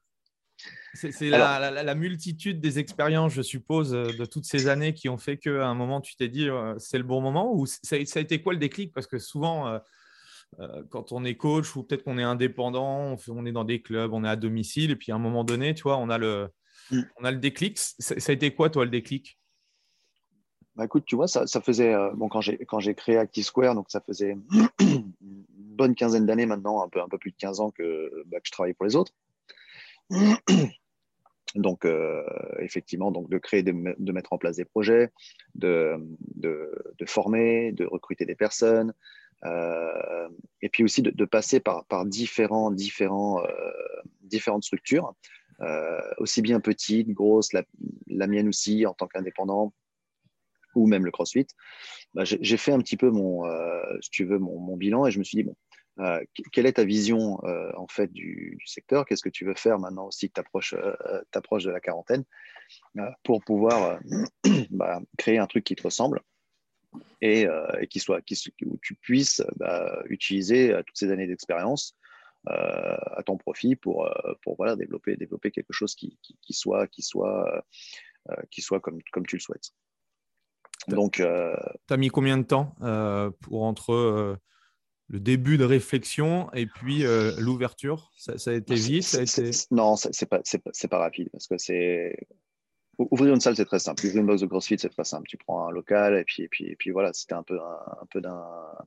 C'est 0.94 1.30
la, 1.30 1.96
multitude 1.96 2.62
des 2.62 2.80
expériences, 2.80 3.34
je 3.34 3.42
suppose, 3.42 3.92
de 3.92 4.26
toutes 4.26 4.46
ces 4.46 4.68
années 4.68 4.94
qui 4.94 5.10
ont 5.10 5.18
fait 5.18 5.38
qu'à 5.38 5.68
un 5.68 5.74
moment, 5.74 6.00
tu 6.00 6.16
t'es 6.16 6.30
dit 6.30 6.48
euh, 6.48 6.74
c'est 6.78 6.98
le 6.98 7.04
bon 7.04 7.20
moment 7.20 7.54
Ou 7.54 7.66
ça, 7.66 7.98
a 7.98 8.20
été 8.20 8.42
quoi 8.42 8.54
le 8.54 8.60
déclic? 8.60 8.94
Parce 8.94 9.06
que 9.06 9.20
souvent, 9.20 9.80
euh, 10.60 10.84
quand 10.90 11.12
on 11.12 11.26
est 11.26 11.36
coach 11.36 11.76
ou 11.76 11.84
peut-être 11.84 12.04
qu'on 12.04 12.18
est 12.18 12.24
indépendant, 12.24 13.18
on, 13.28 13.46
est 13.46 13.52
dans 13.52 13.66
des 13.66 13.82
clubs, 13.82 14.14
on 14.14 14.24
est 14.24 14.30
à 14.30 14.38
domicile, 14.38 14.92
et 14.92 14.96
puis 14.96 15.12
à 15.12 15.16
un 15.16 15.20
moment 15.20 15.44
donné, 15.44 15.74
tu 15.74 15.84
vois, 15.84 15.98
on 15.98 16.10
a 16.10 16.18
le, 16.18 16.50
mm. 16.92 17.02
on 17.20 17.26
a 17.26 17.32
le 17.32 17.38
déclic. 17.38 17.78
Ça, 17.78 18.16
a 18.16 18.32
été 18.32 18.54
quoi, 18.54 18.70
toi, 18.70 18.86
le 18.86 18.92
déclic? 18.92 19.38
Bah, 20.76 20.86
écoute, 20.86 21.06
tu 21.06 21.16
vois, 21.16 21.28
ça, 21.28 21.46
faisait, 21.62 21.94
euh, 21.94 22.12
bon, 22.14 22.28
quand 22.28 22.42
j'ai, 22.42 22.96
créé 22.96 23.18
ActiveSquare, 23.18 23.76
donc 23.76 23.90
ça 23.90 24.02
faisait 24.02 24.38
une 24.80 25.14
bonne 25.22 25.96
quinzaine 25.96 26.26
d'années 26.26 26.46
maintenant, 26.46 26.84
un 26.84 26.90
peu, 26.90 27.02
un 27.02 27.08
peu 27.08 27.18
plus 27.18 27.32
de 27.32 27.38
15 27.38 27.62
ans 27.62 27.72
que, 27.72 28.24
bah, 28.26 28.40
je 28.44 28.52
travaillais 28.52 28.74
pour 28.74 28.86
les 28.86 28.96
autres. 28.96 29.14
Donc, 31.56 31.86
euh, 31.86 32.22
effectivement, 32.60 33.12
donc 33.12 33.30
de 33.30 33.38
créer, 33.38 33.64
de, 33.64 33.72
de, 33.98 34.12
mettre 34.12 34.34
en 34.34 34.38
place 34.38 34.58
des 34.58 34.66
projets, 34.66 35.10
de, 35.54 35.96
de, 36.36 36.70
de, 37.00 37.06
former, 37.06 37.72
de 37.72 37.86
recruter 37.86 38.26
des 38.26 38.36
personnes, 38.36 38.94
euh, 39.46 40.28
et 40.62 40.68
puis 40.68 40.84
aussi 40.84 41.02
de, 41.02 41.26
passer 41.26 41.62
par, 41.62 41.86
par 41.86 42.06
différents, 42.06 42.72
différents, 42.72 43.42
différentes 44.20 44.66
structures, 44.66 45.14
aussi 46.18 46.42
bien 46.42 46.60
petites, 46.60 47.12
grosses, 47.12 47.54
la, 47.54 48.28
mienne 48.28 48.50
aussi 48.50 48.86
en 48.86 48.94
tant 48.94 49.08
qu'indépendant, 49.08 49.72
ou 50.76 50.88
même 50.88 51.06
le 51.06 51.12
CrossFit. 51.12 51.48
Bah, 52.14 52.24
j'ai 52.26 52.58
fait 52.58 52.72
un 52.72 52.80
petit 52.80 52.98
peu 52.98 53.10
mon, 53.10 53.44
si 54.02 54.10
tu 54.10 54.26
veux, 54.26 54.40
mon, 54.40 54.78
bilan 54.78 55.06
et 55.06 55.12
je 55.12 55.20
me 55.20 55.24
suis 55.24 55.38
dit, 55.38 55.44
bon, 55.44 55.56
quelle 56.52 56.66
est 56.66 56.74
ta 56.74 56.84
vision 56.84 57.40
en 57.78 57.88
fait 57.88 58.12
du, 58.12 58.58
secteur? 58.66 59.06
Qu'est-ce 59.06 59.24
que 59.24 59.30
tu 59.30 59.46
veux 59.46 59.56
faire 59.56 59.80
maintenant 59.80 60.08
aussi 60.08 60.30
que 60.30 60.34
tu 60.34 60.42
approches, 60.42 61.66
de 61.66 61.72
la 61.72 61.80
quarantaine 61.80 62.24
pour 63.24 63.44
pouvoir 63.44 64.00
bah, 64.70 65.02
créer 65.18 65.38
un 65.38 65.48
truc 65.48 65.64
qui 65.64 65.76
te 65.76 65.84
ressemble 65.84 66.22
et, 67.22 67.48
qui 67.90 68.00
soit, 68.00 68.22
qui, 68.22 68.38
où 68.66 68.78
tu 68.82 68.96
puisses 68.96 69.44
bah, 69.58 70.02
utiliser 70.10 70.74
toutes 70.86 70.98
ces 70.98 71.12
années 71.12 71.28
d'expérience 71.28 71.96
à 72.48 73.24
ton 73.26 73.38
profit 73.38 73.76
pour, 73.76 74.08
développer, 74.78 75.52
quelque 75.52 75.74
chose 75.74 75.96
qui, 75.96 76.18
soit, 76.50 76.88
comme 78.80 79.26
tu 79.28 79.36
le 79.36 79.42
souhaites. 79.42 79.72
Donc, 80.88 81.20
as 81.20 81.98
mis 81.98 82.10
combien 82.10 82.38
de 82.38 82.44
temps 82.44 82.76
pour 83.42 83.64
entre 83.64 84.38
le 85.08 85.20
début 85.20 85.58
de 85.58 85.66
réflexion 85.66 86.52
et 86.54 86.66
puis 86.66 87.04
l'ouverture? 87.38 88.12
Ça, 88.18 88.52
a 88.52 88.54
été 88.54 88.76
vite 88.76 89.04
ça 89.04 89.20
a 89.20 89.22
été... 89.22 89.52
Non, 89.72 89.96
c'est 89.96 90.26
pas, 90.28 90.40
pas, 90.40 90.88
pas 90.90 90.98
rapide 90.98 91.30
parce 91.32 91.48
que 91.48 91.58
c'est 91.58 92.16
Ouvrir 92.98 93.34
une 93.34 93.42
salle, 93.42 93.56
c'est 93.56 93.66
très 93.66 93.80
simple. 93.80 94.06
Ouvrir 94.06 94.22
une 94.22 94.28
box 94.28 94.42
de 94.42 94.48
CrossFit, 94.48 94.80
c'est 94.80 94.90
très 94.90 95.04
simple. 95.04 95.28
Tu 95.28 95.38
prends 95.38 95.68
un 95.68 95.72
local 95.72 96.18
et 96.18 96.24
puis, 96.24 96.44
et 96.44 96.48
puis, 96.48 96.66
et 96.66 96.76
puis 96.76 96.92
voilà, 96.92 97.12
si 97.12 97.28
tu 97.28 97.34
as 97.34 97.38
un 97.38 97.44
peu, 97.44 97.60
un, 97.60 98.06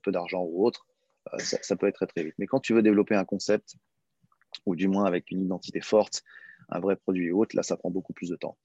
peu 0.02 0.12
d'argent 0.12 0.42
ou 0.42 0.64
autre, 0.64 0.86
euh, 1.34 1.38
ça, 1.38 1.76
peut 1.76 1.88
être 1.88 1.96
très, 1.96 2.06
très 2.06 2.24
vite. 2.24 2.34
Mais 2.38 2.46
quand 2.46 2.60
tu 2.60 2.72
veux 2.72 2.82
développer 2.82 3.14
un 3.14 3.26
concept, 3.26 3.76
ou 4.64 4.76
du 4.76 4.88
moins 4.88 5.04
avec 5.04 5.30
une 5.30 5.42
identité 5.42 5.82
forte, 5.82 6.22
un 6.70 6.80
vrai 6.80 6.96
produit 6.96 7.30
ou 7.30 7.42
autre, 7.42 7.54
là, 7.54 7.62
ça 7.62 7.76
prend 7.76 7.90
beaucoup 7.90 8.14
plus 8.14 8.30
de 8.30 8.36
temps. 8.36 8.56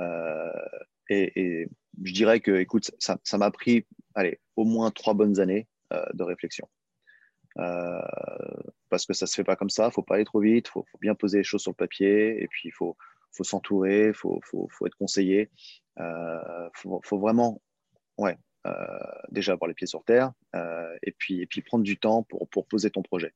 Euh, 0.00 0.50
et, 1.08 1.68
je 2.02 2.12
dirais 2.12 2.40
que, 2.40 2.52
écoute, 2.52 2.90
ça 2.98 3.38
m'a 3.38 3.50
pris, 3.50 3.86
allez, 4.14 4.40
au 4.56 4.64
moins 4.64 4.90
trois 4.90 5.14
bonnes 5.14 5.40
années 5.40 5.66
euh, 5.92 6.04
de 6.14 6.22
réflexion. 6.22 6.68
parce 7.56 9.06
que 9.06 9.12
ça 9.12 9.26
se 9.26 9.34
fait 9.34 9.44
pas 9.44 9.56
comme 9.56 9.70
ça, 9.70 9.86
il 9.86 9.92
faut 9.92 10.02
pas 10.02 10.14
aller 10.14 10.24
trop 10.24 10.40
vite, 10.40 10.68
il 10.68 10.70
faut, 10.70 10.84
faut, 10.90 10.98
bien 10.98 11.14
poser 11.14 11.38
les 11.38 11.44
choses 11.44 11.62
sur 11.62 11.72
le 11.72 11.76
papier, 11.76 12.42
et 12.42 12.48
puis 12.48 12.68
il 12.68 12.72
faut, 12.72 12.96
faut 13.32 13.44
s'entourer, 13.44 14.08
il 14.08 14.14
faut, 14.14 14.40
faut, 14.44 14.68
faut, 14.70 14.86
être 14.86 14.96
conseillé. 14.96 15.50
Il 15.96 16.02
euh, 16.02 16.68
faut, 16.74 17.00
faut, 17.04 17.18
vraiment 17.18 17.60
ouais, 18.18 18.36
euh, 18.66 18.72
déjà 19.30 19.52
avoir 19.52 19.68
les 19.68 19.74
pieds 19.74 19.86
sur 19.86 20.04
terre 20.04 20.32
euh, 20.54 20.96
et, 21.02 21.12
puis, 21.12 21.40
et 21.40 21.46
puis 21.46 21.62
prendre 21.62 21.84
du 21.84 21.98
temps 21.98 22.22
pour, 22.24 22.48
pour 22.48 22.66
poser 22.66 22.90
ton 22.90 23.02
projet. 23.02 23.32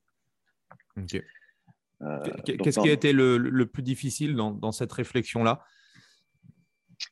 Qu'est-ce 2.45 2.81
qui 2.81 2.89
a 2.89 2.93
été 2.93 3.13
le, 3.13 3.39
le 3.39 3.67
plus 3.67 3.83
difficile 3.83 4.35
dans, 4.35 4.51
dans 4.51 4.73
cette 4.73 4.93
réflexion-là? 4.93 5.65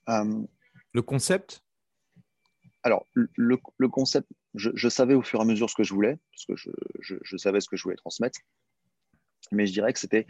Le 0.07 1.03
concept? 1.03 1.63
Alors, 2.83 3.07
le, 3.15 3.29
le 3.37 3.89
concept, 3.89 4.29
je, 4.55 4.71
je, 4.75 4.89
savais 4.89 5.15
au 5.15 5.23
fur 5.23 5.39
et 5.39 5.43
à 5.43 5.45
mesure 5.45 5.71
ce 5.71 5.75
que 5.75 5.85
je 5.85 5.95
voulais, 5.95 6.19
parce 6.33 6.47
que 6.47 6.57
je, 6.57 6.71
je, 7.01 7.17
je 7.23 7.37
savais 7.37 7.61
ce 7.61 7.69
que 7.69 7.77
je 7.77 7.85
voulais 7.85 7.97
transmettre. 7.97 8.41
Mais 9.53 9.67
je 9.67 9.73
dirais 9.73 9.93
que 9.93 9.99
c'était 9.99 10.27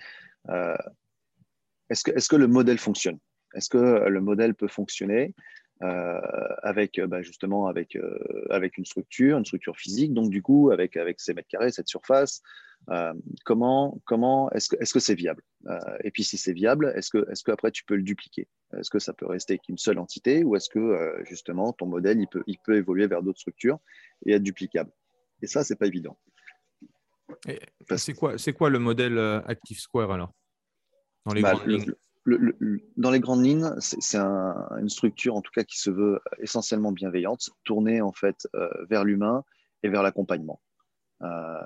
est-ce 1.88 2.04
que, 2.04 2.10
est 2.10 2.28
que, 2.28 2.36
le 2.36 2.46
modèle 2.46 2.78
fonctionne? 2.78 3.18
Est-ce 3.54 3.68
que 3.68 4.08
le 4.08 4.20
modèle 4.20 4.54
peut 4.54 4.68
fonctionner 4.68 5.34
euh, 5.82 6.20
avec 6.62 7.00
bah, 7.00 7.22
justement 7.22 7.66
avec, 7.66 7.96
euh, 7.96 8.18
avec 8.50 8.78
une 8.78 8.84
structure, 8.84 9.36
une 9.36 9.44
structure 9.44 9.76
physique, 9.76 10.14
donc 10.14 10.30
du 10.30 10.40
coup 10.40 10.70
avec, 10.70 10.96
avec 10.96 11.20
ces 11.20 11.34
mètres 11.34 11.48
carrés, 11.48 11.72
cette 11.72 11.88
surface, 11.88 12.40
euh, 12.90 13.12
comment, 13.44 14.00
comment 14.04 14.50
est-ce 14.52 14.68
que 14.68 14.76
est-ce 14.80 14.92
que 14.92 15.00
c'est 15.00 15.14
viable? 15.14 15.42
Et 16.04 16.10
puis 16.10 16.22
si 16.22 16.38
c'est 16.38 16.52
viable, 16.52 16.92
est-ce 16.94 17.10
que 17.10 17.28
est-ce 17.30 17.42
qu'après 17.42 17.72
tu 17.72 17.84
peux 17.84 17.96
le 17.96 18.02
dupliquer? 18.02 18.46
Est-ce 18.78 18.90
que 18.90 18.98
ça 18.98 19.12
peut 19.12 19.26
rester 19.26 19.58
qu'une 19.58 19.78
seule 19.78 19.98
entité 19.98 20.44
ou 20.44 20.56
est-ce 20.56 20.68
que 20.68 21.22
justement 21.24 21.72
ton 21.72 21.86
modèle 21.86 22.20
il 22.20 22.28
peut, 22.28 22.42
il 22.46 22.58
peut 22.64 22.76
évoluer 22.76 23.06
vers 23.06 23.22
d'autres 23.22 23.40
structures 23.40 23.78
et 24.24 24.32
être 24.32 24.42
duplicable? 24.42 24.90
Et 25.42 25.46
ça 25.46 25.64
c'est 25.64 25.76
pas 25.76 25.86
évident. 25.86 26.18
C'est 27.96 28.14
quoi, 28.14 28.36
quoi 28.56 28.70
le 28.70 28.78
modèle 28.78 29.18
Active 29.46 29.78
Square 29.78 30.12
alors? 30.12 30.32
Dans 31.26 31.34
les 31.34 31.42
bah, 31.42 31.52
grandes 31.54 31.68
lignes 31.68 31.94
dans 32.96 33.10
les 33.10 33.20
grandes 33.20 33.44
lignes, 33.44 33.70
c'est 33.78 34.16
une 34.16 34.88
structure 34.88 35.34
en 35.34 35.42
tout 35.42 35.50
cas 35.52 35.64
qui 35.64 35.78
se 35.78 35.90
veut 35.90 36.20
essentiellement 36.38 36.92
bienveillante, 36.92 37.50
tournée 37.64 38.00
en 38.00 38.12
fait 38.12 38.46
euh, 38.54 38.68
vers 38.88 39.04
l'humain 39.04 39.44
et 39.82 39.88
vers 39.88 40.02
l'accompagnement. 40.02 40.60
Euh, 41.22 41.60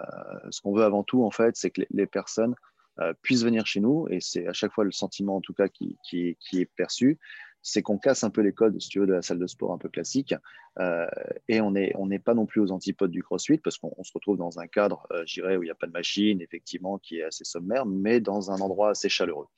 ce 0.51 0.61
qu'on 0.61 0.75
veut 0.75 0.85
avant 0.85 1.03
tout 1.03 1.25
en 1.25 1.31
fait, 1.31 1.57
c'est 1.57 1.71
que 1.71 1.83
les, 1.91 2.07
personnes 2.07 2.55
euh, 3.01 3.13
puissent 3.23 3.45
venir 3.45 3.67
chez 3.67 3.81
nous 3.81 4.07
et 4.11 4.21
c'est 4.21 4.47
à 4.47 4.53
chaque 4.53 4.73
fois 4.73 4.85
le 4.85 4.93
sentiment 4.93 5.37
en 5.37 5.41
tout 5.41 5.55
cas 5.55 5.69
qui, 5.69 5.99
qui, 6.03 6.37
qui 6.41 6.61
est 6.61 6.71
perçu, 6.77 7.19
c'est 7.67 7.83
qu'on 7.83 7.99
casse 7.99 8.23
un 8.23 8.31
peu 8.31 8.43
les 8.43 8.53
codes, 8.53 8.81
si 8.81 8.89
tu 8.89 9.01
veux, 9.01 9.09
de 9.09 9.13
la 9.13 9.23
salle 9.23 9.41
de 9.41 9.47
sport 9.49 9.73
un 9.73 9.79
peu 9.79 9.89
classique. 9.89 10.33
Euh, 10.79 11.09
et 11.49 11.61
on 11.61 11.73
n'est 11.73 11.93
on 11.97 12.09
pas 12.21 12.33
non 12.35 12.47
plus 12.47 12.61
aux 12.61 12.71
antipodes 12.71 13.11
du 13.11 13.25
CrossFit 13.25 13.59
parce 13.59 13.77
qu'on 13.77 14.05
se 14.05 14.13
retrouve 14.15 14.37
dans 14.37 14.61
un 14.61 14.69
cadre, 14.69 15.05
euh, 15.11 15.25
où 15.59 15.63
il 15.63 15.67
n'y 15.67 15.71
a 15.71 15.75
pas 15.75 15.89
de 15.89 15.93
machine, 15.93 16.41
effectivement, 16.41 16.99
qui 16.99 17.19
est 17.19 17.25
assez 17.25 17.43
sommaire, 17.43 17.85
mais 17.85 18.21
dans 18.21 18.53
un 18.53 18.61
endroit 18.61 18.91
assez 18.91 19.09
chaleureux. 19.09 19.49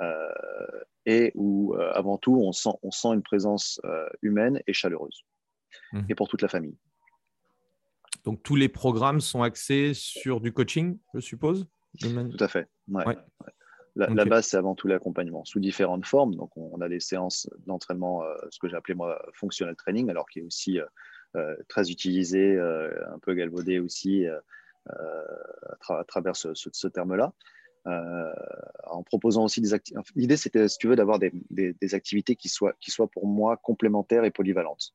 Euh, 0.00 0.28
et 1.04 1.32
où, 1.34 1.74
avant 1.74 2.16
tout, 2.16 2.36
on 2.36 2.52
sent, 2.52 2.70
on 2.84 2.92
sent 2.92 3.08
une 3.08 3.22
présence 3.22 3.80
humaine 4.22 4.62
et 4.68 4.72
chaleureuse. 4.72 5.24
Mmh. 5.92 6.02
Et 6.10 6.14
pour 6.14 6.28
toute 6.28 6.42
la 6.42 6.48
famille. 6.48 6.76
Donc, 8.24 8.42
tous 8.44 8.54
les 8.54 8.68
programmes 8.68 9.20
sont 9.20 9.42
axés 9.42 9.94
sur 9.94 10.40
du 10.40 10.52
coaching, 10.52 10.98
je 11.14 11.20
suppose? 11.20 11.66
Tout 12.00 12.44
à 12.44 12.48
fait. 12.48 12.68
Ouais. 12.88 13.16
La, 13.98 14.24
base, 14.24 14.46
c'est 14.46 14.56
avant 14.56 14.76
tout 14.76 14.86
l'accompagnement 14.86 15.44
sous 15.44 15.58
différentes 15.58 16.06
formes. 16.06 16.36
Donc, 16.36 16.56
on, 16.56 16.80
a 16.80 16.88
des 16.88 17.00
séances 17.00 17.48
d'entraînement, 17.66 18.22
euh, 18.22 18.34
ce 18.50 18.60
que 18.60 18.68
j'ai 18.68 18.76
appelé 18.76 18.94
moi 18.94 19.20
functional 19.34 19.74
training, 19.74 20.08
alors 20.08 20.28
qui 20.28 20.38
est 20.38 20.42
aussi 20.42 20.78
euh, 20.78 20.84
euh, 21.34 21.56
très 21.68 21.90
utilisé, 21.90 22.58
un 22.58 23.18
peu 23.20 23.34
galvaudé 23.34 23.80
aussi 23.80 24.24
à, 24.88 26.04
travers 26.06 26.36
ce, 26.36 26.88
terme-là. 26.88 27.32
en 27.86 29.02
proposant 29.02 29.44
aussi 29.44 29.60
des 29.60 29.74
activités. 29.74 30.12
L'idée, 30.14 30.36
c'était, 30.36 30.68
si 30.68 30.78
tu 30.78 30.86
veux, 30.86 30.96
d'avoir 30.96 31.18
des, 31.18 31.32
activités 31.92 32.36
qui 32.36 32.48
soient, 32.48 32.74
qui 32.80 32.92
soient 32.92 33.10
pour 33.10 33.26
moi 33.26 33.56
complémentaires 33.56 34.24
et 34.24 34.30
polyvalentes. 34.30 34.94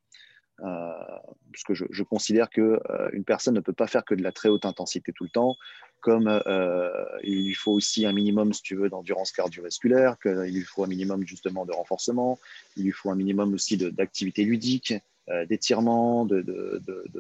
Parce 0.64 1.64
que 1.68 1.74
je, 1.74 2.04
considère 2.04 2.50
qu'une 2.50 2.80
une 3.12 3.26
personne 3.26 3.54
ne 3.54 3.60
peut 3.60 3.74
pas 3.74 3.88
faire 3.88 4.06
que 4.06 4.16
de 4.16 4.24
la 4.24 4.32
très 4.32 4.50
haute 4.50 4.66
intensité 4.66 5.12
tout 5.12 5.26
le 5.26 5.30
temps, 5.30 5.58
comme 6.04 6.28
euh, 6.28 7.06
il 7.24 7.46
lui 7.46 7.54
faut 7.54 7.72
aussi 7.72 8.06
un 8.06 8.12
minimum, 8.12 8.54
si 8.54 8.62
tu 8.62 8.76
veux, 8.76 8.90
d'endurance 8.90 9.32
cardiovasculaire, 9.32 10.20
qu'il 10.20 10.54
lui 10.54 10.64
faut 10.64 10.84
un 10.84 10.88
minimum 10.88 11.26
justement 11.26 11.66
de 11.66 11.72
renforcement, 11.72 12.38
il 12.76 12.84
lui 12.84 12.92
faut 12.92 13.10
un 13.10 13.16
minimum 13.16 13.54
aussi 13.54 13.78
d'activité 13.78 14.44
ludique, 14.44 14.94
euh, 15.30 15.46
d'étirement, 15.46 16.26
de, 16.26 16.44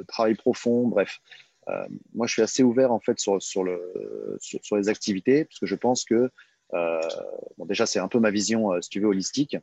travail 0.08 0.36
profond, 0.36 0.88
bref. 0.88 1.21
Euh, 1.69 1.88
moi, 2.13 2.27
je 2.27 2.34
suis 2.34 2.41
assez 2.41 2.62
ouvert 2.62 2.91
en 2.91 2.99
fait 2.99 3.17
sur, 3.19 3.41
sur, 3.41 3.63
le, 3.63 4.38
sur, 4.41 4.75
les 4.75 4.89
activités, 4.89 5.45
parce 5.45 5.60
que 5.60 5.65
je 5.65 5.75
pense 5.75 6.03
que, 6.03 6.29
déjà, 7.65 7.86
c'est 7.86 7.99
un 7.99 8.10
peu 8.10 8.19
ma 8.19 8.32
vision, 8.32 8.82
si 8.82 8.89
tu 8.89 8.99
veux, 8.99 9.08
holistique. 9.08 9.56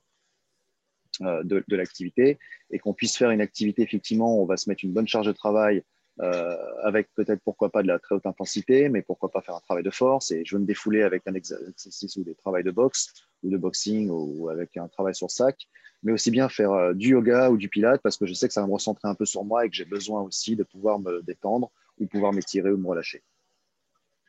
De, 1.21 1.65
l'activité 1.77 2.39
et 2.71 2.79
qu'on 2.79 2.95
puisse 2.95 3.17
faire 3.17 3.31
une 3.31 3.41
activité 3.41 3.83
effectivement 3.83 4.41
on 4.41 4.47
va 4.47 4.57
se 4.57 4.69
mettre 4.69 4.85
une 4.85 4.93
bonne 4.93 5.09
charge 5.09 5.27
de 5.27 5.33
travail 5.33 5.83
euh, 6.23 6.57
avec 6.83 7.09
peut-être 7.15 7.41
pourquoi 7.43 7.71
pas 7.71 7.83
de 7.83 7.89
la 7.89 7.99
très 7.99 8.15
haute 8.15 8.27
intensité, 8.27 8.91
mais 8.91 9.01
pourquoi 9.01 9.31
pas 9.31 9.41
faire 9.41 9.55
un 9.55 9.61
travail 9.61 9.83
de 9.83 9.91
force. 9.91 10.31
Et 10.33 10.45
je 10.45 10.55
veux 10.55 10.61
me 10.61 10.67
défouler 10.67 11.03
avec 11.03 11.23
un 11.27 11.35
exercice 11.35 12.17
ou 12.17 12.25
des 12.25 12.35
travails 12.35 12.65
de 12.65 12.71
boxe 12.71 13.15
ou 13.43 13.49
de 13.49 13.57
boxing 13.57 14.11
ou 14.11 14.51
avec 14.51 14.77
un 14.77 14.89
travail 14.89 15.15
sur 15.15 15.31
sac, 15.31 15.67
mais 16.03 16.13
aussi 16.13 16.31
bien 16.31 16.51
faire 16.51 16.73
euh, 16.73 16.93
du 16.93 17.11
yoga 17.11 17.51
ou 17.51 17.57
du 17.57 17.71
pilate 17.71 18.03
parce 18.03 18.19
que 18.19 18.27
je 18.27 18.35
sais 18.35 18.49
que 18.49 18.53
ça 18.53 18.61
va 18.61 18.67
me 18.67 18.73
recentrer 18.73 19.09
un 19.09 19.15
peu 19.15 19.25
sur 19.25 19.45
moi 19.45 19.65
et 19.65 19.71
que 19.71 19.77
j'ai 19.77 19.87
besoin 19.87 20.21
aussi 20.21 20.57
de 20.57 20.63
pouvoir 20.63 20.99
me 20.99 21.23
détendre 21.23 21.71
ou 21.99 22.07
pouvoir 22.07 22.35
m'étirer 22.35 22.71
ou 22.71 22.77
me 22.77 22.87
relâcher. 22.87 23.23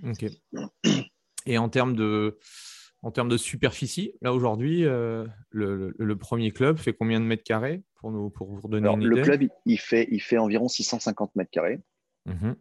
Ok. 0.04 0.26
Et 1.46 1.58
en 1.58 1.68
termes 1.68 1.96
de, 1.96 2.38
en 3.04 3.12
termes 3.12 3.30
de 3.30 3.38
superficie, 3.38 4.14
là 4.22 4.34
aujourd'hui, 4.34 4.86
euh, 4.86 5.26
le, 5.50 6.16
premier 6.16 6.52
club 6.52 6.78
fait 6.78 6.94
combien 6.94 7.20
de 7.20 7.26
mètres 7.26 7.44
carrés 7.44 7.82
pour, 7.96 8.12
nous, 8.12 8.30
pour 8.30 8.48
vous 8.48 8.68
donner 8.68 8.88
une 8.88 9.02
idée 9.02 9.10
Le 9.10 9.22
club, 9.22 9.44
il 9.66 9.80
fait, 9.80 10.08
il 10.12 10.22
fait 10.22 10.38
environ 10.38 10.68
650 10.68 11.36
mètres 11.36 11.52
carrés. 11.52 11.80
Mhm. 12.26 12.56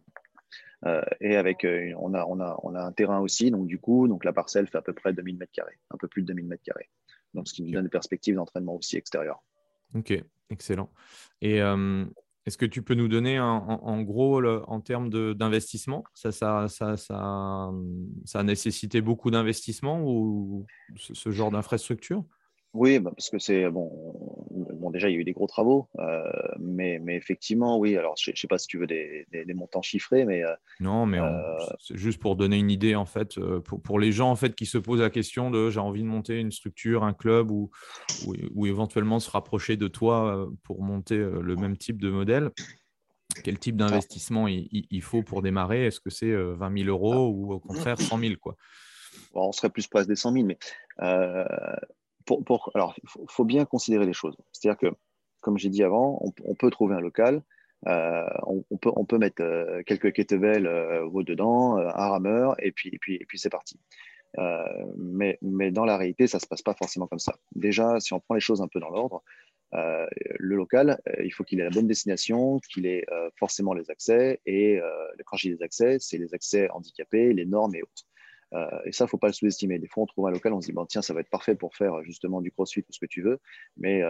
Euh, 0.87 1.01
et 1.19 1.35
avec, 1.35 1.63
euh, 1.63 1.93
on, 1.99 2.15
a, 2.15 2.25
on, 2.25 2.39
a, 2.39 2.59
on 2.63 2.73
a 2.73 2.81
un 2.81 2.91
terrain 2.91 3.19
aussi, 3.19 3.51
donc 3.51 3.67
du 3.67 3.77
coup, 3.77 4.07
donc 4.07 4.25
la 4.25 4.33
parcelle 4.33 4.67
fait 4.67 4.79
à 4.79 4.81
peu 4.81 4.93
près 4.93 5.13
2000 5.13 5.37
mètres 5.37 5.51
carrés, 5.51 5.77
un 5.91 5.97
peu 5.97 6.07
plus 6.07 6.23
de 6.23 6.27
2000 6.27 6.47
mètres 6.47 6.63
carrés. 6.63 6.89
Donc 7.35 7.47
ce 7.47 7.53
qui 7.53 7.61
nous 7.61 7.71
donne 7.71 7.83
des 7.83 7.89
perspectives 7.89 8.35
d'entraînement 8.35 8.75
aussi 8.75 8.97
extérieures. 8.97 9.43
Ok, 9.93 10.11
excellent. 10.49 10.89
Et 11.41 11.61
est-ce 12.45 12.57
que 12.57 12.65
tu 12.65 12.81
peux 12.81 12.95
nous 12.95 13.07
donner 13.07 13.39
en, 13.39 14.01
gros, 14.01 14.43
en 14.43 14.81
termes 14.81 15.09
d'investissement 15.33 16.03
ça 16.13 16.31
ça, 16.31 16.67
ça, 16.67 16.97
ça, 16.97 17.71
ça, 18.25 18.39
a 18.39 18.43
nécessité 18.43 19.01
beaucoup 19.01 19.29
d'investissement 19.31 20.01
ou 20.03 20.65
ce 20.95 21.29
genre 21.31 21.51
d'infrastructure? 21.51 22.23
Oui, 22.73 22.99
bah, 22.99 23.11
parce 23.15 23.29
que 23.29 23.37
c'est 23.37 23.69
bon, 23.69 23.91
bon. 24.91 25.01
Déjà, 25.01 25.09
il 25.09 25.13
y 25.13 25.17
a 25.17 25.19
eu 25.19 25.23
des 25.23 25.33
gros 25.33 25.47
travaux, 25.47 25.89
euh, 25.99 26.21
mais, 26.59 26.99
mais 26.99 27.15
effectivement, 27.15 27.77
oui. 27.77 27.97
Alors, 27.97 28.15
je 28.17 28.31
ne 28.31 28.35
sais 28.35 28.47
pas 28.47 28.57
si 28.57 28.67
tu 28.67 28.77
veux 28.77 28.87
des, 28.87 29.25
des, 29.31 29.53
montants 29.53 29.81
chiffrés, 29.81 30.25
mais 30.25 30.43
euh, 30.43 30.53
non, 30.79 31.05
mais 31.05 31.19
euh, 31.19 31.41
c'est 31.79 31.97
juste 31.97 32.19
pour 32.19 32.35
donner 32.35 32.57
une 32.57 32.71
idée 32.71 32.95
en 32.95 33.05
fait, 33.05 33.39
pour, 33.65 33.81
pour, 33.81 33.99
les 33.99 34.11
gens 34.11 34.31
en 34.31 34.35
fait 34.35 34.55
qui 34.55 34.65
se 34.65 34.77
posent 34.77 35.01
la 35.01 35.09
question 35.09 35.51
de 35.51 35.69
j'ai 35.69 35.79
envie 35.79 36.01
de 36.01 36.07
monter 36.07 36.39
une 36.39 36.51
structure, 36.51 37.03
un 37.03 37.13
club 37.13 37.51
ou, 37.51 37.69
ou, 38.53 38.65
éventuellement 38.65 39.19
se 39.19 39.29
rapprocher 39.29 39.77
de 39.77 39.87
toi 39.87 40.47
pour 40.63 40.83
monter 40.83 41.17
le 41.17 41.55
même 41.55 41.77
type 41.77 42.01
de 42.01 42.09
modèle. 42.09 42.51
quel 43.43 43.59
type 43.59 43.75
d'investissement 43.75 44.47
il, 44.47 45.01
faut 45.01 45.23
pour 45.23 45.41
démarrer? 45.41 45.85
Est-ce 45.85 45.99
que 45.99 46.09
c'est 46.09 46.33
20 46.33 46.83
000 46.83 46.89
euros 46.89 47.29
ou 47.29 47.53
au 47.53 47.59
contraire 47.59 47.99
100 47.99 48.19
000 48.19 48.33
quoi? 48.39 48.55
On 49.33 49.51
serait 49.51 49.69
plus 49.69 49.87
proche 49.87 50.07
des 50.07 50.15
100 50.15 50.33
000, 50.33 50.45
mais 50.45 50.57
alors, 52.73 52.95
il 53.03 53.09
faut, 53.29 53.45
bien 53.45 53.65
considérer 53.65 54.05
les 54.05 54.13
choses. 54.13 54.35
C'est-à-dire 54.51 54.77
que, 54.77 54.95
comme 55.41 55.57
j'ai 55.57 55.69
dit 55.69 55.83
avant, 55.83 56.21
on, 56.43 56.55
peut 56.55 56.69
trouver 56.69 56.95
un 56.95 56.99
local, 56.99 57.41
on, 57.85 58.77
peut, 58.79 58.91
on 58.95 59.05
peut 59.05 59.17
mettre 59.17 59.43
quelques 59.83 60.13
kettlebells 60.13 60.69
dedans, 61.23 61.77
un 61.77 62.09
rameur, 62.09 62.55
et 62.59 62.71
puis, 62.71 62.99
c'est 63.35 63.49
parti. 63.49 63.79
mais, 64.97 65.37
dans 65.71 65.85
la 65.85 65.97
réalité, 65.97 66.27
ça 66.27 66.37
ne 66.37 66.41
se 66.41 66.47
passe 66.47 66.61
pas 66.61 66.75
forcément 66.75 67.07
comme 67.07 67.19
ça. 67.19 67.35
Déjà, 67.55 67.99
si 67.99 68.13
on 68.13 68.19
prend 68.19 68.35
les 68.35 68.41
choses 68.41 68.61
un 68.61 68.67
peu 68.67 68.79
dans 68.79 68.89
l'ordre, 68.89 69.23
euh, 69.73 70.05
le 70.37 70.55
local, 70.55 70.99
euh, 71.07 71.23
il 71.23 71.31
faut 71.31 71.43
qu'il 71.43 71.61
ait 71.61 71.63
la 71.63 71.69
bonne 71.69 71.87
destination, 71.87 72.59
qu'il 72.59 72.85
ait 72.85 73.05
euh, 73.11 73.29
forcément 73.37 73.73
les 73.73 73.89
accès. 73.89 74.41
Et 74.45 74.79
quand 75.25 75.37
dis 75.37 75.49
les 75.49 75.63
accès, 75.63 75.97
c'est 75.99 76.17
les 76.17 76.33
accès 76.33 76.69
handicapés, 76.71 77.33
les 77.33 77.45
normes 77.45 77.75
et 77.75 77.81
autres. 77.81 78.03
Et 78.85 78.91
ça, 78.91 79.07
faut 79.07 79.17
pas 79.17 79.27
le 79.27 79.33
sous-estimer. 79.33 79.79
Des 79.79 79.87
fois, 79.87 80.03
on 80.03 80.05
trouve 80.05 80.27
un 80.27 80.31
local, 80.31 80.53
on 80.53 80.61
se 80.61 80.67
dit, 80.67 80.73
bon, 80.73 80.85
tiens, 80.85 81.01
ça 81.01 81.13
va 81.13 81.21
être 81.21 81.29
parfait 81.29 81.55
pour 81.55 81.75
faire 81.75 82.03
justement 82.03 82.41
du 82.41 82.51
crossfit 82.51 82.81
ou 82.81 82.91
ce 82.91 82.99
que 82.99 83.05
tu 83.05 83.21
veux. 83.21 83.39
Mais, 83.77 84.01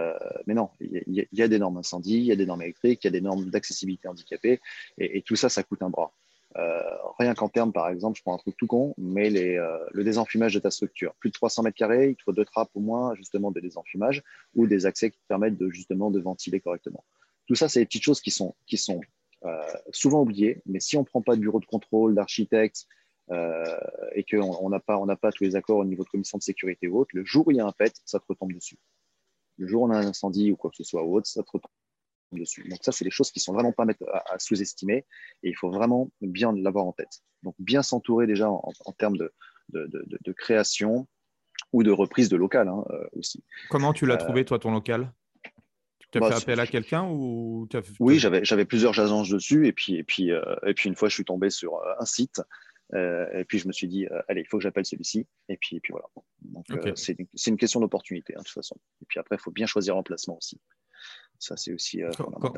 mais 0.47 0.55
non, 0.55 0.69
il 0.79 1.27
y, 1.31 1.41
a 1.41 1.47
des 1.47 1.59
normes 1.59 1.77
incendie, 1.77 2.17
il 2.17 2.25
y 2.25 2.31
a 2.31 2.35
des 2.35 2.47
normes 2.47 2.63
électriques, 2.63 3.03
il 3.03 3.07
y 3.07 3.09
a 3.09 3.11
des 3.11 3.21
normes 3.21 3.45
d'accessibilité 3.51 4.07
handicapée. 4.07 4.59
et, 4.97 5.21
tout 5.21 5.35
ça, 5.35 5.47
ça 5.49 5.61
coûte 5.61 5.83
un 5.83 5.89
bras. 5.89 6.11
Euh, 6.57 6.81
rien 7.17 7.33
qu'en 7.33 7.49
termes, 7.49 7.71
par 7.71 7.87
exemple, 7.89 8.17
je 8.17 8.23
prends 8.23 8.33
un 8.33 8.37
truc 8.37 8.55
tout 8.57 8.67
con, 8.67 8.93
mais 8.97 9.31
euh, 9.57 9.77
le 9.91 10.03
désenfumage 10.03 10.53
de 10.53 10.59
ta 10.59 10.71
structure. 10.71 11.13
Plus 11.15 11.29
de 11.29 11.33
300 11.33 11.63
mètres 11.63 11.77
carrés, 11.77 12.09
il 12.09 12.15
te 12.15 12.23
faut 12.23 12.33
deux 12.33 12.45
trappes 12.45 12.71
au 12.73 12.81
moins, 12.81 13.15
justement, 13.15 13.51
de 13.51 13.59
désenfumage 13.59 14.21
ou 14.55 14.67
des 14.67 14.85
accès 14.85 15.11
qui 15.11 15.19
te 15.19 15.27
permettent 15.27 15.57
de, 15.57 15.69
justement, 15.69 16.11
de 16.11 16.19
ventiler 16.19 16.59
correctement. 16.59 17.03
Tout 17.47 17.55
ça, 17.55 17.69
c'est 17.69 17.79
des 17.79 17.85
petites 17.85 18.03
choses 18.03 18.21
qui 18.21 18.31
sont, 18.31 18.55
qui 18.65 18.77
sont 18.77 19.01
euh, 19.45 19.61
souvent 19.91 20.21
oubliées, 20.21 20.61
mais 20.65 20.79
si 20.79 20.97
on 20.97 21.01
ne 21.01 21.05
prend 21.05 21.21
pas 21.21 21.35
de 21.35 21.41
bureau 21.41 21.59
de 21.59 21.65
contrôle, 21.65 22.15
d'architecte, 22.15 22.85
et 23.29 24.23
qu'on 24.23 24.69
n'a 24.69 24.79
pas, 24.79 24.97
on 24.97 25.07
pas 25.15 25.31
tous 25.31 25.43
les 25.43 25.55
accords 25.55 25.77
au 25.77 25.85
niveau 25.85 26.03
de 26.03 26.09
commission 26.09 26.37
de 26.37 26.43
sécurité 26.43 26.87
ou 26.87 26.99
autre, 26.99 27.11
le 27.13 27.23
jour 27.23 27.47
où 27.47 27.51
il 27.51 27.57
y 27.57 27.59
a 27.61 27.65
un 27.65 27.71
pet, 27.71 27.93
ça 28.05 28.19
te 28.19 28.25
retombe 28.27 28.53
dessus. 28.53 28.77
Le 29.57 29.67
jour 29.67 29.83
où 29.83 29.87
on 29.87 29.91
a 29.91 29.97
un 29.97 30.07
incendie 30.07 30.51
ou 30.51 30.55
quoi 30.55 30.69
que 30.69 30.77
ce 30.77 30.83
soit 30.83 31.03
ou 31.03 31.15
autre, 31.15 31.27
ça 31.27 31.43
te 31.43 31.49
retombe 31.51 31.71
dessus. 32.39 32.67
Donc 32.67 32.79
ça, 32.81 32.91
c'est 32.91 33.05
des 33.05 33.11
choses 33.11 33.31
qui 33.31 33.39
sont 33.39 33.53
vraiment 33.53 33.71
pas 33.71 33.85
à, 34.13 34.33
à 34.33 34.39
sous-estimer 34.39 35.05
et 35.43 35.49
il 35.49 35.55
faut 35.55 35.69
vraiment 35.69 36.09
bien 36.21 36.53
l'avoir 36.53 36.85
en 36.85 36.93
tête. 36.93 37.21
Donc 37.43 37.55
bien 37.59 37.81
s'entourer 37.81 38.27
déjà 38.27 38.49
en, 38.49 38.93
termes 38.97 39.17
de, 39.17 39.33
de, 39.69 40.31
création 40.31 41.07
ou 41.73 41.83
de 41.83 41.91
reprise 41.91 42.29
de 42.29 42.37
local 42.37 42.67
hein, 42.67 42.83
euh, 42.89 43.03
aussi. 43.13 43.43
Comment 43.69 43.93
tu 43.93 44.05
l'as 44.05 44.15
euh, 44.15 44.17
trouvé 44.17 44.45
toi 44.45 44.59
ton 44.59 44.71
local? 44.71 45.11
Tu 46.11 46.17
as 46.17 46.21
bah, 46.21 46.31
fait 46.31 46.43
appel 46.43 46.59
à 46.59 46.67
quelqu'un 46.67 47.07
ou 47.09 47.67
Oui, 47.99 48.19
j'avais, 48.19 48.43
j'avais 48.43 48.65
plusieurs 48.65 48.99
agences 48.99 49.29
dessus 49.29 49.67
et 49.67 49.71
puis, 49.71 49.95
et, 49.95 50.03
puis, 50.03 50.31
euh, 50.31 50.41
et 50.65 50.73
puis 50.73 50.89
une 50.89 50.95
fois 50.95 51.07
je 51.07 51.13
suis 51.13 51.25
tombé 51.25 51.49
sur 51.49 51.79
un 51.99 52.05
site 52.05 52.41
et 52.93 53.45
puis 53.47 53.59
je 53.59 53.67
me 53.67 53.73
suis 53.73 53.87
dit 53.87 54.07
allez 54.27 54.41
il 54.41 54.47
faut 54.47 54.57
que 54.57 54.63
j'appelle 54.63 54.85
celui-ci 54.85 55.27
et 55.49 55.57
puis, 55.57 55.77
et 55.77 55.79
puis 55.79 55.91
voilà. 55.91 56.07
Donc 56.41 56.65
c'est, 56.97 57.15
une, 57.47 57.57
question 57.57 57.79
d'opportunité 57.79 58.33
hein, 58.35 58.39
de 58.39 58.43
toute 58.43 58.53
façon. 58.53 58.75
Et 59.01 59.05
puis 59.07 59.19
après 59.19 59.35
il 59.35 59.39
faut 59.39 59.51
bien 59.51 59.65
choisir 59.65 59.95
l'emplacement 59.95 60.37
aussi. 60.37 60.59
Ça, 61.41 61.57
c'est 61.57 61.73
aussi. 61.73 62.03
Euh, 62.03 62.11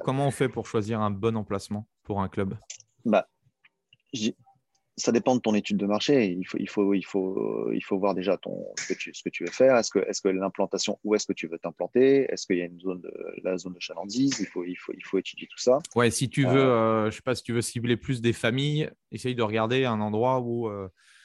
comment 0.03 0.27
on 0.27 0.31
fait 0.31 0.49
pour 0.49 0.67
choisir 0.67 0.99
un 0.99 1.09
bon 1.09 1.38
emplacement 1.38 1.88
pour 2.03 2.21
un 2.21 2.27
club? 2.27 2.57
Bah, 3.05 3.29
ça 4.95 5.11
dépend 5.11 5.35
de 5.35 5.41
ton 5.41 5.55
étude 5.55 5.77
de 5.77 5.85
marché. 5.85 6.25
Il 6.25 6.45
faut, 6.45 6.57
il 6.59 6.69
faut, 6.69 6.93
il 6.93 7.03
faut, 7.03 7.71
il 7.71 7.83
faut 7.83 7.97
voir 7.97 8.13
déjà 8.13 8.37
ton, 8.37 8.65
ce, 8.77 8.93
que 8.93 8.99
tu, 8.99 9.13
ce 9.13 9.23
que 9.23 9.29
tu 9.29 9.43
veux 9.43 9.51
faire. 9.51 9.75
Est-ce 9.77 9.91
que, 9.91 10.29
l'implantation, 10.29 10.99
où 11.03 11.15
est-ce 11.15 11.25
que 11.25 11.33
tu 11.33 11.47
veux 11.47 11.57
t'implanter? 11.57 12.31
Est-ce 12.31 12.45
qu'il 12.45 12.57
y 12.57 12.61
a 12.61 12.65
une 12.65 12.79
zone 12.79 13.01
de, 13.01 13.11
la 13.43 13.57
zone 13.57 13.73
de 13.73 13.79
chalandise? 13.79 14.39
Il 14.39 14.45
faut, 14.45 14.63
il, 14.63 14.75
faut, 14.75 14.93
il 14.95 15.03
faut 15.03 15.17
étudier 15.17 15.47
tout 15.47 15.57
ça. 15.57 15.79
Ouais, 15.95 16.11
si 16.11 16.29
tu 16.29 16.45
veux, 16.45 16.61
euh, 16.61 17.05
euh, 17.05 17.11
je 17.11 17.15
sais 17.15 17.21
pas, 17.21 17.35
si 17.35 17.43
tu 17.43 17.53
veux 17.53 17.61
cibler 17.61 17.97
plus 17.97 18.21
des 18.21 18.33
familles, 18.33 18.89
essaye 19.11 19.35
de 19.35 19.43
regarder 19.43 19.85
un 19.85 19.99
endroit 19.99 20.41
où 20.41 20.69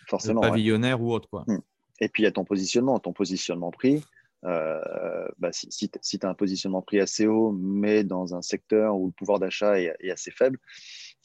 forcément 0.07 0.41
pavillonnaire 0.41 1.03
ou 1.03 1.13
autre. 1.13 1.29
Quoi. 1.29 1.45
Hmm. 1.47 1.61
Et 2.01 2.09
puis 2.09 2.23
il 2.23 2.25
y 2.25 2.29
a 2.29 2.33
ton 2.33 2.45
positionnement, 2.45 2.99
ton 2.99 3.13
positionnement 3.13 3.71
prix. 3.71 4.03
Euh, 4.45 5.27
bah, 5.39 5.51
si, 5.53 5.69
si, 5.71 6.19
tu 6.19 6.27
as 6.27 6.29
un 6.29 6.35
positionnement 6.35 6.83
prix 6.83 7.01
assez 7.01 7.27
haut, 7.27 7.53
mais 7.53 8.05
dans 8.05 8.35
un 8.35 8.43
secteur 8.43 8.97
où 8.97 9.07
le 9.07 9.13
pouvoir 9.13 9.39
d'achat 9.39 9.81
est, 9.81 10.11
assez 10.11 10.31
faible, 10.31 10.59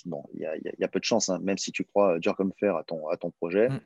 bon, 0.06 0.24
il 0.34 0.41
y, 0.41 0.84
a, 0.84 0.88
peu 0.88 0.99
de 0.99 1.06
chance, 1.06 1.30
hein. 1.30 1.39
même 1.41 1.58
si 1.58 1.72
tu 1.72 1.84
crois 1.84 2.20
dur 2.20 2.36
comme 2.36 2.54
fer 2.60 2.76
à 2.76 2.84
ton, 2.84 3.08
à 3.08 3.18
ton 3.18 3.32
projet, 3.32 3.70
mm. 3.70 3.82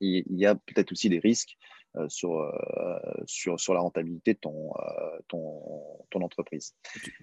il 0.00 0.24
y 0.38 0.46
a 0.46 0.54
peut-être 0.54 0.92
aussi 0.92 1.08
des 1.08 1.18
risques 1.18 1.56
sur, 2.08 2.38
euh, 2.38 2.98
sur, 3.26 3.58
sur 3.58 3.74
la 3.74 3.80
rentabilité 3.80 4.34
de 4.34 4.38
ton, 4.38 4.70
euh, 4.70 5.18
ton, 5.28 5.62
ton 6.10 6.20
entreprise. 6.20 6.74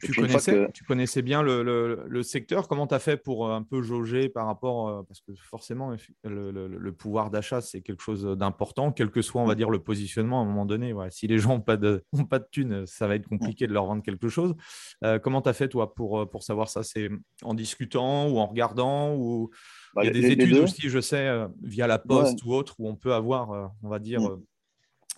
Tu, 0.01 0.13
connaissais, 0.13 0.68
tu, 0.74 0.84
connaissais, 0.84 1.22
bien 1.22 1.41
le, 1.41 1.63
le, 2.07 2.24
secteur. 2.24 2.68
Comment 2.68 2.88
tu 2.88 2.95
as 2.95 2.99
fait 2.99 3.18
pour 3.18 3.51
un 3.51 3.63
peu 3.63 3.82
jauger 3.82 4.30
par 4.30 4.45
rapport, 4.47 5.05
parce 5.07 5.22
que 5.22 5.34
forcément, 5.36 5.95
le, 6.24 6.51
le 6.68 6.91
pouvoir 6.91 7.30
d'achat, 7.30 7.61
c'est 7.61 7.82
quelque 7.82 8.01
chose 8.01 8.24
d'important, 8.24 8.91
quel 8.91 9.11
que 9.11 9.22
soit, 9.22 9.41
on 9.41 9.45
va 9.45 9.55
dire, 9.55 9.70
le 9.70 9.80
positionnement 9.80 10.39
à 10.39 10.43
un 10.43 10.47
moment 10.47 10.66
donné. 10.66 10.93
Si 11.09 11.28
les 11.28 11.38
gens 11.38 11.55
n'ont 11.55 11.61
pas, 11.61 11.78
de, 11.78 12.03
ont 12.13 12.26
pas 12.26 12.39
de 12.39 12.47
thunes, 12.51 12.86
ça 12.86 13.07
va 13.07 13.16
être 13.16 13.28
compliqué 13.28 13.68
de 13.68 13.74
leur 13.74 13.86
vendre 13.86 14.03
quelque 14.03 14.30
chose. 14.30 14.55
comment 15.24 15.41
tu 15.41 15.49
as 15.49 15.53
fait, 15.53 15.70
toi, 15.70 15.93
pour, 15.93 16.30
pour 16.30 16.43
savoir 16.43 16.70
ça? 16.70 16.84
C'est 16.84 17.09
en 17.43 17.53
discutant 17.53 18.28
ou 18.28 18.39
en 18.39 18.47
regardant 18.47 19.16
ou... 19.16 19.51
Bah, 19.93 20.03
il 20.03 20.07
y 20.07 20.09
a 20.09 20.13
des 20.13 20.32
études 20.32 20.57
aussi, 20.57 20.89
je 20.89 20.99
sais, 20.99 21.32
via 21.61 21.88
la 21.88 21.99
poste 21.99 22.43
ou 22.43 22.53
autre, 22.53 22.76
où 22.80 22.89
on 22.89 22.97
peut 22.97 23.13
avoir, 23.13 23.72
on 23.82 23.88
va 23.88 23.99
dire, 23.99 24.20
mm 24.20 24.41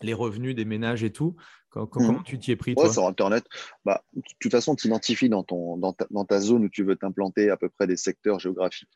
les 0.02 0.14
revenus 0.14 0.56
des 0.56 0.66
ménages 0.66 1.04
et 1.04 1.12
tout. 1.12 1.36
Comment, 1.70 2.14
mmh. 2.14 2.24
tu 2.24 2.40
t'y 2.40 2.52
es 2.52 2.56
pris 2.56 2.74
toi? 2.74 2.92
Sur 2.92 3.06
Internet, 3.06 3.46
bah, 3.86 4.04
de 4.14 4.22
toute 4.40 4.52
façon, 4.52 4.76
tu 4.76 4.88
identifies 4.88 5.30
dans, 5.30 5.44
ton, 5.44 5.78
dans, 5.78 5.94
ta, 5.94 6.40
zone 6.40 6.66
où 6.66 6.70
tu 6.70 6.84
veux 6.84 6.96
t'implanter 6.96 7.52
à 7.52 7.58
peu 7.58 7.70
près 7.70 7.86
des 7.86 7.98
secteurs 7.98 8.40
géographiques 8.40 8.90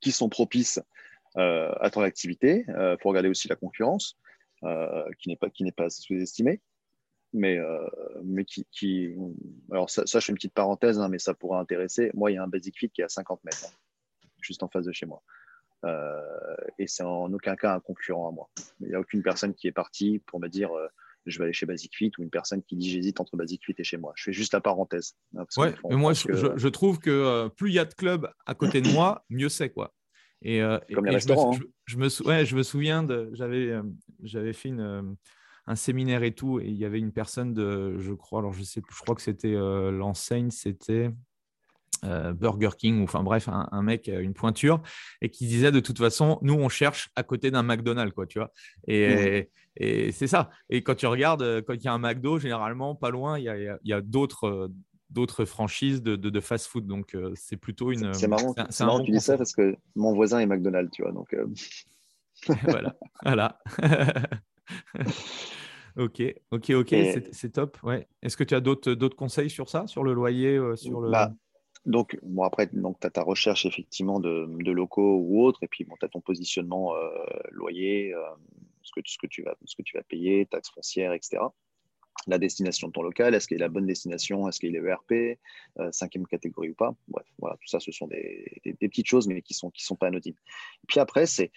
qui 0.00 0.12
sont 0.12 0.28
propices 0.28 0.80
euh, 1.36 1.72
à 1.80 1.90
ton 1.90 2.00
activité. 2.00 2.64
Il 2.66 2.74
euh, 2.74 2.96
faut 2.98 3.10
regarder 3.10 3.28
aussi 3.28 3.46
la 3.46 3.56
concurrence, 3.56 4.18
euh, 4.64 5.04
qui 5.18 5.28
n'est 5.28 5.36
pas, 5.36 5.50
qui 5.50 5.70
pas 5.72 5.90
sous-estimée. 5.90 6.60
Mais, 7.32 7.58
mais 8.24 8.46
qui, 8.46 8.66
qui, 8.70 9.14
Alors, 9.70 9.90
ça, 9.90 10.04
je 10.06 10.18
fais 10.18 10.30
une 10.30 10.36
petite 10.36 10.54
parenthèse, 10.54 10.98
hein, 10.98 11.08
mais 11.08 11.18
ça 11.18 11.34
pourrait 11.34 11.58
intéresser. 11.58 12.10
Moi, 12.14 12.30
il 12.30 12.34
y 12.34 12.36
a 12.38 12.42
un 12.42 12.48
Basic 12.48 12.78
Fit 12.78 12.88
qui 12.88 13.02
est 13.02 13.04
à 13.04 13.10
50 13.10 13.44
mètres, 13.44 13.66
hein, 13.66 14.28
juste 14.40 14.62
en 14.62 14.68
face 14.68 14.86
de 14.86 14.92
chez 14.92 15.04
moi. 15.04 15.22
Euh, 15.86 16.56
et 16.78 16.86
c'est 16.86 17.02
en 17.02 17.32
aucun 17.32 17.56
cas 17.56 17.74
un 17.74 17.80
concurrent 17.80 18.28
à 18.28 18.32
moi. 18.32 18.48
Il 18.80 18.88
n'y 18.88 18.94
a 18.94 19.00
aucune 19.00 19.22
personne 19.22 19.54
qui 19.54 19.66
est 19.68 19.72
partie 19.72 20.18
pour 20.26 20.40
me 20.40 20.48
dire 20.48 20.72
euh, 20.72 20.86
je 21.26 21.38
vais 21.38 21.44
aller 21.44 21.52
chez 21.52 21.66
Basic 21.66 21.94
Fit 21.94 22.12
ou 22.18 22.22
une 22.22 22.30
personne 22.30 22.62
qui 22.62 22.76
dit 22.76 22.90
j'hésite 22.90 23.20
entre 23.20 23.36
Basic 23.36 23.64
Fit 23.64 23.74
et 23.78 23.84
chez 23.84 23.96
moi. 23.96 24.12
Je 24.16 24.24
fais 24.24 24.32
juste 24.32 24.52
la 24.54 24.60
parenthèse. 24.60 25.14
Hein, 25.36 25.44
ouais, 25.56 25.74
mais 25.88 25.96
moi, 25.96 26.12
je, 26.12 26.68
trouve 26.68 26.98
que 26.98 27.10
euh, 27.10 27.48
plus 27.48 27.70
il 27.70 27.74
y 27.74 27.78
a 27.78 27.84
de 27.84 27.94
clubs 27.94 28.28
à 28.46 28.54
côté 28.54 28.80
de 28.80 28.90
moi, 28.90 29.24
mieux 29.30 29.48
c'est. 29.48 29.70
quoi. 29.70 29.92
Et, 30.42 30.60
Comme 30.94 31.06
les 31.06 31.12
restaurants. 31.12 31.54
Hein. 31.54 31.60
Je, 31.86 31.96
me, 31.96 32.08
je 32.08 32.56
me 32.56 32.62
souviens, 32.62 33.02
de, 33.02 33.30
j'avais, 33.32 33.72
j'avais 34.22 34.52
fait 34.52 34.70
un 34.70 35.74
séminaire 35.74 36.22
et 36.22 36.32
tout, 36.32 36.60
et 36.60 36.66
il 36.66 36.76
y 36.76 36.84
avait 36.84 36.98
une 36.98 37.12
personne 37.12 37.54
de, 37.54 37.98
je 37.98 38.12
crois, 38.12 38.40
alors 38.40 38.52
je 38.52 38.62
sais, 38.62 38.82
je 38.88 39.00
crois 39.00 39.14
que 39.14 39.22
c'était 39.22 39.54
l'enseigne, 39.54 40.50
c'était 40.50 41.10
euh, 42.04 42.32
Burger 42.32 42.70
King, 42.76 43.00
ou 43.00 43.04
enfin 43.04 43.22
bref, 43.22 43.48
un, 43.48 43.82
mec, 43.82 44.08
une 44.08 44.34
pointure, 44.34 44.82
et 45.20 45.30
qui 45.30 45.46
disait 45.46 45.72
de 45.72 45.80
toute 45.80 45.98
façon, 45.98 46.38
nous 46.42 46.54
on 46.54 46.68
cherche 46.68 47.10
à 47.16 47.22
côté 47.22 47.50
d'un 47.50 47.62
McDonald's, 47.62 48.12
quoi, 48.14 48.26
tu 48.26 48.38
vois. 48.38 48.52
Et, 48.86 49.48
et 49.76 50.12
c'est 50.12 50.26
ça. 50.26 50.50
Et 50.70 50.82
quand 50.82 50.94
tu 50.94 51.06
regardes, 51.06 51.42
euh, 51.42 51.62
quand 51.66 51.74
il 51.74 51.84
y 51.84 51.88
a 51.88 51.92
un 51.92 51.98
McDo, 51.98 52.38
généralement, 52.38 52.94
pas 52.94 53.10
loin, 53.10 53.38
il 53.38 53.44
y 53.44 53.48
a, 53.48 53.78
y 53.82 53.92
a 53.92 54.00
d'autres 54.00 54.46
euh, 54.46 54.68
d'autres 55.10 55.44
franchises 55.44 56.02
de, 56.02 56.16
de, 56.16 56.40
fast-food. 56.40 56.86
Donc, 56.86 57.16
c'est 57.34 57.56
plutôt 57.56 57.92
une. 57.92 58.12
C'est 58.12 58.26
marrant, 58.26 58.54
c'est 58.70 58.84
marrant 58.84 59.00
que 59.00 59.06
tu 59.06 59.12
dis 59.12 59.20
ça 59.20 59.38
parce 59.38 59.54
que 59.54 59.76
mon 59.94 60.12
voisin 60.12 60.40
est 60.40 60.46
McDonald's, 60.46 60.90
tu 60.90 61.02
vois. 61.02 61.12
Donc, 61.12 61.34
voilà. 62.64 62.96
voilà. 63.24 63.58
ok, 65.96 66.22
ok, 66.50 66.70
ok, 66.70 66.94
c'est 67.30 67.52
top. 67.52 67.78
Ouais. 67.84 68.08
Est-ce 68.20 68.36
que 68.36 68.42
tu 68.42 68.54
as 68.56 68.60
d'autres 68.60 69.16
conseils 69.16 69.48
sur 69.48 69.68
ça, 69.68 69.86
sur 69.86 70.02
le 70.02 70.12
loyer, 70.12 70.58
sur 70.74 71.00
le. 71.00 71.10
Bah, 71.10 71.32
donc, 71.86 72.18
bon, 72.22 72.42
après, 72.42 72.68
tu 72.68 72.76
as 73.02 73.10
ta 73.10 73.22
recherche 73.22 73.64
effectivement 73.64 74.18
de, 74.18 74.72
locaux 74.72 75.18
ou 75.18 75.42
autres, 75.42 75.62
et 75.62 75.68
puis 75.68 75.84
bon, 75.84 75.94
tu 75.98 76.04
as 76.04 76.08
ton 76.08 76.20
positionnement 76.20 76.94
euh, 76.96 77.08
loyer, 77.52 78.12
euh, 78.12 78.20
ce, 78.82 78.90
que, 78.92 79.00
ce, 79.04 79.16
que 79.16 79.28
tu 79.28 79.42
vas, 79.42 79.56
ce 79.64 79.76
que 79.76 79.82
tu 79.82 79.96
vas 79.96 80.02
payer, 80.02 80.46
taxes 80.46 80.70
foncières, 80.70 81.12
etc. 81.12 81.38
La 82.26 82.38
destination 82.38 82.88
de 82.88 82.92
ton 82.92 83.02
local, 83.02 83.36
est-ce 83.36 83.46
qu'il 83.46 83.58
est 83.58 83.60
la 83.60 83.68
bonne 83.68 83.86
destination, 83.86 84.48
est-ce 84.48 84.58
qu'il 84.58 84.74
est 84.74 84.80
ERP, 84.80 85.38
euh, 85.78 85.92
cinquième 85.92 86.26
catégorie 86.26 86.70
ou 86.70 86.74
pas? 86.74 86.92
Bref, 87.06 87.26
voilà, 87.38 87.56
tout 87.56 87.68
ça, 87.68 87.78
ce 87.78 87.92
sont 87.92 88.08
des, 88.08 88.62
petites 88.80 89.06
choses, 89.06 89.28
mais 89.28 89.40
qui 89.42 89.52
ne 89.52 89.56
sont, 89.56 89.70
qui 89.70 89.84
sont 89.84 89.94
pas 89.96 90.08
anodines. 90.08 90.34
Et 90.82 90.86
puis 90.88 90.98
après, 90.98 91.26
c'est 91.26 91.52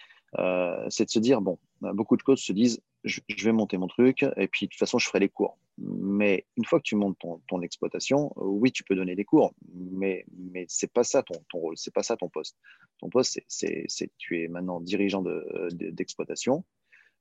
c'est 0.90 1.06
de 1.06 1.10
se 1.10 1.20
dire, 1.20 1.42
bon, 1.42 1.58
beaucoup 1.82 2.18
de 2.18 2.24
coachs 2.24 2.40
se 2.40 2.54
disent, 2.54 2.82
je, 3.04 3.22
vais 3.44 3.52
monter 3.52 3.78
mon 3.78 3.88
truc 3.88 4.24
et 4.36 4.48
puis 4.48 4.66
de 4.66 4.72
toute 4.72 4.80
façon, 4.80 4.98
je 4.98 5.08
ferai 5.08 5.20
les 5.20 5.30
cours. 5.30 5.58
Mais 5.78 6.46
une 6.58 6.66
fois 6.66 6.80
que 6.80 6.84
tu 6.84 6.96
montes 6.96 7.18
ton, 7.48 7.62
exploitation, 7.62 8.34
euh, 8.38 8.44
oui, 8.44 8.72
tu 8.72 8.84
peux 8.84 8.96
donner 8.96 9.16
des 9.16 9.24
cours, 9.24 9.54
mais, 9.74 10.26
mais 10.38 10.66
ce 10.68 10.86
n'est 10.86 10.90
pas 10.90 11.04
ça 11.04 11.24
ton, 11.24 11.42
ton 11.50 11.60
rôle, 11.60 11.78
c'est 11.78 11.94
pas 11.94 12.04
ça 12.04 12.18
ton 12.18 12.30
poste. 12.30 12.58
Ton 13.00 13.10
poste, 13.10 13.40
c'est 13.48 13.88
tu 14.18 14.44
es 14.44 14.48
maintenant 14.48 14.82
dirigeant 14.82 15.24
d'exploitation, 15.72 16.66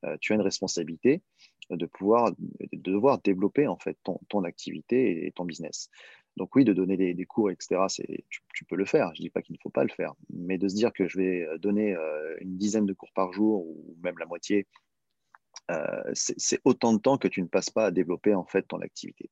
de, 0.02 0.08
euh, 0.08 0.16
tu 0.20 0.32
as 0.32 0.36
une 0.36 0.42
responsabilité 0.42 1.22
de 1.70 1.86
pouvoir 1.86 2.32
de 2.32 2.68
devoir 2.72 3.20
développer 3.20 3.66
en 3.66 3.76
fait 3.76 3.96
ton, 4.02 4.18
ton 4.28 4.44
activité 4.44 5.26
et 5.26 5.32
ton 5.32 5.44
business. 5.44 5.90
Donc 6.38 6.56
oui, 6.56 6.64
de 6.64 6.72
donner 6.72 6.96
des, 6.96 7.26
cours, 7.26 7.50
etc., 7.50 7.80
tu, 8.28 8.44
tu, 8.54 8.64
peux 8.64 8.76
le 8.76 8.86
faire. 8.86 9.14
Je 9.14 9.20
ne 9.20 9.26
dis 9.26 9.30
pas 9.30 9.42
qu'il 9.42 9.54
ne 9.54 9.58
faut 9.60 9.70
pas 9.70 9.82
le 9.82 9.90
faire. 9.90 10.14
Mais 10.30 10.56
de 10.56 10.68
se 10.68 10.74
dire 10.74 10.92
que 10.92 11.06
je 11.06 11.18
vais 11.18 11.46
donner 11.58 11.96
une 12.40 12.56
dizaine 12.56 12.86
de 12.86 12.94
cours 12.94 13.12
par 13.12 13.32
jour 13.32 13.66
ou 13.66 13.96
même 14.02 14.16
la 14.18 14.26
moitié, 14.26 14.66
c'est 16.14 16.60
autant 16.64 16.94
de 16.94 16.98
temps 16.98 17.18
que 17.18 17.28
tu 17.28 17.42
ne 17.42 17.48
passes 17.48 17.70
pas 17.70 17.86
à 17.86 17.90
développer 17.90 18.34
en 18.34 18.44
fait 18.44 18.62
ton 18.62 18.80
activité. 18.80 19.30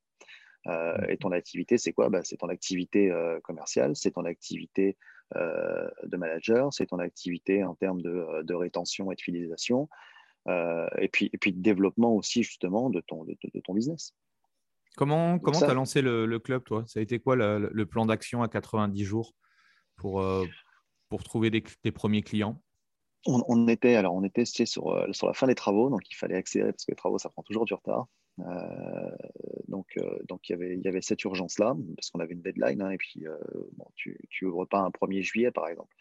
Euh, 0.68 0.96
et 1.08 1.16
ton 1.16 1.32
activité, 1.32 1.78
c'est 1.78 1.92
quoi? 1.92 2.08
Bah, 2.08 2.20
C'est 2.24 2.38
ton 2.38 2.48
activité 2.48 3.10
euh, 3.10 3.40
commerciale, 3.40 3.94
c'est 3.94 4.12
ton 4.12 4.24
activité 4.24 4.96
euh, 5.36 5.88
de 6.04 6.16
manager, 6.16 6.72
c'est 6.72 6.86
ton 6.86 6.98
activité 6.98 7.62
en 7.64 7.74
termes 7.74 8.02
de, 8.02 8.54
rétention 8.54 9.12
et 9.12 9.14
de 9.14 9.20
fidélisation, 9.20 9.88
et, 10.98 11.08
puis, 11.08 11.30
de 11.30 11.60
développement 11.60 12.14
aussi 12.14 12.44
justement 12.44 12.88
de, 12.88 13.00
ton 13.00 13.74
business. 13.74 14.14
Comment 14.96 15.38
tu 15.38 15.64
as 15.64 15.74
lancé 15.74 16.02
le, 16.02 16.38
club, 16.38 16.64
toi? 16.64 16.84
Ça 16.86 17.00
a 17.00 17.02
été 17.02 17.18
quoi 17.18 17.36
le, 17.36 17.84
plan 17.84 18.06
d'action 18.06 18.42
à 18.42 18.48
90 18.48 19.04
jours 19.04 19.34
pour, 19.96 20.24
pour 21.08 21.24
trouver 21.24 21.50
tes 21.82 21.92
premiers 21.92 22.22
clients? 22.22 22.60
On, 23.26 23.66
était, 23.66 23.96
alors 23.96 24.14
on 24.14 24.22
était 24.22 24.44
sur, 24.44 25.06
sur 25.12 25.26
la 25.26 25.32
fin 25.32 25.46
des 25.46 25.54
travaux, 25.54 25.90
donc 25.90 26.02
il 26.10 26.14
fallait 26.14 26.36
accélérer 26.36 26.72
parce 26.72 26.84
que 26.84 26.92
les 26.92 26.96
travaux, 26.96 27.18
ça 27.18 27.28
prend 27.28 27.42
toujours 27.42 27.64
du 27.64 27.74
retard. 27.74 28.06
Euh, 28.40 29.16
donc, 29.68 29.86
euh, 29.98 30.18
donc 30.28 30.48
il, 30.48 30.52
y 30.52 30.54
avait, 30.54 30.74
il 30.76 30.82
y 30.82 30.88
avait 30.88 31.00
cette 31.00 31.22
urgence-là, 31.24 31.74
parce 31.96 32.10
qu'on 32.10 32.20
avait 32.20 32.34
une 32.34 32.42
deadline, 32.42 32.82
hein, 32.82 32.90
et 32.90 32.98
puis 32.98 33.26
euh, 33.26 33.36
bon, 33.76 33.86
tu 33.94 34.18
n'ouvres 34.42 34.66
pas 34.66 34.80
un 34.80 34.90
1er 34.90 35.22
juillet, 35.22 35.50
par 35.50 35.68
exemple. 35.68 35.94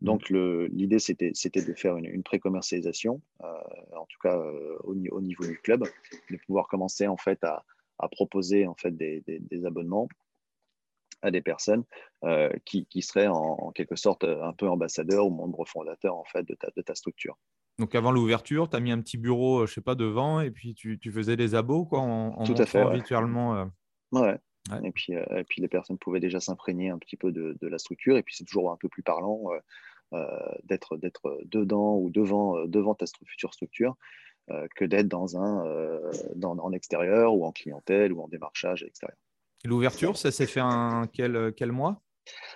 Mmh. 0.00 0.04
Donc 0.04 0.30
l'idée, 0.30 0.98
c'était 0.98 1.32
de 1.32 1.74
faire 1.74 1.96
une, 1.96 2.06
une 2.06 2.22
pré-commercialisation, 2.22 3.20
en 3.40 4.06
tout 4.06 4.18
cas 4.22 4.36
au, 4.84 4.94
au, 5.10 5.20
niveau 5.20 5.44
du 5.44 5.58
club, 5.58 5.84
de 6.30 6.36
pouvoir 6.46 6.68
commencer 6.68 7.06
en 7.06 7.16
fait 7.16 7.42
à, 7.44 7.64
à 8.02 8.08
proposer 8.08 8.66
en 8.66 8.74
fait 8.74 8.94
des, 8.96 9.22
des, 9.26 9.66
abonnements 9.66 10.08
à 11.22 11.30
des 11.30 11.40
personnes 11.40 11.84
qui, 12.64 12.86
qui, 12.86 13.00
seraient 13.00 13.28
en, 13.28 13.70
quelque 13.72 13.96
sorte 13.96 14.24
un 14.24 14.52
peu 14.52 14.68
ambassadeurs 14.68 15.26
ou 15.26 15.30
membres 15.30 15.64
fondateurs 15.66 16.16
en 16.16 16.24
fait 16.24 16.42
de 16.42 16.54
ta, 16.54 16.68
de 16.76 16.82
ta 16.82 16.94
structure. 16.94 17.38
Donc 17.78 17.94
avant 17.94 18.12
l'ouverture, 18.12 18.68
tu 18.68 18.76
as 18.76 18.80
mis 18.80 18.92
un 18.92 19.00
petit 19.00 19.16
bureau, 19.16 19.60
euh, 19.60 19.66
je 19.66 19.74
sais 19.74 19.80
pas, 19.80 19.94
devant, 19.94 20.40
et 20.40 20.50
puis 20.50 20.74
tu, 20.74 20.98
faisais 21.12 21.36
des 21.36 21.54
abos 21.54 21.84
quoi, 21.84 22.00
en, 22.00 22.44
Tout 22.44 22.54
à 22.58 22.66
fait, 22.66 22.88
virtuellement. 22.92 23.56
Euh. 23.56 23.64
Ouais. 24.12 24.36
Et, 24.84 24.92
puis, 24.92 25.16
euh, 25.16 25.24
et 25.38 25.44
puis 25.44 25.60
les 25.60 25.68
personnes 25.68 25.98
pouvaient 25.98 26.20
déjà 26.20 26.38
s'imprégner 26.38 26.90
un 26.90 26.98
petit 26.98 27.16
peu 27.16 27.32
de, 27.32 27.56
la 27.62 27.78
structure, 27.78 28.16
et 28.16 28.22
puis 28.22 28.34
c'est 28.36 28.44
toujours 28.44 28.70
un 28.70 28.76
peu 28.76 28.88
plus 28.88 29.02
parlant 29.02 29.50
d'être 30.64 30.98
dedans 31.44 31.96
ou 31.96 32.10
devant, 32.10 32.66
devant 32.66 32.94
ta 32.94 33.06
future 33.26 33.54
structure 33.54 33.96
que 34.76 34.84
d'être 34.84 35.08
dans 35.08 35.36
un 35.36 35.64
dans, 36.34 36.58
en 36.58 36.72
extérieur 36.72 37.34
ou 37.34 37.44
en 37.44 37.52
clientèle 37.52 38.12
ou 38.12 38.22
en 38.22 38.28
démarchage 38.28 38.82
extérieur. 38.82 39.18
L'ouverture, 39.64 40.16
ça 40.16 40.30
s'est 40.30 40.46
fait 40.46 40.60
un 40.60 41.06
quel, 41.12 41.52
quel 41.56 41.72
mois? 41.72 42.00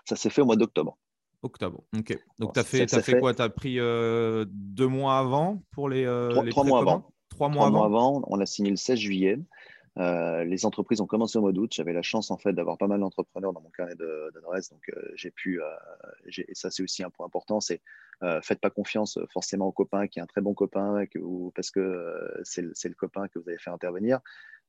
Ça 0.04 0.16
s'est 0.16 0.30
fait 0.30 0.42
au 0.42 0.46
mois 0.46 0.56
d'octobre. 0.56 0.98
Octobre. 1.42 1.84
Ok. 1.96 2.18
Donc, 2.38 2.54
tu 2.54 2.60
as 2.60 2.64
fait, 2.64 2.92
as 2.92 3.02
fait, 3.02 3.18
quoi? 3.20 3.34
Tu 3.34 3.42
as 3.42 3.48
pris 3.48 3.78
euh, 3.78 4.44
deux 4.48 4.88
mois 4.88 5.18
avant 5.18 5.62
pour 5.70 5.88
les. 5.88 6.04
Euh, 6.04 6.30
trois, 6.50 6.64
mois 6.64 6.80
avant. 6.80 7.10
Trois 7.28 7.48
mois, 7.48 7.66
avant? 7.66 8.22
On 8.26 8.40
a 8.40 8.46
signé 8.46 8.70
le 8.70 8.76
16 8.76 8.98
juillet. 8.98 9.38
Euh, 9.98 10.44
les 10.44 10.66
entreprises 10.66 11.00
ont 11.00 11.06
commencé 11.06 11.38
au 11.38 11.40
mois 11.40 11.52
d'août. 11.52 11.72
J'avais 11.74 11.92
la 11.92 12.02
chance 12.02 12.30
en 12.30 12.36
fait 12.36 12.52
d'avoir 12.52 12.76
pas 12.76 12.86
mal 12.86 13.00
d'entrepreneurs 13.00 13.52
dans 13.52 13.60
mon 13.60 13.70
carnet 13.70 13.94
d'adresse, 13.94 14.70
donc 14.70 14.90
j'ai 15.14 15.30
pu. 15.30 15.60
et 16.26 16.54
ça 16.54 16.70
c'est 16.70 16.82
aussi 16.82 17.02
un 17.02 17.10
point 17.10 17.26
important, 17.26 17.60
c'est 17.60 17.80
faites 18.42 18.60
pas 18.60 18.70
confiance 18.70 19.18
forcément 19.32 19.66
au 19.66 19.72
copain 19.72 20.06
qui 20.06 20.18
est 20.18 20.22
un 20.22 20.26
très 20.26 20.40
bon 20.40 20.54
copain, 20.54 21.06
que 21.06 21.18
parce 21.54 21.70
que 21.70 22.40
c'est 22.44 22.62
le 22.62 22.94
copain 22.94 23.28
que 23.28 23.38
vous 23.38 23.48
avez 23.48 23.58
fait 23.58 23.70
intervenir. 23.70 24.20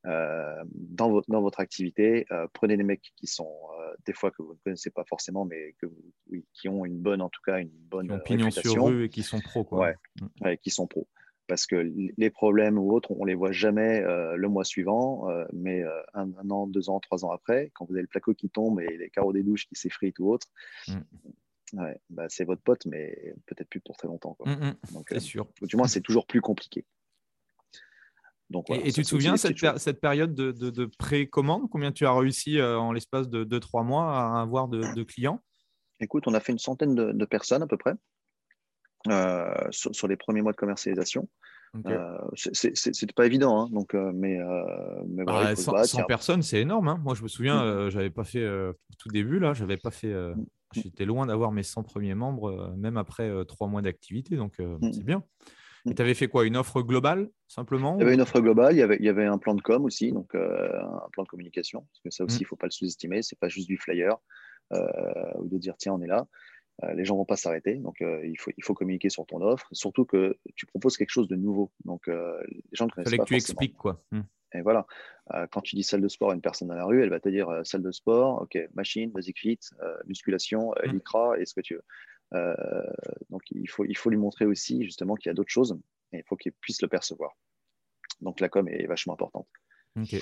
Euh, 0.05 0.63
dans, 0.73 1.09
votre, 1.09 1.29
dans 1.29 1.41
votre 1.41 1.59
activité. 1.59 2.25
Euh, 2.31 2.47
prenez 2.53 2.77
des 2.77 2.83
mecs 2.83 3.11
qui 3.17 3.27
sont 3.27 3.51
euh, 3.81 3.93
des 4.05 4.13
fois 4.13 4.31
que 4.31 4.41
vous 4.41 4.53
ne 4.53 4.57
connaissez 4.63 4.89
pas 4.89 5.03
forcément, 5.03 5.43
mais 5.43 5.75
que 5.81 5.87
oui, 6.29 6.45
qui 6.53 6.69
ont 6.69 6.85
une 6.85 6.97
bonne, 6.97 7.21
en 7.21 7.29
tout 7.29 7.41
cas, 7.45 7.59
une 7.59 7.71
bonne 7.71 8.11
opinion 8.11 8.49
sur 8.49 8.85
rue 8.85 9.05
et 9.05 9.09
qui 9.09 9.23
sont 9.23 9.41
pros. 9.41 9.65
Quoi. 9.65 9.91
Mm. 10.21 10.27
Ouais, 10.45 10.57
qui 10.57 10.69
sont 10.69 10.87
pros. 10.87 11.07
Parce 11.47 11.65
que 11.65 11.75
les 12.17 12.29
problèmes 12.29 12.77
ou 12.77 12.91
autres, 12.91 13.11
on 13.11 13.23
les 13.23 13.35
voit 13.35 13.51
jamais 13.51 14.01
le 14.01 14.47
mois 14.49 14.65
suivant, 14.65 15.27
mais 15.53 15.83
un, 16.13 16.49
an, 16.49 16.67
deux 16.67 16.89
ans, 16.89 16.99
trois 16.99 17.23
ans 17.23 17.31
après, 17.31 17.71
quand 17.73 17.85
vous 17.85 17.93
avez 17.93 18.01
le 18.01 18.07
placo 18.07 18.33
qui 18.33 18.49
tombe 18.49 18.81
et 18.81 18.97
les 18.97 19.09
carreaux 19.09 19.33
des 19.33 19.43
douches 19.43 19.65
qui 19.67 19.75
s'effritent 19.75 20.19
ou 20.19 20.29
autre, 20.29 20.47
mm. 20.87 21.79
ouais, 21.79 22.01
bah, 22.09 22.25
c'est 22.27 22.43
votre 22.43 22.61
pote, 22.61 22.85
mais 22.85 23.33
peut-être 23.45 23.69
plus 23.69 23.79
pour 23.79 23.95
très 23.95 24.09
longtemps. 24.09 24.33
Quoi. 24.33 24.51
Mm, 24.51 24.75
c'est 25.07 25.19
sûr. 25.21 25.47
Du 25.61 25.77
moins, 25.77 25.87
c'est 25.87 26.01
toujours 26.01 26.27
plus 26.27 26.41
compliqué 26.41 26.85
et, 28.69 28.91
tu 28.91 29.01
te 29.01 29.07
souviens 29.07 29.37
cette, 29.37 29.57
cette 29.77 29.99
période 29.99 30.33
de, 30.33 30.51
de, 30.51 30.85
précommande 30.97 31.69
Combien 31.69 31.91
tu 31.91 32.05
as 32.05 32.13
réussi 32.13 32.59
euh, 32.59 32.79
en 32.79 32.91
l'espace 32.91 33.29
de 33.29 33.43
2-3 33.43 33.85
mois 33.85 34.17
à 34.17 34.41
avoir 34.41 34.67
de, 34.67 35.03
clients? 35.03 35.41
Écoute, 35.99 36.27
on 36.27 36.33
a 36.33 36.39
fait 36.39 36.53
une 36.53 36.59
centaine 36.59 36.95
de, 36.95 37.25
personnes 37.25 37.61
à 37.61 37.67
peu 37.67 37.77
près 37.77 37.93
euh, 39.09 39.53
sur, 39.71 40.07
les 40.07 40.15
premiers 40.15 40.41
mois 40.41 40.51
de 40.51 40.57
commercialisation. 40.57 41.27
Euh, 41.85 42.17
c'est 42.33 43.13
pas 43.13 43.25
évident, 43.25 43.61
hein, 43.61 43.69
donc, 43.71 43.93
mais, 43.93 44.39
mais 45.07 45.23
voilà, 45.23 45.55
100, 45.55 46.03
personnes, 46.05 46.41
c'est 46.41 46.61
énorme. 46.61 46.87
Hein. 46.87 46.99
Moi, 47.03 47.13
je 47.13 47.23
me 47.23 47.27
souviens, 47.27 47.63
mmh. 47.63 47.89
j'avais 47.89 48.09
pas 48.09 48.23
fait 48.23 48.45
tout 48.97 49.09
début 49.09 49.39
là, 49.39 49.53
j'avais 49.53 49.77
pas 49.77 49.91
fait. 49.91 50.13
Mmh. 50.13 50.45
J'étais 50.73 51.05
loin 51.05 51.25
d'avoir 51.25 51.51
mes 51.51 51.63
100 51.63 51.83
premiers 51.83 52.15
membres, 52.15 52.73
même 52.77 52.97
après 52.97 53.31
trois 53.45 53.67
mois 53.67 53.81
d'activité, 53.81 54.35
donc 54.35 54.59
mmh. 54.59 54.93
c'est 54.93 55.05
bien. 55.05 55.23
Et 55.89 55.95
tu 55.95 56.01
avais 56.01 56.13
fait 56.13 56.27
quoi 56.27 56.45
Une 56.45 56.57
offre 56.57 56.81
globale, 56.81 57.29
simplement 57.47 57.95
Il 57.97 58.01
y 58.01 58.03
avait 58.03 58.13
une 58.13 58.21
offre 58.21 58.39
globale, 58.39 58.75
il 58.75 58.79
y 58.79 58.81
avait, 58.81 58.97
il 58.99 59.05
y 59.05 59.09
avait 59.09 59.25
un 59.25 59.37
plan 59.37 59.55
de 59.55 59.61
com 59.61 59.85
aussi, 59.85 60.11
donc 60.11 60.35
euh, 60.35 60.81
un 60.81 61.09
plan 61.11 61.23
de 61.23 61.27
communication, 61.27 61.81
parce 61.81 61.99
que 62.03 62.09
ça 62.09 62.23
aussi, 62.23 62.37
mm. 62.37 62.39
il 62.39 62.43
ne 62.43 62.47
faut 62.47 62.55
pas 62.55 62.67
le 62.67 62.71
sous-estimer, 62.71 63.21
ce 63.21 63.33
n'est 63.33 63.39
pas 63.39 63.47
juste 63.47 63.67
du 63.67 63.77
flyer 63.77 64.17
euh, 64.73 64.85
ou 65.35 65.47
de 65.47 65.57
dire 65.57 65.75
tiens, 65.77 65.93
on 65.93 66.01
est 66.01 66.07
là. 66.07 66.27
Euh, 66.83 66.93
les 66.93 67.05
gens 67.05 67.15
ne 67.15 67.19
vont 67.19 67.25
pas 67.25 67.37
s'arrêter, 67.37 67.75
donc 67.75 68.01
il, 68.01 68.37
faut, 68.37 68.51
il 68.55 68.63
faut 68.63 68.73
communiquer 68.73 69.09
sur 69.09 69.25
ton 69.25 69.41
offre, 69.41 69.67
surtout 69.71 70.05
que 70.05 70.37
tu 70.55 70.65
proposes 70.65 70.95
quelque 70.97 71.09
chose 71.09 71.27
de 71.27 71.35
nouveau. 71.35 71.71
Donc 71.85 72.07
les 72.07 72.13
gens 72.73 72.85
ne 72.85 72.91
connaissent 72.91 73.09
Fallait 73.09 73.17
pas. 73.17 73.23
que 73.23 73.29
tu 73.29 73.35
expliques 73.35 73.77
quoi. 73.77 74.03
Mm. 74.11 74.21
Et 74.53 74.61
voilà, 74.61 74.85
quand 75.51 75.61
tu 75.61 75.75
dis 75.75 75.83
salle 75.83 76.01
de 76.01 76.07
sport 76.07 76.31
à 76.31 76.33
une 76.33 76.41
personne 76.41 76.69
dans 76.69 76.75
la 76.75 76.85
rue, 76.85 77.03
elle 77.03 77.09
va 77.09 77.19
te 77.19 77.27
dire 77.29 77.49
salle 77.63 77.81
de 77.81 77.91
sport, 77.91 78.43
ok, 78.43 78.57
machine, 78.75 79.11
basic 79.11 79.37
fit, 79.39 79.59
musculation, 80.05 80.71
mmh. 80.85 81.35
et 81.39 81.45
ce 81.45 81.53
que 81.53 81.61
tu 81.61 81.75
veux. 81.75 81.83
Euh, 82.33 82.83
donc 83.29 83.43
il 83.51 83.69
faut, 83.69 83.85
il 83.85 83.95
faut 83.95 84.09
lui 84.09 84.17
montrer 84.17 84.45
aussi 84.45 84.83
justement 84.83 85.15
qu'il 85.15 85.29
y 85.29 85.31
a 85.31 85.33
d'autres 85.33 85.51
choses 85.51 85.79
et 86.11 86.17
il 86.17 86.23
faut 86.23 86.35
qu'il 86.35 86.51
puisse 86.53 86.81
le 86.81 86.87
percevoir. 86.87 87.35
Donc 88.21 88.39
la 88.39 88.49
com 88.49 88.67
est 88.67 88.85
vachement 88.87 89.13
importante. 89.13 89.47
Euh, 89.97 90.19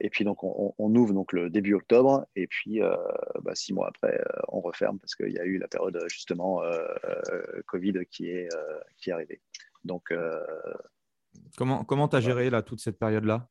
et 0.00 0.10
puis 0.10 0.24
donc 0.24 0.42
on, 0.42 0.94
ouvre 0.94 1.14
donc 1.14 1.32
le 1.32 1.50
début 1.50 1.74
octobre 1.74 2.26
et 2.34 2.46
puis 2.46 2.82
euh, 2.82 2.96
bah, 3.42 3.54
six 3.54 3.72
mois 3.72 3.88
après 3.88 4.20
on 4.48 4.60
referme 4.60 4.98
parce 4.98 5.14
qu'il 5.14 5.30
y 5.30 5.38
a 5.38 5.44
eu 5.44 5.58
la 5.58 5.68
période 5.68 5.98
justement 6.08 6.62
Covid 7.66 8.04
qui 8.10 8.28
est 8.28 8.48
qui 8.98 9.10
est 9.10 9.12
arrivée. 9.12 9.40
Donc 9.84 10.12
comment 11.56 11.84
comment 11.84 12.08
tu 12.08 12.16
as 12.16 12.20
géré 12.20 12.50
là 12.50 12.62
toute 12.62 12.80
cette 12.80 12.98
période 12.98 13.24
là 13.24 13.48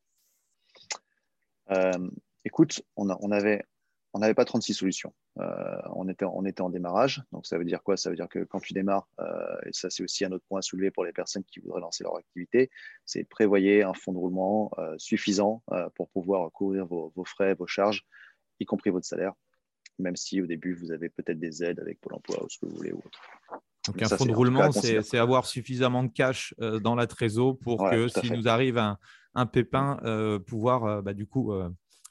Écoute, 2.44 2.82
on, 2.96 3.10
a, 3.10 3.18
on 3.20 3.30
avait 3.30 3.64
on 4.12 4.18
n'avait 4.18 4.34
pas 4.34 4.44
36 4.44 4.74
solutions. 4.74 5.12
Euh, 5.38 5.80
on, 5.94 6.08
était, 6.08 6.24
on 6.24 6.44
était 6.44 6.62
en 6.62 6.70
démarrage. 6.70 7.22
Donc, 7.32 7.46
ça 7.46 7.58
veut 7.58 7.64
dire 7.64 7.82
quoi? 7.82 7.96
Ça 7.96 8.10
veut 8.10 8.16
dire 8.16 8.28
que 8.28 8.40
quand 8.40 8.60
tu 8.60 8.72
démarres, 8.72 9.08
euh, 9.20 9.56
et 9.66 9.72
ça, 9.72 9.88
c'est 9.90 10.02
aussi 10.02 10.24
un 10.24 10.32
autre 10.32 10.44
point 10.48 10.58
à 10.58 10.62
soulever 10.62 10.90
pour 10.90 11.04
les 11.04 11.12
personnes 11.12 11.44
qui 11.44 11.60
voudraient 11.60 11.80
lancer 11.80 12.02
leur 12.02 12.16
activité, 12.16 12.70
c'est 13.04 13.24
prévoyer 13.24 13.82
un 13.82 13.94
fonds 13.94 14.12
de 14.12 14.18
roulement 14.18 14.72
euh, 14.78 14.94
suffisant 14.98 15.62
pour 15.94 16.08
pouvoir 16.10 16.50
couvrir 16.52 16.86
vos, 16.86 17.12
frais, 17.24 17.54
vos 17.54 17.66
charges, 17.66 18.04
y 18.58 18.64
compris 18.64 18.90
votre 18.90 19.06
salaire, 19.06 19.32
même 19.98 20.16
si 20.16 20.40
au 20.42 20.46
début, 20.46 20.74
vous 20.74 20.90
avez 20.90 21.08
peut-être 21.08 21.38
des 21.38 21.62
aides 21.62 21.78
avec 21.78 22.00
Pôle 22.00 22.14
emploi 22.14 22.42
ou 22.42 22.48
ce 22.48 22.58
que 22.58 22.66
vous 22.66 22.76
voulez 22.76 22.92
ou 22.92 22.98
autre. 22.98 23.20
Donc, 23.86 24.02
un 24.02 24.08
fonds 24.08 24.26
de 24.26 24.34
roulement, 24.34 24.72
c'est 24.72 25.18
avoir 25.18 25.46
suffisamment 25.46 26.02
de 26.02 26.10
cash 26.10 26.54
dans 26.58 26.94
la 26.94 27.06
trésor 27.06 27.58
pour 27.58 27.88
que 27.88 28.08
s'il 28.08 28.32
nous 28.32 28.48
arrive 28.48 28.76
un, 28.76 28.98
un 29.34 29.46
pépin, 29.46 29.98
pouvoir 30.46 31.02
bah, 31.02 31.14
du 31.14 31.26
coup 31.26 31.52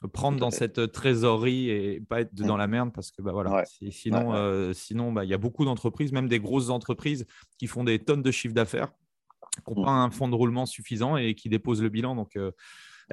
prendre 0.08 0.38
dans 0.38 0.50
cette 0.50 0.92
trésorerie 0.92 1.70
et 1.70 2.00
pas 2.00 2.22
être 2.22 2.34
dans 2.34 2.56
la 2.56 2.66
merde 2.66 2.90
parce 2.92 3.10
que 3.10 3.22
bah 3.22 3.32
voilà. 3.32 3.64
Sinon 3.90 4.34
euh, 4.34 4.72
sinon 4.72 5.12
bah, 5.12 5.24
il 5.24 5.30
y 5.30 5.34
a 5.34 5.38
beaucoup 5.38 5.64
d'entreprises 5.64 6.12
même 6.12 6.28
des 6.28 6.40
grosses 6.40 6.70
entreprises 6.70 7.26
qui 7.58 7.66
font 7.66 7.84
des 7.84 7.98
tonnes 7.98 8.22
de 8.22 8.30
chiffre 8.30 8.54
d'affaires 8.54 8.92
qui 9.66 9.74
n'ont 9.74 9.84
pas 9.84 9.90
un 9.90 10.10
fonds 10.10 10.28
de 10.28 10.34
roulement 10.34 10.66
suffisant 10.66 11.16
et 11.16 11.34
qui 11.34 11.48
déposent 11.48 11.82
le 11.82 11.88
bilan. 11.88 12.14
Donc 12.14 12.36
euh, 12.36 12.52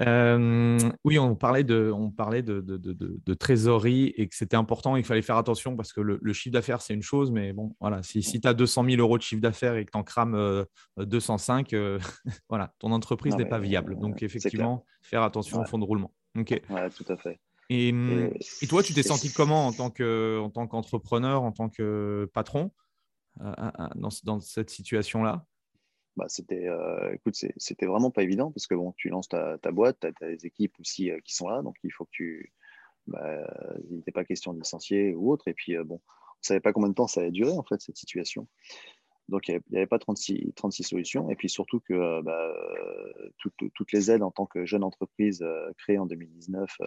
euh, 0.01 0.77
oui, 1.03 1.17
on 1.17 1.35
parlait 1.35 1.63
de, 1.63 1.91
on 1.93 2.11
parlait 2.11 2.43
de, 2.43 2.61
de, 2.61 2.77
de, 2.77 3.33
trésorerie 3.33 4.13
et 4.15 4.27
que 4.27 4.35
c'était 4.35 4.55
important. 4.55 4.95
Il 4.95 5.03
fallait 5.03 5.23
faire 5.23 5.38
attention 5.38 5.75
parce 5.75 5.91
que 5.91 6.01
le, 6.01 6.33
chiffre 6.33 6.53
d'affaires, 6.53 6.81
c'est 6.81 6.93
une 6.93 7.01
chose, 7.01 7.31
mais 7.31 7.51
bon, 7.51 7.75
voilà, 7.79 8.03
si, 8.03 8.21
si 8.21 8.39
tu 8.39 8.47
as 8.47 8.53
200 8.53 8.85
000 8.91 9.01
euros 9.01 9.17
de 9.17 9.23
chiffre 9.23 9.41
d'affaires 9.41 9.75
et 9.75 9.85
que 9.85 9.91
tu 9.91 9.97
en 9.97 10.03
crames 10.03 10.65
205, 10.97 11.75
voilà, 12.49 12.73
ton 12.77 12.91
entreprise 12.91 13.35
n'est 13.38 13.49
pas 13.49 13.59
viable. 13.59 13.97
Donc, 13.97 14.21
effectivement, 14.21 14.85
faire 15.01 15.23
attention 15.23 15.61
au 15.61 15.65
fonds 15.65 15.79
de 15.79 15.85
roulement. 15.85 16.13
Ok. 16.38 16.61
tout 16.95 17.05
à 17.11 17.17
fait. 17.17 17.39
Et, 17.69 17.89
et, 17.89 18.67
toi, 18.67 18.81
tu 18.81 18.93
t'es 18.93 19.03
senti 19.03 19.31
comment 19.31 19.67
en 19.67 19.73
tant 19.73 19.89
que, 19.89 20.39
en 20.39 20.49
tant 20.49 20.67
qu'entrepreneur, 20.67 21.43
en 21.43 21.51
tant 21.51 21.67
que 21.67 22.29
patron 22.33 22.71
euh, 23.41 23.53
dans, 23.95 24.09
dans, 24.23 24.39
cette 24.39 24.69
situation-là? 24.69 25.45
Bah, 26.15 26.25
c'était, 26.29 26.67
euh, 26.67 27.13
écoute, 27.13 27.35
c'était 27.57 27.85
vraiment 27.85 28.09
pas 28.09 28.23
évident 28.23 28.51
parce 28.51 28.67
que 28.67 28.75
bon, 28.75 28.93
tu 28.95 29.09
lances 29.09 29.27
ta, 29.27 29.57
ta 29.57 29.71
boîte, 29.71 29.99
tu 29.99 30.07
as, 30.07 30.29
des 30.29 30.45
équipes 30.45 30.79
aussi 30.79 31.11
euh, 31.11 31.19
qui 31.25 31.35
sont 31.35 31.49
là, 31.49 31.61
donc 31.61 31.75
il 31.83 31.91
faut 31.91 32.05
que 32.05 32.11
tu, 32.11 32.53
bah, 33.05 33.45
il 33.89 33.97
n'était 33.97 34.13
pas 34.13 34.23
question 34.23 34.53
de 34.53 34.59
licencier 34.59 35.13
ou 35.13 35.31
autre. 35.31 35.49
Et 35.49 35.53
puis, 35.53 35.75
bon, 35.83 35.95
on 35.95 35.97
ne 35.97 36.47
savait 36.47 36.59
pas 36.61 36.71
combien 36.71 36.89
de 36.89 36.95
temps 36.95 37.07
ça 37.07 37.19
allait 37.19 37.31
durer, 37.31 37.51
en 37.51 37.63
fait, 37.63 37.81
cette 37.81 37.97
situation. 37.97 38.47
Donc, 39.30 39.49
il 39.49 39.59
n'y 39.71 39.78
avait, 39.78 39.88
pas 39.88 39.99
36, 39.99 40.53
36 40.55 40.84
solutions. 40.84 41.30
Et 41.30 41.36
puis 41.36 41.49
surtout 41.49 41.82
que 41.82 41.93
euh, 41.93 42.21
bah, 42.21 42.39
euh, 42.39 43.30
toutes, 43.38 43.91
les 43.91 44.11
aides 44.11 44.23
en 44.23 44.32
tant 44.32 44.45
que 44.45 44.65
jeune 44.65 44.84
entreprise 44.84 45.41
euh, 45.41 45.71
créée 45.78 45.97
en 45.97 46.05
2019 46.05 46.78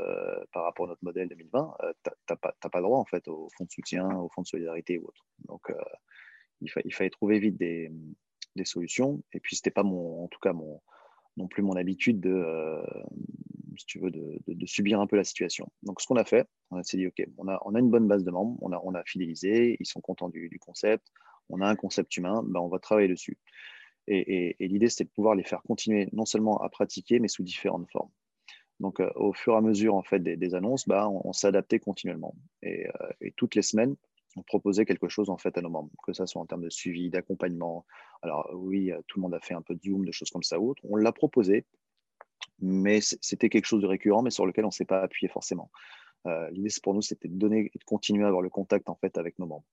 par 0.53 0.65
rapport 0.65 0.87
à 0.87 0.89
notre 0.89 1.05
modèle 1.05 1.29
2020, 1.29 1.75
tu 2.05 2.11
n'as 2.31 2.37
pas, 2.37 2.81
droit 2.81 2.99
en 2.99 3.05
fait 3.05 3.29
au 3.29 3.49
fonds 3.57 3.65
de 3.65 3.71
soutien, 3.71 4.09
au 4.17 4.29
fonds 4.31 4.43
de 4.43 4.47
solidarité 4.47 4.99
ou 4.99 5.07
autre. 5.07 5.27
Donc, 5.47 5.73
il, 6.61 6.93
fallait 6.93 7.11
trouver 7.11 7.39
vite 7.39 7.59
des, 7.59 7.91
solutions. 8.65 9.23
Et 9.33 9.41
puis, 9.41 9.57
ce 9.57 9.61
n'était 9.61 9.71
pas 9.71 9.83
mon, 9.83 10.25
en 10.25 10.29
tout 10.29 10.41
cas 10.41 10.53
non 11.37 11.49
plus 11.49 11.63
mon 11.63 11.77
habitude 11.77 12.21
de, 12.21 12.83
si 13.77 13.87
tu 13.87 13.99
veux, 13.99 14.11
de, 14.11 14.67
subir 14.67 15.01
un 15.01 15.07
peu 15.07 15.17
la 15.17 15.25
situation. 15.25 15.71
Donc, 15.83 16.01
ce 16.01 16.07
qu'on 16.07 16.17
a 16.17 16.25
fait, 16.25 16.49
on 16.71 16.83
s'est 16.83 16.97
dit, 16.97 17.07
OK, 17.07 17.23
on 17.39 17.49
a, 17.49 17.79
une 17.79 17.91
bonne 17.91 18.09
base 18.09 18.25
de 18.25 18.31
membres, 18.31 18.59
on 18.61 18.95
a, 18.95 19.05
fidélisé, 19.05 19.77
ils 19.79 19.87
sont 19.87 20.01
contents 20.01 20.29
du 20.29 20.59
concept, 20.59 21.11
on 21.51 21.61
a 21.61 21.67
un 21.67 21.77
concept 21.77 22.17
humain, 22.17 22.43
ben, 22.47 22.61
on 22.61 22.69
va 22.69 22.79
travailler 22.79 23.09
dessus. 23.09 23.39
Et, 24.07 24.57
l'idée, 24.59 24.89
c'est 24.89 25.05
de 25.05 25.11
pouvoir 25.11 25.35
les 25.35 25.45
faire 25.45 25.63
continuer 25.63 26.09
non 26.13 26.25
seulement 26.25 26.59
à 26.59 26.69
pratiquer, 26.69 27.21
mais 27.21 27.29
sous 27.29 27.45
différentes 27.45 27.89
formes. 27.91 28.11
Donc, 28.81 28.99
euh, 28.99 29.11
au 29.15 29.33
fur 29.33 29.53
et 29.55 29.57
à 29.57 29.61
mesure 29.61 29.95
en 29.95 30.03
fait, 30.03 30.19
des, 30.19 30.55
annonces, 30.55 30.89
ben, 30.89 31.07
on, 31.07 31.33
s'adaptait 31.33 31.79
continuellement. 31.79 32.35
Euh, 32.65 32.89
et, 33.21 33.31
toutes 33.33 33.55
les 33.55 33.63
semaines, 33.63 33.95
on 34.37 34.43
proposait 34.43 34.85
quelque 34.85 35.09
chose 35.09 35.29
en 35.31 35.37
fait 35.37 35.57
à 35.59 35.61
nos 35.61 35.71
membres, 35.71 35.91
que 36.03 36.13
ce 36.13 36.25
soit 36.27 36.41
en 36.41 36.47
termes 36.47 36.65
de 36.65 36.71
suivi, 36.71 37.11
d'accompagnement. 37.11 37.85
Alors 38.23 38.49
oui, 38.55 38.91
euh, 38.91 39.01
tout 39.07 39.19
le 39.19 39.23
monde 39.23 39.35
a 39.35 39.41
fait 39.41 39.55
un 39.55 39.63
peu 39.63 39.75
de 39.75 39.81
Zoom, 39.83 40.05
de 40.05 40.13
choses 40.13 40.31
comme 40.31 40.43
ça 40.43 40.59
ou 40.59 40.71
autre. 40.71 40.83
On 40.89 40.97
l'a 40.97 41.13
proposé, 41.13 41.67
mais 42.59 43.01
c'était 43.01 43.49
quelque 43.49 43.67
chose 43.67 43.83
de 43.83 43.87
récurrent, 43.87 44.23
mais 44.23 44.31
sur 44.31 44.47
lequel 44.47 44.65
on 44.65 44.69
ne 44.69 44.73
s'est 44.73 44.85
pas 44.85 45.03
appuyé 45.03 45.29
forcément. 45.29 45.71
L'idée 46.51 46.69
pour 46.83 46.93
nous, 46.93 47.01
c'était 47.01 47.29
de 47.29 47.35
donner 47.35 47.71
et 47.75 47.79
de 47.79 47.85
continuer 47.85 48.25
à 48.25 48.29
avoir 48.29 48.43
le 48.43 48.51
contact 48.51 48.91
en 48.91 48.95
fait 48.95 49.17
avec 49.17 49.39
nos 49.39 49.47
membres 49.47 49.65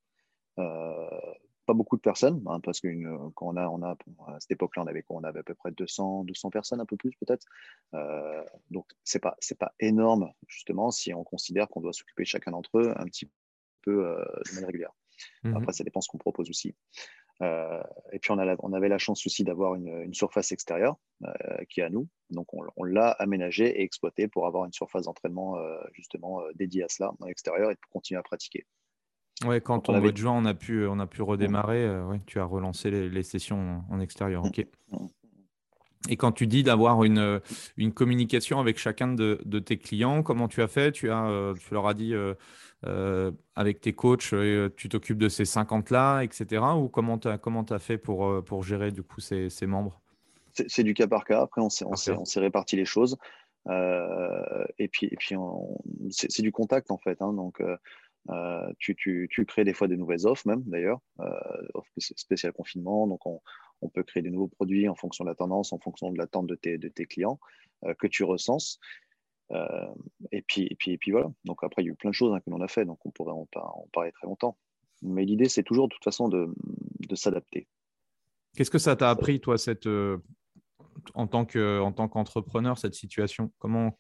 pas 1.67 1.73
beaucoup 1.73 1.97
de 1.97 2.01
personnes, 2.01 2.41
hein, 2.47 2.59
parce 2.61 2.79
que 2.79 2.87
quand 3.35 3.47
on 3.47 3.57
a, 3.57 3.67
on 3.67 3.83
a, 3.83 3.97
à 4.27 4.39
cette 4.39 4.51
époque-là, 4.51 4.83
on 4.83 4.87
avait, 4.87 5.03
on 5.09 5.23
avait 5.23 5.41
à 5.41 5.43
peu 5.43 5.53
près 5.53 5.71
200, 5.71 6.23
200 6.23 6.49
personnes, 6.49 6.79
un 6.79 6.85
peu 6.85 6.95
plus 6.95 7.11
peut-être. 7.19 7.45
Euh, 7.93 8.43
donc, 8.71 8.87
ce 9.03 9.17
n'est 9.17 9.19
pas, 9.19 9.37
pas 9.59 9.73
énorme, 9.81 10.31
justement, 10.47 10.91
si 10.91 11.13
on 11.13 11.25
considère 11.25 11.67
qu'on 11.67 11.81
doit 11.81 11.93
s'occuper 11.93 12.23
chacun 12.23 12.51
d'entre 12.51 12.79
eux 12.79 12.93
un 12.95 13.03
petit 13.03 13.29
peu 13.81 14.07
euh, 14.07 14.25
de 14.49 14.53
manière 14.53 14.67
régulière. 14.67 14.93
Mmh 15.43 15.57
Après, 15.57 15.73
ça 15.73 15.83
dépend 15.83 15.99
ce 15.99 16.07
qu'on 16.07 16.17
propose 16.17 16.49
aussi. 16.49 16.73
Euh, 17.41 17.83
et 18.13 18.19
puis, 18.19 18.31
on, 18.31 18.39
a 18.39 18.55
on, 18.59 18.71
avait 18.71 18.89
la 18.89 18.97
chance 18.97 19.25
aussi 19.25 19.43
d'avoir 19.43 19.75
une, 19.75 20.13
surface 20.13 20.53
extérieure 20.53 20.95
qui 21.69 21.81
est 21.81 21.83
à 21.83 21.89
nous. 21.89 22.07
Donc, 22.29 22.53
on, 22.53 22.65
on 22.77 22.83
l'a 22.85 23.09
aménagée 23.11 23.67
et 23.67 23.83
exploitée 23.83 24.29
pour 24.29 24.47
avoir 24.47 24.63
une 24.63 24.73
surface 24.73 25.03
d'entraînement 25.03 25.57
justement 25.91 26.41
dédiée 26.55 26.83
à 26.83 26.87
cela, 26.87 27.11
à 27.21 27.27
l'extérieur, 27.27 27.71
et 27.71 27.75
pour 27.75 27.91
continuer 27.91 28.19
à 28.19 28.23
pratiquer. 28.23 28.65
Ouais, 29.45 29.61
quand 29.61 29.89
on 29.89 29.95
au 29.95 30.01
mois 30.01 30.11
de 30.11 30.17
juin, 30.17 30.31
on 30.31 30.45
a 30.45 30.55
pu, 30.55 30.87
on 30.87 30.99
a 30.99 31.05
pu 31.05 31.21
redémarrer, 31.21 31.83
euh, 31.83 32.17
tu 32.25 32.39
as 32.39 32.45
relancé 32.45 32.89
les, 32.89 33.23
sessions 33.23 33.83
en 33.89 33.99
extérieur. 33.99 34.43
Ok. 34.43 34.65
Et 36.09 36.15
quand 36.15 36.31
tu 36.31 36.47
dis 36.47 36.63
d'avoir 36.63 37.03
une, 37.03 37.41
une 37.75 37.91
communication 37.93 38.59
avec 38.59 38.79
chacun 38.79 39.09
de, 39.09 39.39
de, 39.45 39.59
tes 39.59 39.77
clients, 39.77 40.23
comment 40.23 40.47
tu 40.47 40.61
as 40.61 40.67
fait? 40.67 40.91
Tu, 40.91 41.11
as, 41.11 41.27
euh, 41.27 41.53
tu 41.53 41.73
leur 41.73 41.87
as 41.87 41.93
dit 41.93 42.13
euh, 42.15 43.31
avec 43.55 43.81
tes 43.81 43.93
coachs, 43.93 44.33
tu 44.75 44.89
t'occupes 44.89 45.17
de 45.17 45.29
ces 45.29 45.43
50-là, 45.43 46.21
etc. 46.21 46.63
Ou 46.77 46.87
comment 46.87 47.19
tu 47.19 47.27
as, 47.27 47.37
comment 47.37 47.65
as 47.69 47.79
fait 47.79 47.97
pour, 47.97 48.43
pour 48.43 48.63
gérer 48.63 48.91
du 48.91 49.03
coup 49.03 49.19
ces, 49.19 49.49
ces 49.49 49.67
membres? 49.67 50.01
C'est 50.53 50.83
du 50.83 50.95
cas 50.95 51.07
par 51.07 51.25
cas. 51.25 51.41
Après, 51.41 51.61
on 51.61 51.69
s'est 51.69 52.39
réparti 52.39 52.75
les 52.75 52.85
choses. 52.85 53.17
et 53.67 54.87
puis, 54.87 55.07
et 55.07 55.15
puis 55.17 55.35
c'est 56.09 56.41
du 56.41 56.51
contact 56.51 56.89
en 56.89 56.97
fait. 56.97 57.21
Hein, 57.21 57.33
donc, 57.33 57.61
euh, 58.29 58.73
tu, 58.79 59.29
crées 59.47 59.63
des 59.63 59.73
fois 59.73 59.87
des 59.87 59.95
nouvelles 59.95 60.27
offres 60.27 60.47
même 60.47 60.61
d'ailleurs, 60.65 60.99
euh, 61.19 61.67
offres 61.73 61.91
spéciales 61.97 62.53
confinement. 62.53 63.07
Donc 63.07 63.25
on, 63.25 63.41
peut 63.93 64.03
créer 64.03 64.21
des 64.21 64.31
nouveaux 64.31 64.47
produits 64.47 64.89
en 64.89 64.95
fonction 64.95 65.23
de 65.23 65.29
la 65.29 65.35
tendance, 65.35 65.71
en 65.71 65.79
fonction 65.79 66.11
de 66.11 66.17
l'attente 66.17 66.47
de 66.47 66.55
tes, 66.55 66.77
de 66.77 66.89
tes 66.89 67.05
clients 67.05 67.39
euh, 67.85 67.93
que 67.93 68.07
tu 68.07 68.23
recenses. 68.23 68.79
et, 70.31 70.41
puis, 70.41 70.67
et, 70.69 70.75
puis, 70.75 70.91
et 70.91 70.97
puis 70.97 71.11
voilà. 71.11 71.31
Donc 71.45 71.63
après, 71.63 71.83
il 71.83 71.85
y 71.85 71.89
a 71.89 71.93
eu 71.93 71.95
plein 71.95 72.09
de 72.09 72.15
choses 72.15 72.33
hein, 72.33 72.39
que 72.41 72.49
l'on 72.49 72.61
a 72.61 72.67
fait, 72.67 72.85
donc 72.85 72.99
on 73.05 73.11
pourrait 73.11 73.31
en, 73.31 73.47
parler 73.93 74.11
très 74.11 74.27
longtemps. 74.27 74.57
Mais 75.01 75.23
l'idée, 75.23 75.47
c'est 75.47 75.63
toujours 75.63 75.87
de 75.87 75.93
toute 75.93 76.03
façon 76.03 76.27
de, 76.27 76.49
s'adapter. 77.15 77.67
Qu'est-ce 78.55 78.71
que 78.71 78.79
ça 78.79 78.95
t'a 78.95 79.09
appris, 79.09 79.39
toi, 79.39 79.57
cette, 79.57 79.87
en 81.13 81.27
tant 81.27 81.45
qu'entrepreneur, 81.45 82.77
cette 82.77 82.95
situation? 82.95 83.53
Comment, 83.59 83.97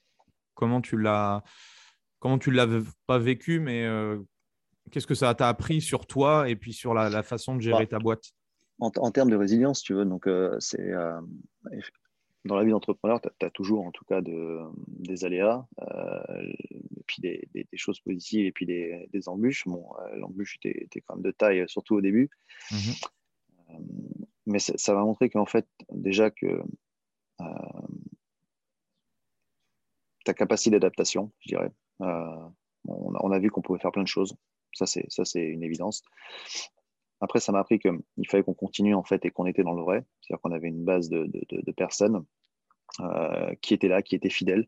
comment 0.55 0.81
tu 0.81 0.99
l'as 0.99 1.43
comment 2.27 2.39
tu 2.39 2.49
ne 2.49 2.55
l'avais 2.55 2.81
pas 3.05 3.19
vécu, 3.19 3.61
mais 3.61 3.85
euh, 3.85 4.19
qu'est-ce 4.91 5.07
que 5.07 5.15
ça 5.15 5.33
t'a 5.33 5.47
appris 5.47 5.79
sur 5.79 6.05
toi 6.05 6.49
et 6.49 6.57
puis 6.57 6.73
sur 6.73 6.93
la, 6.93 7.23
façon 7.23 7.55
de 7.55 7.61
gérer 7.61 7.85
bah, 7.85 7.91
ta 7.91 7.99
boîte? 7.99 8.33
en, 8.79 9.11
termes 9.11 9.29
de 9.29 9.37
résilience, 9.37 9.81
tu 9.81 9.93
veux, 9.93 10.03
donc 10.03 10.27
euh, 10.27 10.57
c'est 10.59 10.91
euh, 10.91 11.21
dans 12.43 12.57
la 12.57 12.65
vie 12.65 12.71
d'entrepreneur, 12.71 13.21
tu 13.21 13.45
as, 13.45 13.49
toujours 13.49 13.85
en 13.85 13.91
tout 13.91 14.03
cas 14.03 14.19
de, 14.19 14.59
des 14.87 15.23
aléas, 15.23 15.65
et 15.79 17.03
puis 17.07 17.21
des, 17.21 17.65
choses 17.75 18.01
positives 18.01 18.45
et 18.45 18.51
puis 18.51 18.65
des, 18.65 19.07
embûches. 19.27 19.65
Bon, 19.65 19.85
l'embûche 20.17 20.57
était, 20.61 21.01
quand 21.07 21.15
même 21.15 21.23
de 21.23 21.31
taille, 21.31 21.63
surtout 21.67 21.95
au 21.95 22.01
début. 22.01 22.29
Mmh 22.71 22.75
mais 24.49 24.59
ça 24.59 24.93
m'a 24.93 25.01
montré 25.01 25.29
qu'en 25.29 25.45
fait, 25.45 25.67
déjà 25.91 26.31
que 26.31 26.63
ta 30.23 30.33
capacité 30.33 30.69
d'adaptation, 30.69 31.33
je 31.41 31.49
dirais, 31.49 31.69
euh, 32.01 32.47
on, 32.87 33.31
a, 33.31 33.39
vu 33.39 33.49
qu'on 33.49 33.61
pouvait 33.61 33.79
faire 33.79 33.91
plein 33.91 34.03
de 34.03 34.07
choses. 34.07 34.35
Ça, 34.73 34.85
c'est 34.85 35.39
une 35.39 35.63
évidence. 35.63 36.03
Après, 37.19 37.39
ça 37.39 37.51
m'a 37.51 37.59
appris 37.59 37.79
qu'il 37.79 38.27
fallait 38.27 38.43
qu'on 38.43 38.53
continue 38.53 38.93
en 38.93 39.03
fait 39.03 39.25
et 39.25 39.31
qu'on 39.31 39.45
était 39.45 39.63
dans 39.63 39.73
le 39.73 39.81
vrai. 39.81 40.05
C'est-à-dire 40.21 40.41
qu'on 40.41 40.51
avait 40.51 40.67
une 40.67 40.83
base 40.83 41.09
de, 41.09 41.71
personnes 41.71 42.23
euh, 42.99 43.53
qui 43.61 43.73
étaient 43.73 43.87
là, 43.87 44.01
qui 44.01 44.15
étaient 44.15 44.29
fidèles. 44.29 44.67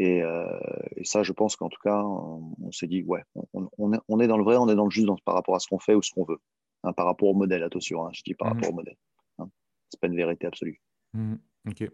Euh, 0.00 0.58
et, 0.96 1.04
ça, 1.04 1.22
je 1.22 1.32
pense 1.32 1.56
qu'en 1.56 1.68
tout 1.68 1.80
cas, 1.82 2.02
on, 2.02 2.72
s'est 2.72 2.86
dit, 2.86 3.02
ouais, 3.02 3.22
on, 3.52 4.20
est, 4.20 4.26
dans 4.26 4.38
le 4.38 4.44
vrai, 4.44 4.56
on 4.56 4.68
est 4.68 4.74
dans 4.74 4.84
le 4.84 4.90
juste 4.90 5.08
par 5.24 5.34
rapport 5.34 5.54
à 5.54 5.58
ce 5.58 5.68
qu'on 5.68 5.78
fait 5.78 5.94
ou 5.94 6.02
ce 6.02 6.12
qu'on 6.12 6.24
veut. 6.24 6.40
Hein, 6.84 6.92
par 6.92 7.06
rapport 7.06 7.28
au 7.28 7.34
modèle, 7.34 7.62
attention, 7.62 8.06
hein, 8.06 8.10
je 8.12 8.22
dis 8.22 8.34
par 8.34 8.48
mmh. 8.48 8.54
rapport 8.54 8.70
au 8.70 8.74
modèle. 8.74 8.96
Hein. 9.38 9.48
Ce 9.90 9.96
n'est 9.96 10.00
pas 10.00 10.06
une 10.08 10.16
vérité 10.16 10.46
absolue. 10.46 10.80
Mmh. 11.12 11.34
Ok. 11.68 11.90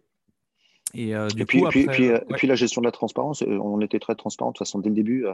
Et, 0.95 1.15
euh, 1.15 1.29
puis, 1.47 1.63
puis, 1.69 2.09
euh, 2.09 2.19
puis, 2.37 2.47
la 2.47 2.55
gestion 2.55 2.81
de 2.81 2.87
la 2.87 2.93
transparence, 2.93 3.43
euh, 3.43 3.59
on 3.59 3.81
était 3.81 3.99
très 3.99 4.15
transparent 4.15 4.51
de 4.51 4.55
toute 4.55 4.67
façon 4.67 4.79
dès 4.79 4.89
le 4.89 4.95
début. 4.95 5.27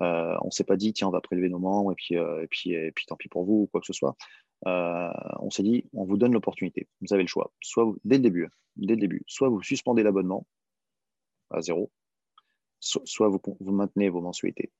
on 0.00 0.44
ne 0.44 0.50
s'est 0.50 0.64
pas 0.64 0.76
dit, 0.76 0.92
tiens, 0.92 1.08
on 1.08 1.10
va 1.10 1.20
prélever 1.20 1.48
nos 1.48 1.58
membres 1.58 1.92
et 1.92 1.94
puis, 1.96 2.14
et 2.14 2.46
puis, 2.48 2.72
et 2.72 2.92
puis 2.92 3.06
tant 3.06 3.16
pis 3.16 3.28
pour 3.28 3.44
vous 3.44 3.62
ou 3.62 3.66
quoi 3.66 3.80
que 3.80 3.86
ce 3.86 3.92
soit. 3.92 4.16
on 4.64 5.50
s'est 5.50 5.64
dit, 5.64 5.84
on 5.92 6.04
vous 6.04 6.16
donne 6.16 6.32
l'opportunité. 6.32 6.88
Vous 7.00 7.12
avez 7.12 7.22
le 7.22 7.28
choix. 7.28 7.52
Soit 7.62 7.92
dès 8.04 8.16
le 8.16 8.22
début, 8.22 8.48
dès 8.76 8.94
le 8.94 9.00
début, 9.00 9.22
soit 9.26 9.48
vous 9.48 9.62
suspendez 9.62 10.02
l'abonnement 10.02 10.46
à 11.50 11.60
zéro, 11.60 11.90
soit, 12.78 13.28
vous, 13.28 13.40
vous, 13.60 13.72
maintenez 13.72 14.08
vos 14.08 14.20
mensualités. 14.20 14.70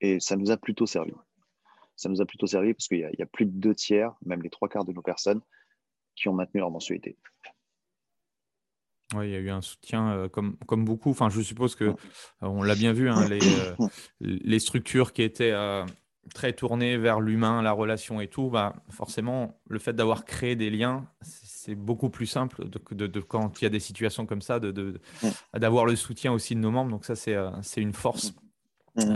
et 0.00 0.20
ça 0.20 0.36
nous 0.36 0.50
a 0.50 0.56
plutôt 0.56 0.86
servi. 0.86 1.12
Ça 1.94 2.08
nous 2.08 2.20
a 2.20 2.26
plutôt 2.26 2.46
servi 2.46 2.74
parce 2.74 2.86
qu'il 2.86 2.98
y, 2.98 3.18
y, 3.18 3.22
a 3.22 3.26
plus 3.26 3.46
de 3.46 3.50
deux 3.50 3.74
tiers, 3.74 4.14
même 4.24 4.40
les 4.42 4.50
trois 4.50 4.68
quarts 4.68 4.84
de 4.84 4.92
nos 4.92 5.02
personnes, 5.02 5.40
qui 6.14 6.28
ont 6.28 6.32
maintenu 6.32 6.60
leur 6.60 6.70
mensualité. 6.70 7.16
Oui, 9.14 9.28
il 9.28 9.32
y 9.32 9.36
a 9.36 9.38
eu 9.38 9.50
un 9.50 9.62
soutien 9.62 10.10
euh, 10.10 10.28
comme, 10.28 10.56
comme 10.66 10.84
beaucoup. 10.84 11.10
Enfin, 11.10 11.30
je 11.30 11.40
suppose 11.40 11.74
que 11.74 11.84
euh, 11.84 11.94
on 12.42 12.62
l'a 12.62 12.74
bien 12.74 12.92
vu, 12.92 13.08
hein, 13.08 13.26
les, 13.28 13.38
euh, 13.42 13.88
les, 14.20 14.58
structures 14.58 15.14
qui 15.14 15.22
étaient 15.22 15.54
très 16.34 16.52
tournées 16.52 16.98
vers 16.98 17.20
l'humain, 17.20 17.62
la 17.62 17.72
relation 17.72 18.20
et 18.20 18.28
tout, 18.28 18.50
bah, 18.50 18.74
forcément, 18.90 19.58
le 19.68 19.78
fait 19.78 19.94
d'avoir 19.94 20.26
créé 20.26 20.56
des 20.56 20.68
liens, 20.68 21.06
c'est 21.22 21.74
beaucoup 21.74 22.10
plus 22.10 22.26
simple 22.26 22.68
de, 22.68 23.06
de, 23.06 23.20
quand 23.20 23.60
il 23.60 23.64
y 23.64 23.66
a 23.66 23.70
des 23.70 23.80
situations 23.80 24.26
comme 24.26 24.42
ça, 24.42 24.60
d'avoir 25.54 25.86
le 25.86 25.96
soutien 25.96 26.32
aussi 26.32 26.54
de 26.54 26.60
nos 26.60 26.70
membres. 26.70 26.90
Donc 26.90 27.06
ça, 27.06 27.16
c'est 27.16 27.80
une 27.80 27.94
force. 27.94 28.34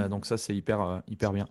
donc 0.08 0.24
ça, 0.24 0.38
c'est 0.38 0.56
hyper, 0.56 1.02
hyper 1.06 1.34
bien. 1.34 1.46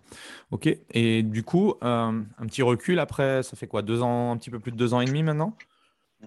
OK. 0.50 0.68
Et 0.90 1.22
du 1.22 1.44
coup, 1.44 1.74
un 1.80 2.24
petit 2.40 2.62
recul 2.62 2.98
après, 2.98 3.44
ça 3.44 3.56
fait 3.56 3.68
quoi? 3.68 3.82
Deux 3.82 4.02
ans, 4.02 4.32
un 4.32 4.36
petit 4.36 4.50
peu 4.50 4.58
plus 4.58 4.72
de 4.72 4.76
deux 4.76 4.94
ans 4.94 5.00
et 5.00 5.06
demi 5.06 5.22
maintenant? 5.22 5.56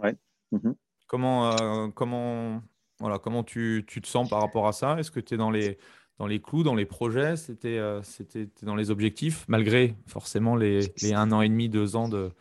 Ouais. 0.02 0.16
Mmh 0.54 0.72
Comment, 1.08 1.52
euh, 1.52 1.88
comment, 1.90 2.62
voilà, 3.00 3.20
comment 3.20 3.44
tu, 3.44 3.86
te 3.88 4.08
sens 4.08 4.30
par 4.30 4.42
rapport 4.42 4.68
à 4.68 4.74
ça? 4.74 5.00
Est-ce 5.00 5.12
que 5.12 5.20
tu 5.20 5.36
es 5.36 5.38
dans 5.38 5.52
les, 5.52 5.78
dans 6.18 6.26
les 6.26 6.42
clous, 6.42 6.64
dans 6.64 6.74
les 6.74 6.86
projets? 6.86 7.36
C'était 7.36 7.78
euh, 7.78 8.02
dans 8.64 8.76
les 8.76 8.90
objectifs, 8.90 9.46
malgré 9.48 9.96
forcément 10.08 10.56
les, 10.56 10.80
les, 11.02 11.14
un 11.14 11.32
an 11.32 11.42
et 11.42 11.50
demi, 11.50 11.70
deux 11.70 11.96
ans 11.96 12.10
de, 12.10 12.32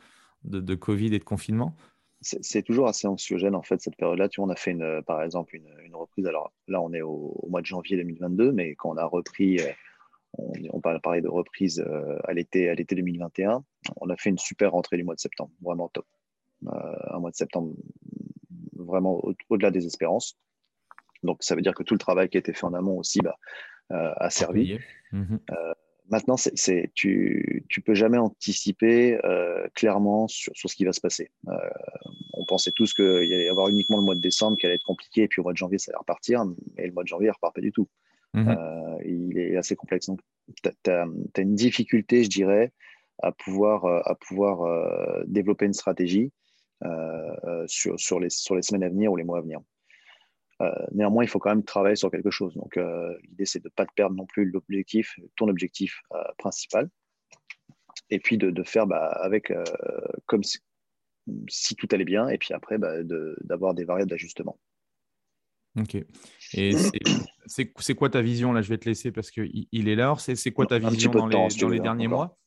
de, 0.45 0.75
Covid 0.75 1.15
et 1.15 1.19
de 1.19 1.25
confinement? 1.25 1.77
C'est 2.23 2.63
toujours 2.63 2.89
assez 2.89 3.07
anxiogène 3.07 3.55
en 3.55 3.63
fait 3.63 3.83
cette 3.83 3.97
période-là. 3.97 4.31
Tu 4.31 4.41
on 4.41 4.49
a 4.49 4.57
fait 4.57 4.71
une, 4.71 5.03
par 5.03 5.23
exemple 5.23 5.57
une, 5.57 5.95
reprise. 5.95 6.27
Alors 6.27 6.53
là, 6.67 6.81
on 6.81 6.95
est 6.95 7.03
au, 7.03 7.39
mois 7.51 7.61
de 7.61 7.67
janvier 7.67 7.99
2022, 7.99 8.51
mais 8.51 8.75
quand 8.77 8.93
on 8.93 8.97
a 8.97 9.05
repris, 9.05 9.61
euh, 9.61 9.71
on, 10.39 10.55
on 10.73 10.81
parlait 10.81 11.21
de 11.21 11.29
reprise 11.29 11.85
à 12.25 12.33
l'été 12.33 12.71
à 12.71 12.75
l'été 12.75 12.95
2021. 12.95 13.63
On 14.01 14.09
a 14.09 14.17
fait 14.17 14.31
une 14.31 14.39
super 14.39 14.73
rentrée 14.73 14.97
du 14.97 15.05
mois 15.05 15.15
de 15.15 15.21
septembre, 15.21 15.51
vraiment 15.61 15.89
top. 15.89 16.07
un 16.67 17.19
mois 17.19 17.31
de 17.31 17.37
septembre 17.37 17.75
vraiment 18.85 19.23
au-delà 19.49 19.71
des 19.71 19.87
espérances. 19.87 20.39
Donc, 21.23 21.39
ça 21.41 21.55
veut 21.55 21.63
dire 21.63 21.75
que 21.75 21.83
tout 21.83 21.95
le 21.95 21.99
travail 21.99 22.29
qui 22.29 22.37
a 22.37 22.41
été 22.41 22.53
fait 22.53 22.65
en 22.65 22.75
amont 22.75 22.99
aussi 22.99 23.21
bah, 23.21 23.37
a 23.91 24.31
servi. 24.31 24.79
Mmh 25.13 25.37
maintenant, 26.11 26.37
c'est, 26.37 26.91
tu 26.95 27.65
ne 27.75 27.83
peux 27.83 27.95
jamais 27.95 28.19
anticiper 28.19 29.19
clairement 29.75 30.29
sur, 30.29 30.55
sur, 30.55 30.69
ce 30.69 30.77
qui 30.77 30.85
va 30.85 30.93
se 30.93 31.01
passer. 31.01 31.31
on 32.35 32.45
pensait 32.45 32.73
tous 32.73 32.93
qu'il 32.93 33.05
allait 33.05 33.47
y 33.47 33.49
avoir 33.49 33.69
uniquement 33.69 33.97
le 33.97 34.03
mois 34.03 34.15
de 34.15 34.21
décembre 34.21 34.59
qui 34.59 34.67
allait 34.67 34.75
être 34.75 34.85
compliqué, 34.85 35.23
et 35.23 35.29
puis 35.29 35.41
au 35.41 35.45
mois 35.45 35.55
de 35.55 35.57
janvier, 35.57 35.79
ça 35.79 35.91
allait 35.91 35.99
repartir, 35.99 36.45
mais 36.77 36.87
le 36.87 36.93
mois 36.93 37.05
de 37.05 37.09
janvier, 37.09 37.29
il 37.29 37.31
ne 37.31 37.35
repart 37.35 37.55
pas 37.55 37.63
du 37.63 37.73
tout. 37.73 37.89
Mmh 38.35 38.53
il 39.07 39.39
est 39.39 39.57
assez 39.57 39.77
complexe. 39.77 40.07
Donc, 40.07 40.21
tu 40.63 40.91
as, 40.91 41.07
une 41.39 41.55
difficulté, 41.55 42.23
je 42.23 42.29
dirais, 42.29 42.73
à 43.23 43.33
pouvoir, 43.33 43.87
à 43.87 44.15
pouvoir 44.15 45.25
développer 45.27 45.65
une 45.65 45.73
stratégie 45.73 46.33
sur, 47.67 47.99
sur, 47.99 48.21
les, 48.21 48.31
sur 48.31 48.55
les 48.55 48.63
semaines 48.63 48.85
à 48.85 48.89
venir 48.89 49.13
ou 49.13 49.17
les 49.17 49.25
mois 49.25 49.39
à 49.39 49.43
venir. 49.43 49.61
Euh, 50.63 50.71
néanmoins, 50.93 51.25
il 51.25 51.29
faut 51.29 51.39
quand 51.39 51.51
même 51.51 51.65
travailler 51.65 51.97
sur 51.97 52.11
quelque 52.11 52.31
chose. 52.31 52.55
Donc, 52.55 52.77
euh, 52.77 53.13
l'idée, 53.25 53.45
c'est 53.45 53.61
de 53.61 53.69
ne 53.69 53.71
pas 53.71 53.87
perdre 53.95 54.17
non 54.17 54.27
plus 54.27 54.51
l'objectif, 54.51 55.19
ton 55.37 55.49
objectif 55.49 56.01
euh, 56.13 56.23
principal. 56.39 56.89
Et 58.11 58.19
puis 58.19 58.39
de, 58.39 58.63
faire 58.65 58.87
bah, 58.87 59.07
avec 59.07 59.53
comme 60.27 60.43
si, 60.43 61.77
tout 61.77 61.89
allait 61.93 62.05
bien. 62.05 62.29
Et 62.29 62.39
puis 62.39 62.53
après, 62.53 62.77
bah, 62.77 63.03
d'avoir 63.41 63.73
des 63.73 63.85
variables 63.85 64.11
d'ajustement. 64.11 64.59
Ok. 65.79 65.97
Et 66.53 66.73
c'est 67.47 67.95
quoi 67.95 68.11
ta 68.11 68.21
vision? 68.21 68.53
Là, 68.53 68.63
je 68.63 68.69
vais 68.69 68.79
te 68.79 68.89
laisser 68.89 69.11
parce 69.11 69.31
qu'il 69.31 69.67
il 69.73 69.89
est 69.89 69.97
là. 69.97 70.15
C'est 70.19 70.51
quoi 70.51 70.67
ta 70.67 70.79
vision 70.79 71.11
dans, 71.13 71.27
les, 71.27 71.49
dans 71.61 71.69
les, 71.69 71.81
derniers 71.81 72.09
mois? 72.09 72.39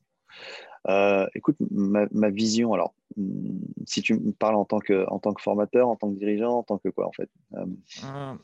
Euh, 0.88 1.28
écoute, 1.36 1.58
ma, 1.70 2.30
vision, 2.30 2.74
alors, 2.74 2.94
hmm, 3.18 3.60
si 3.86 4.02
tu 4.02 4.14
me 4.14 4.32
parles 4.32 4.56
en 4.56 4.66
tant, 4.66 4.80
que, 4.80 5.06
en 5.10 5.20
tant 5.20 5.34
que 5.34 5.42
formateur, 5.42 5.90
en 5.90 5.96
tant 5.96 6.10
que 6.10 6.18
dirigeant, 6.18 6.60
en 6.60 6.64
tant 6.64 6.78
que 6.78 6.90
quoi, 6.90 7.08
en 7.08 7.12
fait 7.12 7.30
euh, 7.54 7.66
euh, 8.06 8.36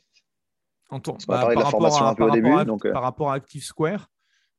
en 0.90 1.00
bah, 1.00 1.54
par, 1.54 1.72
rapport 1.72 2.04
à, 2.04 2.32
début, 2.32 2.66
donc, 2.66 2.92
par 2.92 3.02
rapport 3.02 3.32
à 3.32 3.36
Active 3.36 3.64
Square, 3.64 4.12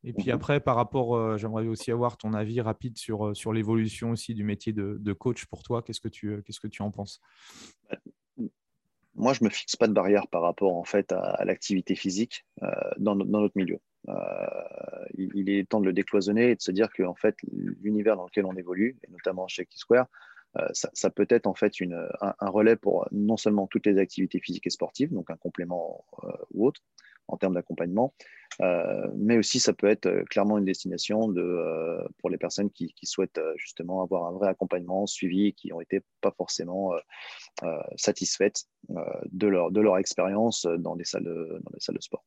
et 0.03 0.12
puis 0.12 0.28
mhm. 0.28 0.35
après, 0.35 0.61
par 0.61 0.76
rapport, 0.76 1.39
j'aimerais 1.39 1.66
aussi 1.66 1.91
avoir 1.91 2.16
ton 2.16 2.35
avis 2.35 2.61
rapide 2.61 2.99
sur, 2.99 3.35
sur 3.37 3.53
l'évolution 3.53 4.11
aussi 4.11 4.35
du 4.35 4.45
métier 4.45 4.72
de, 4.72 4.99
de 5.01 5.12
coach 5.12 5.47
pour 5.47 5.62
toi. 5.62 5.82
Qu'est-ce 5.82 6.01
que 6.01 6.09
tu, 6.09 6.43
qu'est-ce 6.45 6.61
que 6.61 6.66
tu 6.66 6.82
en 6.82 6.91
penses? 6.91 7.20
Moi, 9.14 9.32
je 9.32 9.43
ne 9.43 9.49
me 9.49 9.51
fixe 9.51 9.76
pas 9.76 9.87
de 9.87 9.93
barrière 9.93 10.26
par 10.28 10.43
rapport 10.43 10.76
en 10.76 10.85
fait 10.85 11.12
à, 11.12 11.43
l'activité 11.45 11.95
physique 11.95 12.45
dans, 12.99 13.16
dans, 13.16 13.41
notre 13.41 13.57
milieu. 13.57 13.78
Euh, 14.09 15.05
il, 15.16 15.48
est 15.48 15.68
temps 15.68 15.80
de 15.80 15.86
le 15.86 15.92
décloisonner 15.92 16.50
et 16.50 16.57
de 16.57 16.61
se 16.61 16.70
dire 16.70 16.92
que 16.92 17.02
en 17.02 17.14
fait, 17.14 17.36
l'univers 17.80 18.16
dans 18.16 18.24
lequel 18.24 18.44
on 18.44 18.57
évolue, 18.57 18.98
et 19.02 19.11
notamment 19.11 19.48
chez 19.48 19.66
Square, 19.70 20.07
euh, 20.57 20.68
ça, 20.72 21.11
peut 21.11 21.26
être 21.30 21.46
en 21.46 21.55
fait 21.55 21.72
un, 22.20 22.50
relais 22.50 22.76
pour 22.76 23.09
non 23.12 23.36
seulement 23.36 23.66
toutes 23.66 23.86
les 23.86 23.98
activités 23.98 24.40
physiques 24.40 24.66
et 24.66 24.70
sportives, 24.70 25.12
donc 25.12 25.30
un 25.30 25.36
complément 25.36 26.05
euh, 26.22 26.28
ou 26.52 26.66
autre 26.66 26.80
en 27.26 27.38
termes 27.38 27.55
d'accompagnement, 27.55 28.12
mais 29.16 29.38
aussi 29.38 29.59
ça 29.59 29.72
peut 29.72 29.86
être 29.86 30.24
clairement 30.28 30.59
une 30.59 30.66
destination 30.66 31.26
de, 31.26 32.07
pour 32.18 32.28
les 32.28 32.36
personnes 32.36 32.70
qui, 32.70 32.92
souhaitent 33.05 33.40
justement 33.57 34.02
avoir 34.02 34.26
un 34.26 34.32
vrai 34.32 34.48
accompagnement 34.48 35.07
suivi 35.07 35.46
et 35.46 35.52
qui 35.52 35.72
ont 35.72 35.80
été 35.80 36.02
pas 36.20 36.32
forcément 36.36 36.92
satisfaites 37.96 38.64
de, 39.32 39.46
leur, 39.46 39.96
expérience 39.96 40.66
dans 40.66 40.96
des 40.96 41.05
salles 41.05 41.24
de 41.24 42.00
sport. 42.00 42.26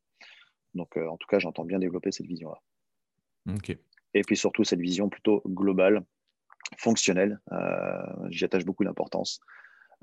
Donc, 0.78 0.96
euh, 0.96 1.08
en 1.08 1.18
tout 1.18 1.28
cas, 1.28 1.40
j'entends 1.40 1.66
bien 1.66 1.80
développer 1.80 2.12
cette 2.12 2.28
vision-là. 2.28 2.62
Et 4.14 4.22
puis 4.22 4.38
surtout, 4.38 4.64
cette 4.64 4.80
vision 4.80 5.10
plutôt 5.10 5.42
globale, 5.46 6.06
fonctionnelle. 6.78 7.40
Euh, 7.52 8.30
j'y 8.30 8.46
attache 8.46 8.66
beaucoup 8.66 8.84
d'importance 8.84 9.40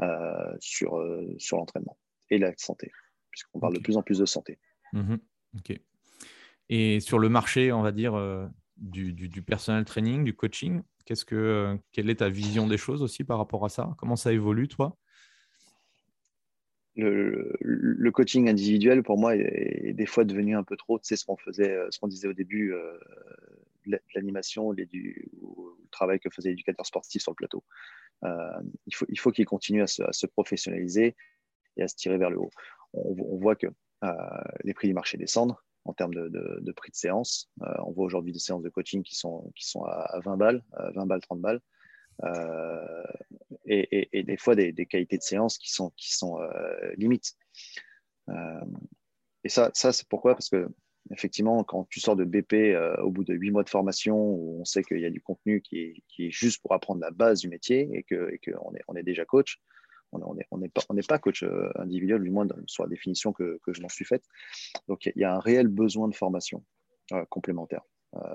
euh, 0.03 0.57
sur, 0.61 1.03
sur 1.39 1.57
l'entraînement 1.57 1.97
et 2.31 2.39
la 2.39 2.53
santé, 2.57 2.91
puisqu'on 3.31 3.61
parle 3.61 3.75
de 3.75 3.81
plus 3.81 3.97
en 3.97 4.03
plus 4.03 4.18
de 4.18 4.27
santé. 4.27 4.59
Mhm. 4.93 5.18
Ok. 5.57 5.79
Et 6.70 7.01
sur 7.01 7.18
le 7.18 7.29
marché, 7.29 7.72
on 7.72 7.83
va 7.83 7.93
dire, 7.93 8.14
du, 8.77 9.12
du, 9.12 9.29
du, 9.29 9.43
personnel 9.43 9.85
training, 9.85 10.25
du 10.25 10.35
coaching, 10.35 10.83
qu'est-ce 11.05 11.25
que, 11.25 11.79
quelle 11.93 12.09
est 12.09 12.16
ta 12.16 12.31
vision 12.31 12.66
des 12.66 12.79
choses 12.79 13.03
aussi 13.03 13.25
par 13.25 13.39
rapport 13.39 13.64
à 13.64 13.68
ça? 13.68 13.95
Comment 13.99 14.16
ça 14.16 14.33
évolue, 14.33 14.68
toi? 14.68 14.97
Le, 16.97 18.11
coaching 18.11 18.49
individuel, 18.49 19.03
pour 19.03 19.19
moi, 19.19 19.37
est, 19.37 19.93
des 19.93 20.07
fois 20.07 20.25
devenu 20.25 20.57
un 20.57 20.63
peu 20.63 20.77
trop, 20.77 20.99
tu 20.99 21.07
sais, 21.07 21.17
ce 21.17 21.25
qu'on 21.25 21.37
faisait, 21.37 21.71
euh, 21.71 21.89
ce 21.91 21.99
qu'on 21.99 22.09
disait 22.09 22.29
au 22.29 22.33
début, 22.33 22.73
euh, 22.73 22.99
l'animation, 24.15 24.73
le 24.73 24.87
travail 25.91 26.21
que 26.21 26.31
faisait 26.31 26.51
l'éducateur 26.51 26.87
sportif 26.87 27.23
sur 27.23 27.33
le 27.33 27.37
plateau. 27.37 27.65
Euh, 28.25 28.63
il 28.87 28.95
faut, 28.95 29.07
il 29.09 29.19
faut 29.19 29.31
qu'il 29.31 29.45
continue 29.45 29.83
à 29.83 29.87
se, 29.87 30.27
professionnaliser 30.27 31.17
et 31.77 31.83
à 31.83 31.89
se 31.89 31.97
tirer 31.97 32.17
vers 32.17 32.31
le 32.31 32.39
haut. 32.39 32.51
On, 32.93 33.37
voit 33.37 33.57
que 33.57 33.67
les 34.63 34.73
prix 34.73 34.89
du 34.89 34.95
marché 34.95 35.19
descendent 35.19 35.57
en 35.85 35.93
termes 35.93 36.15
de, 36.15 36.73
prix 36.73 36.93
de 36.93 36.97
séance. 36.97 37.51
on 37.61 37.91
voit 37.91 38.07
aujourd'hui 38.07 38.33
des 38.33 38.39
séances 38.39 38.63
de 38.63 38.71
coaching 38.71 39.03
qui 39.03 39.17
sont, 39.17 39.53
à 39.85 40.21
20 40.21 40.37
balles, 40.37 40.63
20 40.95 41.07
balles, 41.07 41.21
30 41.21 41.41
balles. 41.41 41.61
Euh, 42.23 43.03
et, 43.67 44.23
des 44.23 44.37
fois 44.37 44.55
des, 44.55 44.87
qualités 44.87 45.19
de 45.19 45.23
séance 45.23 45.59
qui 45.59 45.73
sont, 45.73 45.93
euh, 46.41 46.93
limites. 46.97 47.35
Euh, 48.29 48.65
et 49.43 49.49
ça, 49.49 49.71
ça 49.75 49.93
c'est 49.93 50.09
pourquoi? 50.09 50.35
Parce 50.35 50.49
que 50.49 50.69
effectivement, 51.11 51.65
quand 51.65 51.85
tu 51.91 52.01
sors 52.01 52.17
de 52.17 52.25
BP 52.25 52.77
au 53.03 53.11
bout 53.11 53.25
de 53.25 53.35
huit 53.35 53.51
mois 53.51 53.65
de 53.65 53.69
formation, 53.69 54.17
où 54.17 54.61
on 54.61 54.65
sait 54.65 54.83
qu'il 54.83 55.01
y 55.01 55.07
a 55.07 55.11
du 55.11 55.21
contenu 55.21 55.61
qui 55.61 56.03
est, 56.19 56.31
juste 56.31 56.62
pour 56.62 56.73
apprendre 56.73 57.01
la 57.01 57.11
base 57.11 57.41
du 57.41 57.49
métier 57.49 57.89
et 57.93 58.03
qu'on 58.03 58.31
que 58.43 58.51
est, 58.51 58.83
on 58.89 58.95
est 58.97 59.03
déjà 59.03 59.25
coach, 59.25 59.61
on 60.12 60.35
n'est 60.35 61.03
pas, 61.03 61.19
coach 61.19 61.45
individuel, 61.77 62.23
du 62.23 62.31
moins 62.31 62.47
sur 62.67 62.85
la 62.85 62.89
définition 62.89 63.33
que, 63.33 63.59
je 63.67 63.83
m'en 63.83 63.89
suis 63.89 64.05
faite. 64.05 64.25
Donc 64.89 65.07
il 65.07 65.21
y 65.21 65.25
a 65.25 65.35
un 65.35 65.41
réel 65.41 65.69
besoin 65.69 66.09
de 66.09 66.15
formation 66.15 66.65
complémentaire. 67.29 67.83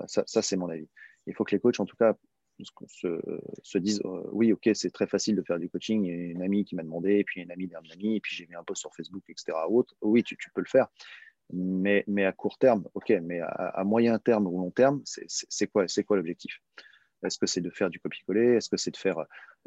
ça 0.06 0.42
c'est 0.42 0.56
mon 0.56 0.68
avis. 0.68 0.88
Il 1.26 1.34
faut 1.34 1.44
que 1.44 1.54
les 1.54 1.60
coachs, 1.60 1.80
en 1.80 1.86
tout 1.86 1.96
cas, 1.96 2.16
se, 2.64 3.20
se 3.62 3.78
disent 3.78 4.00
euh, 4.04 4.22
oui, 4.32 4.52
ok, 4.52 4.70
c'est 4.74 4.90
très 4.90 5.06
facile 5.06 5.36
de 5.36 5.42
faire 5.42 5.58
du 5.58 5.68
coaching. 5.68 6.04
Il 6.04 6.08
y 6.08 6.12
a 6.12 6.30
une 6.30 6.42
amie 6.42 6.64
qui 6.64 6.74
m'a 6.74 6.82
demandé, 6.82 7.18
et 7.18 7.24
puis 7.24 7.40
une 7.42 7.50
amie 7.50 7.66
d'un 7.66 7.82
ami, 7.92 8.16
et 8.16 8.20
puis 8.20 8.34
j'ai 8.34 8.46
mis 8.46 8.54
un 8.54 8.64
post 8.64 8.80
sur 8.80 8.94
Facebook, 8.94 9.22
etc. 9.28 9.56
Autre. 9.68 9.94
Oui, 10.02 10.22
tu, 10.22 10.36
peux 10.54 10.60
le 10.60 10.66
faire. 10.66 10.88
Mais, 11.52 12.04
à 12.24 12.32
court 12.32 12.58
terme, 12.58 12.84
ok, 12.94 13.10
mais 13.22 13.40
à, 13.40 13.82
moyen 13.84 14.18
terme 14.18 14.46
ou 14.46 14.58
long 14.58 14.70
terme, 14.70 15.02
c'est 15.04 15.66
quoi, 15.66 15.86
quoi 16.06 16.16
l'objectif? 16.16 16.60
Est-ce 17.24 17.38
que 17.38 17.46
c'est 17.46 17.60
de 17.60 17.70
faire 17.70 17.90
du 17.90 18.00
copier-coller? 18.00 18.54
Est-ce 18.56 18.68
que 18.70 18.76
c'est 18.76 18.92
de 18.92 18.96
faire, 18.96 19.18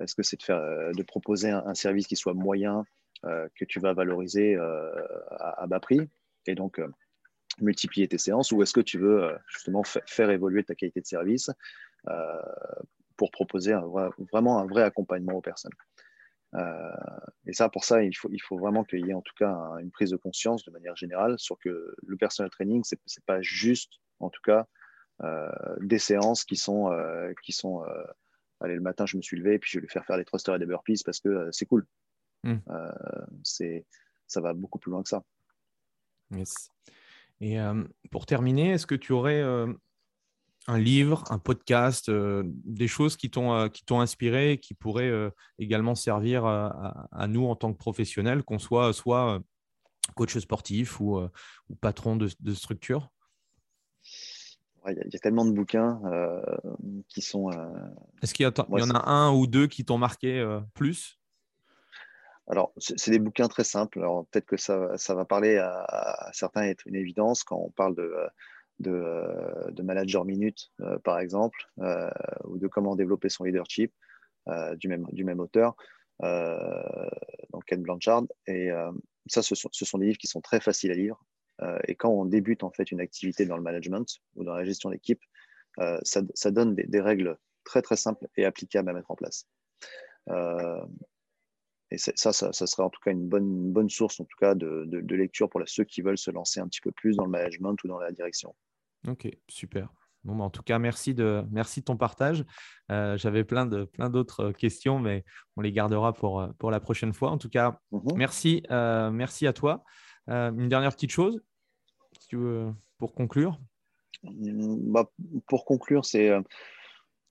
est-ce 0.01 0.15
que 0.15 0.23
c'est 0.23 0.37
de 0.37 0.43
faire, 0.43 0.57
euh, 0.57 0.91
de 0.93 1.03
proposer 1.03 1.49
un, 1.49 1.73
service 1.75 2.07
qui 2.07 2.15
soit 2.15 2.33
moyen, 2.33 2.83
euh, 3.25 3.47
que 3.55 3.65
tu 3.65 3.79
vas 3.79 3.93
valoriser 3.93 4.55
à, 4.55 5.65
bas 5.67 5.79
prix, 5.79 5.99
et 6.47 6.55
donc 6.55 6.81
multiplier 7.59 8.07
tes 8.07 8.17
séances, 8.17 8.51
ou 8.51 8.63
est-ce 8.63 8.73
que 8.73 8.81
tu 8.81 8.97
veux 8.97 9.37
justement 9.47 9.83
faire 9.83 10.29
évoluer 10.29 10.63
ta 10.63 10.75
qualité 10.75 11.01
de 11.01 11.05
service? 11.05 11.51
Pour 13.17 13.31
proposer 13.31 13.73
vraiment 14.31 14.59
un 14.59 14.65
vrai 14.65 14.83
accompagnement 14.83 15.33
aux 15.33 15.41
personnes. 15.41 15.73
Euh, 16.55 16.91
et 17.47 17.53
ça, 17.53 17.69
pour 17.69 17.83
ça, 17.83 18.03
il 18.03 18.15
faut, 18.15 18.29
il 18.31 18.41
faut 18.41 18.57
vraiment 18.57 18.83
qu'il 18.83 19.05
y 19.05 19.09
ait 19.09 19.15
en 19.15 19.21
tout 19.21 19.33
cas 19.37 19.55
une 19.79 19.91
prise 19.91 20.11
de 20.11 20.17
conscience 20.17 20.63
de 20.65 20.71
manière 20.71 20.95
générale 20.95 21.39
sur 21.39 21.57
que 21.57 21.95
le 22.05 22.17
personal 22.17 22.49
training, 22.51 22.83
ce 22.83 22.95
n'est 22.95 23.23
pas 23.25 23.41
juste, 23.41 23.93
en 24.19 24.29
tout 24.29 24.41
cas, 24.43 24.67
euh, 25.23 25.49
des 25.81 25.99
séances 25.99 26.43
qui 26.43 26.55
sont, 26.55 26.91
qui 27.43 27.51
sont 27.51 27.83
allez, 28.59 28.75
le 28.75 28.81
matin, 28.81 29.05
je 29.05 29.17
me 29.17 29.21
suis 29.21 29.37
levé, 29.37 29.55
et 29.55 29.59
puis 29.59 29.71
je 29.71 29.77
vais 29.77 29.81
lui 29.81 29.89
faire 29.89 30.05
faire 30.05 30.17
des 30.17 30.25
thrusters 30.25 30.55
et 30.55 30.59
des 30.59 30.65
burpees 30.65 31.03
parce 31.03 31.19
que 31.19 31.49
c'est 31.51 31.65
cool. 31.65 31.85
Hmm. 32.43 32.57
c'est 33.43 33.85
ça 34.27 34.41
va 34.41 34.53
beaucoup 34.53 34.79
plus 34.79 34.91
loin 34.91 35.01
que 35.01 35.09
ça. 35.09 35.23
Yes. 36.31 36.69
Et 37.41 37.57
pour 38.11 38.25
terminer, 38.25 38.71
est-ce 38.71 38.87
que 38.87 38.95
tu 38.95 39.11
aurais 39.11 39.43
un 40.67 40.77
livre, 40.77 41.23
un 41.29 41.39
podcast, 41.39 42.09
euh, 42.09 42.43
des 42.45 42.87
choses 42.87 43.17
qui 43.17 43.29
t'ont 43.29 43.53
euh, 43.53 43.67
qui 43.67 43.83
t'ont 43.83 43.99
inspiré 43.99 44.53
et 44.53 44.57
qui 44.57 44.73
pourraient 44.73 45.09
euh, 45.09 45.29
également 45.59 45.95
servir 45.95 46.45
à, 46.45 47.27
nous 47.27 47.45
en 47.45 47.55
tant 47.55 47.73
que 47.73 47.77
professionnels, 47.77 48.43
qu'on 48.43 48.59
soit 48.59 48.93
soit 48.93 49.41
coach 50.15 50.37
sportif 50.37 50.99
ou, 50.99 51.19
ou 51.69 51.75
patron 51.75 52.15
de, 52.15 52.27
structure? 52.53 53.09
Il 54.85 54.97
y, 54.97 55.15
a 55.15 55.19
tellement 55.19 55.45
de 55.45 55.51
bouquins 55.51 56.01
qui 57.07 57.21
sont. 57.21 57.49
Est-ce 58.21 58.33
qu'il 58.33 58.45
y, 58.45 58.49
y, 58.49 58.83
en 58.83 58.89
a 58.89 59.09
un 59.09 59.31
ou 59.31 59.47
deux 59.47 59.67
qui 59.67 59.85
t'ont 59.85 59.97
marqué 59.97 60.45
plus? 60.73 61.19
Alors, 62.47 62.73
c'est 62.77 63.11
des 63.11 63.19
bouquins 63.19 63.47
très 63.47 63.63
simples. 63.63 63.99
Alors, 63.99 64.25
peut-être 64.27 64.45
que 64.45 64.57
ça, 64.57 64.97
ça, 64.97 65.15
va 65.15 65.23
parler 65.23 65.55
à, 65.55 65.85
à, 65.87 66.33
certains 66.33 66.63
être 66.63 66.85
une 66.85 66.95
évidence 66.95 67.45
quand 67.45 67.55
on 67.55 67.69
parle 67.69 67.95
de, 67.95 68.13
de, 68.83 69.71
de 69.71 69.81
manager 69.81 70.25
minute, 70.25 70.71
euh, 70.81 70.99
par 70.99 71.19
exemple, 71.19 71.57
euh, 71.79 72.09
ou 72.45 72.57
de 72.57 72.67
comment 72.67 72.95
développer 72.95 73.29
son 73.29 73.45
leadership 73.45 73.91
euh, 74.49 74.75
du, 74.75 74.87
même, 74.87 75.07
du 75.11 75.23
même 75.23 75.39
auteur, 75.39 75.75
donc 76.21 77.65
Ken 77.65 77.81
Blanchard. 77.81 78.25
Et 78.47 78.69
ça, 79.27 79.41
ce 79.41 79.55
sont, 79.55 79.97
des 79.97 80.05
livres 80.07 80.17
qui 80.17 80.27
sont 80.27 80.41
très 80.41 80.59
faciles 80.59 80.91
à 80.91 80.95
lire. 80.95 81.17
et 81.87 81.95
quand 81.95 82.09
on 82.09 82.25
débute 82.25 82.63
en 82.63 82.71
fait 82.71 82.91
une 82.91 83.01
activité 83.01 83.45
dans 83.45 83.57
le 83.57 83.63
management 83.63 84.07
ou 84.35 84.43
dans 84.43 84.53
la 84.53 84.63
gestion 84.63 84.89
d'équipe, 84.91 85.21
ça, 86.03 86.51
donne 86.51 86.75
des, 86.75 87.01
règles 87.01 87.37
très 87.65 87.81
très 87.81 87.97
simples 87.97 88.27
et 88.37 88.45
applicables 88.45 88.89
à 88.89 88.93
mettre 88.93 89.11
en 89.11 89.15
place. 89.15 89.47
et 91.91 91.97
ça, 91.97 92.31
ça, 92.31 92.53
ça, 92.53 92.67
serait 92.67 92.83
en 92.83 92.89
tout 92.89 93.01
cas 93.03 93.11
une 93.11 93.27
bonne, 93.27 93.71
bonne 93.71 93.89
source 93.89 94.19
en 94.21 94.25
tout 94.25 94.37
cas 94.39 94.55
de, 94.55 95.15
lecture 95.15 95.49
pour 95.49 95.61
ceux 95.65 95.83
qui 95.83 96.01
veulent 96.01 96.17
se 96.17 96.31
lancer 96.31 96.61
un 96.61 96.67
petit 96.67 96.81
peu 96.81 96.91
plus 96.91 97.17
dans 97.17 97.25
le 97.25 97.31
management 97.31 97.75
ou 97.83 97.87
dans 97.87 97.99
la 97.99 98.11
direction. 98.11 98.55
Ok, 99.07 99.29
super. 99.47 99.89
Bon, 100.23 100.35
bah, 100.35 100.45
en 100.45 100.49
tout 100.49 100.63
cas, 100.63 100.79
merci 100.79 101.13
de, 101.13 101.43
merci 101.51 101.81
de 101.81 101.85
ton 101.85 101.97
partage. 101.97 102.45
Euh, 102.91 103.17
j'avais 103.17 103.43
plein, 103.43 103.65
de, 103.65 103.83
plein 103.83 104.09
d'autres 104.09 104.51
questions, 104.51 104.99
mais 104.99 105.25
on 105.57 105.61
les 105.61 105.71
gardera 105.71 106.13
pour, 106.13 106.47
pour 106.59 106.71
la 106.71 106.79
prochaine 106.79 107.13
fois. 107.13 107.31
En 107.31 107.37
tout 107.37 107.49
cas, 107.49 107.79
mmh 107.91 107.99
merci, 108.15 108.63
euh, 108.71 109.11
merci 109.11 109.47
à 109.47 109.53
toi. 109.53 109.83
Euh, 110.29 110.51
une 110.51 110.69
dernière 110.69 110.93
petite 110.93 111.11
chose, 111.11 111.41
si 112.19 112.27
tu 112.29 112.37
veux, 112.37 112.71
pour 112.97 113.13
conclure. 113.13 113.59
Mmh, 114.23 114.91
bah, 114.91 115.11
pour 115.47 115.65
conclure, 115.65 116.05
c'est 116.05 116.31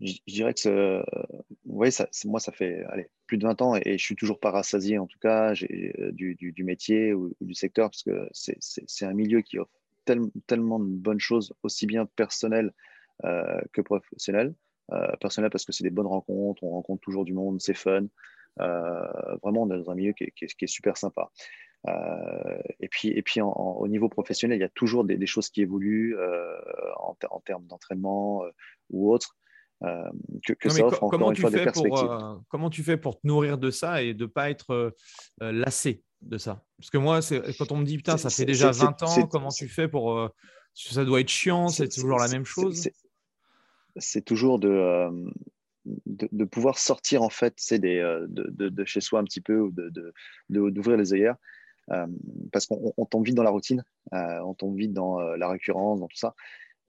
je, 0.02 0.14
dirais 0.26 0.54
que 0.54 0.68
euh, 0.68 1.02
ouais, 1.64 1.90
ça, 1.90 2.08
moi, 2.24 2.40
ça 2.40 2.52
fait 2.52 2.84
allez, 2.88 3.08
plus 3.26 3.38
de 3.38 3.46
20 3.46 3.62
ans 3.62 3.76
et, 3.76 3.98
je 3.98 4.04
suis 4.04 4.16
toujours 4.16 4.40
pas 4.40 4.50
rassasié, 4.50 4.98
en 4.98 5.06
tout 5.06 5.18
cas, 5.18 5.52
euh, 5.52 6.12
du, 6.12 6.34
du, 6.34 6.52
du, 6.52 6.64
métier 6.64 7.14
ou, 7.14 7.34
du 7.40 7.54
secteur, 7.54 7.90
parce 7.90 8.02
que 8.02 8.28
c'est 8.32 9.04
un 9.04 9.14
milieu 9.14 9.42
qui 9.42 9.58
offre 9.58 9.70
tellement 10.04 10.78
de 10.78 10.84
bonnes 10.84 11.20
choses, 11.20 11.52
aussi 11.62 11.86
bien 11.86 12.06
personnelles 12.06 12.72
euh, 13.24 13.60
que 13.72 13.80
professionnelles. 13.80 14.54
Euh, 14.92 15.16
personnelles 15.20 15.50
parce 15.50 15.64
que 15.64 15.72
c'est 15.72 15.84
des 15.84 15.90
bonnes 15.90 16.06
rencontres, 16.06 16.62
on 16.64 16.70
rencontre 16.70 17.00
toujours 17.00 17.24
du 17.24 17.32
monde, 17.32 17.60
c'est 17.60 17.74
fun. 17.74 18.06
vraiment, 18.58 19.62
on 19.62 19.70
est 19.70 19.78
dans 19.78 19.90
un 19.90 19.94
milieu 19.94 20.12
qui 20.12 20.24
est, 20.24 20.32
qui 20.32 20.44
est, 20.44 20.66
super 20.66 20.96
sympa. 20.96 21.30
Euh, 21.88 22.62
et 22.80 22.88
puis, 22.88 23.08
et 23.08 23.22
puis 23.22 23.40
au 23.40 23.88
niveau 23.88 24.08
professionnel, 24.08 24.58
il 24.58 24.60
y 24.60 24.64
a 24.64 24.68
toujours 24.68 25.04
des, 25.04 25.16
des 25.16 25.26
choses 25.26 25.48
qui 25.48 25.62
évoluent 25.62 26.16
euh, 26.16 26.60
en, 26.96 27.16
en, 27.30 27.40
termes 27.40 27.66
d'entraînement 27.66 28.44
ou 28.90 29.12
autres. 29.12 29.36
Euh, 29.84 30.10
que, 30.60 30.68
ça 30.68 30.86
offre 30.86 31.02
encore 31.02 31.30
une 31.30 31.36
fois 31.36 31.50
des 31.50 31.64
perspectives. 31.64 31.90
Pour, 31.90 32.12
euh, 32.12 32.36
comment 32.48 32.70
tu 32.70 32.82
fais 32.82 32.96
pour 32.96 33.20
te 33.20 33.26
nourrir 33.26 33.58
de 33.58 33.70
ça 33.70 34.02
et 34.02 34.14
de 34.14 34.24
ne 34.24 34.28
pas 34.28 34.50
être 34.50 34.70
euh, 34.70 35.52
lassé? 35.52 36.04
De 36.22 36.38
ça 36.38 36.64
Parce 36.78 36.90
que 36.90 36.98
moi, 36.98 37.20
quand 37.58 37.72
on 37.72 37.76
me 37.76 37.84
dit, 37.84 37.96
putain, 37.96 38.16
ça 38.16 38.30
fait 38.30 38.44
déjà 38.44 38.70
20 38.70 39.02
ans, 39.02 39.26
comment 39.26 39.50
tu 39.50 39.68
fais 39.68 39.88
pour... 39.88 40.30
ça 40.74 41.04
doit 41.04 41.20
être 41.20 41.28
chiant, 41.28 41.68
c'est 41.68 41.88
toujours 41.88 42.18
la 42.18 42.28
même 42.28 42.44
chose 42.44 42.88
C'est 43.96 44.24
toujours 44.24 44.58
de, 44.58 45.10
de, 46.06 46.44
pouvoir 46.44 46.78
sortir, 46.78 47.22
en 47.22 47.30
fait, 47.30 47.54
c'est 47.56 47.78
des, 47.78 48.00
de, 48.28 48.68
de, 48.68 48.84
chez 48.84 49.00
soi 49.00 49.20
un 49.20 49.24
petit 49.24 49.40
peu, 49.40 49.60
ou 49.60 49.72
d'ouvrir 50.48 50.96
les 50.96 51.12
œillères. 51.12 51.36
parce 52.52 52.66
qu'on 52.66 53.06
tombe 53.10 53.24
vite 53.24 53.34
dans 53.34 53.42
la 53.42 53.50
routine, 53.50 53.84
on 54.12 54.54
tombe 54.54 54.76
vite 54.76 54.92
dans 54.92 55.18
la 55.20 55.48
récurrence, 55.48 56.00
dans 56.00 56.08
tout 56.08 56.18
ça. 56.18 56.34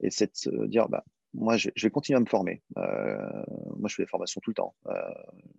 Et 0.00 0.10
c'est 0.10 0.26
de 0.26 0.36
se 0.36 0.66
dire, 0.66 0.88
bah, 0.88 1.04
moi, 1.34 1.56
je, 1.56 1.70
vais 1.82 1.90
continuer 1.90 2.16
à 2.16 2.20
me 2.20 2.26
former. 2.26 2.62
Euh, 2.78 3.44
moi, 3.76 3.88
je 3.88 3.96
fais 3.96 4.04
des 4.04 4.08
formations 4.08 4.40
tout 4.40 4.50
le 4.50 4.54
temps. 4.54 4.74
Euh, 4.86 4.92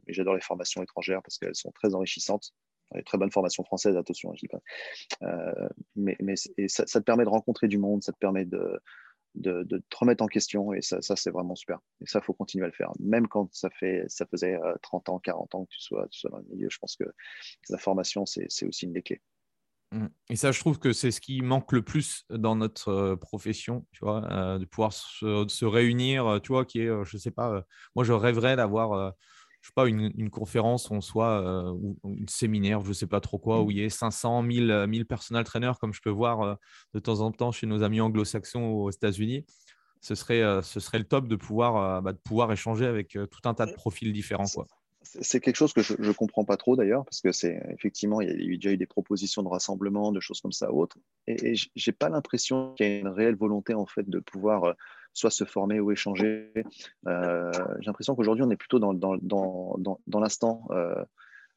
et 0.07 0.13
j'adore 0.13 0.33
les 0.33 0.41
formations 0.41 0.81
étrangères 0.81 1.21
parce 1.21 1.37
qu'elles 1.37 1.55
sont 1.55 1.71
très 1.71 1.93
enrichissantes. 1.93 2.53
Très 3.05 3.17
bonnes 3.17 3.31
formations 3.31 3.63
françaises, 3.63 3.97
attention, 3.97 4.33
je 4.35 4.41
dis 4.41 4.47
pas. 4.47 4.61
Euh, 5.23 5.69
mais 5.95 6.15
mais 6.21 6.35
ça, 6.67 6.85
te 6.85 6.99
permet 6.99 7.23
de 7.23 7.29
rencontrer 7.29 7.67
du 7.67 7.77
monde, 7.77 8.03
ça 8.03 8.11
te 8.11 8.17
permet 8.17 8.45
de, 8.45 8.79
de, 9.35 9.63
te 9.89 9.97
remettre 9.97 10.23
en 10.23 10.27
question. 10.27 10.73
Et 10.73 10.81
ça, 10.81 10.99
c'est 11.01 11.31
vraiment 11.31 11.55
super. 11.55 11.79
Et 12.01 12.07
ça, 12.07 12.19
il 12.19 12.25
faut 12.25 12.33
continuer 12.33 12.65
à 12.65 12.67
le 12.67 12.73
faire. 12.73 12.91
Même 12.99 13.27
quand 13.27 13.53
ça, 13.53 13.69
fait, 13.71 14.05
ça 14.07 14.25
faisait 14.27 14.57
30 14.81 15.09
ans, 15.09 15.19
40 15.19 15.55
ans 15.55 15.65
que 15.65 15.71
tu 15.71 15.81
sois, 15.81 16.07
tu 16.09 16.19
sois 16.19 16.29
dans 16.29 16.37
le 16.37 16.45
milieu, 16.45 16.69
je 16.69 16.77
pense 16.77 16.95
que 16.95 17.05
la 17.69 17.77
formation, 17.77 18.25
c'est 18.25 18.65
aussi 18.65 18.85
une 18.85 18.93
des 18.93 19.01
clés. 19.01 19.21
Mmh. 19.91 20.07
Et 20.29 20.35
ça, 20.35 20.51
je 20.51 20.59
trouve 20.59 20.79
que 20.79 20.93
c'est 20.93 21.11
ce 21.11 21.21
qui 21.21 21.41
manque 21.41 21.71
le 21.71 21.81
plus 21.81 22.25
dans 22.29 22.55
notre 22.55 22.89
euh, 22.89 23.15
profession, 23.15 23.85
tu 23.91 24.03
vois, 24.03 24.29
euh, 24.31 24.57
de 24.57 24.65
pouvoir 24.65 24.93
se, 24.93 25.65
réunir, 25.65 26.25
euh, 26.27 26.39
tu 26.39 26.51
vois, 26.51 26.65
qui 26.65 26.81
est, 26.81 26.89
je 27.05 27.17
sais 27.17 27.31
pas, 27.31 27.63
moi 27.95 28.03
je 28.03 28.13
rêverais 28.13 28.55
d'avoir, 28.55 29.13
je 29.65 29.69
sais 29.69 29.73
pas, 29.73 29.87
une, 29.87 30.29
conférence 30.29 30.91
où 30.91 30.93
on 30.93 31.01
soit, 31.01 31.73
ou 31.73 31.97
un 32.03 32.27
séminaire, 32.27 32.85
je 32.85 32.93
sais 32.93 33.07
pas 33.07 33.19
trop 33.19 33.39
quoi, 33.39 33.63
où 33.63 33.69
mmh. 33.69 33.71
il 33.71 33.77
y 33.77 33.81
ait 33.81 33.89
500, 33.89 34.43
1000, 34.43 34.85
1000 34.87 35.07
personal 35.07 35.43
trainers, 35.43 35.73
comme 35.81 35.91
je 35.91 36.01
peux 36.01 36.11
voir 36.11 36.59
de 36.93 36.99
temps 36.99 37.21
en 37.21 37.31
temps 37.31 37.51
chez 37.51 37.65
nos 37.65 37.81
amis 37.81 37.99
anglo-saxons 37.99 38.63
aux 38.63 38.91
États-Unis. 38.91 39.43
Ce 40.01 40.13
serait, 40.13 40.43
ce 40.61 40.79
serait 40.79 40.99
le 40.99 41.05
top 41.05 41.27
de 41.27 41.35
pouvoir, 41.35 42.03
bah, 42.03 42.13
de 42.13 42.19
pouvoir 42.19 42.51
échanger 42.51 42.85
avec 42.85 43.17
tout 43.31 43.49
un 43.49 43.55
tas 43.55 43.65
de 43.65 43.73
profils 43.73 44.13
différents, 44.13 44.45
quoi 44.53 44.67
c'est 45.21 45.39
quelque 45.39 45.55
chose 45.55 45.73
que 45.73 45.81
je 45.81 45.93
ne 45.99 46.11
comprends 46.11 46.45
pas 46.45 46.57
trop 46.57 46.75
d'ailleurs, 46.75 47.05
parce 47.05 47.21
que 47.21 47.31
c'est 47.31 47.61
effectivement, 47.69 48.21
il 48.21 48.29
y 48.29 48.31
a 48.31 48.55
déjà 48.55 48.71
eu 48.71 48.77
des 48.77 48.85
propositions 48.85 49.43
de 49.43 49.47
rassemblement, 49.47 50.11
de 50.11 50.19
choses 50.19 50.41
comme 50.41 50.51
ça 50.51 50.71
autres. 50.71 50.97
Et, 51.27 51.53
et 51.53 51.55
j'ai 51.75 51.91
pas 51.91 52.09
l'impression 52.09 52.73
qu'il 52.75 52.85
y 52.85 52.89
ait 52.89 52.99
une 52.99 53.07
réelle 53.07 53.35
volonté 53.35 53.73
en 53.73 53.85
fait 53.85 54.09
de 54.09 54.19
pouvoir 54.19 54.63
euh, 54.65 54.73
soit 55.15 55.31
se 55.31 55.45
former 55.45 55.79
ou 55.79 55.91
échanger. 55.91 56.51
Euh, 57.07 57.51
j'ai 57.79 57.85
l'impression 57.87 58.15
qu'aujourd'hui, 58.15 58.43
on 58.43 58.51
est 58.51 58.57
plutôt 58.57 58.79
dans, 58.79 58.93
dans, 58.93 59.15
dans, 59.21 59.99
dans 60.05 60.19
l'instant, 60.19 60.67
euh, 60.71 61.03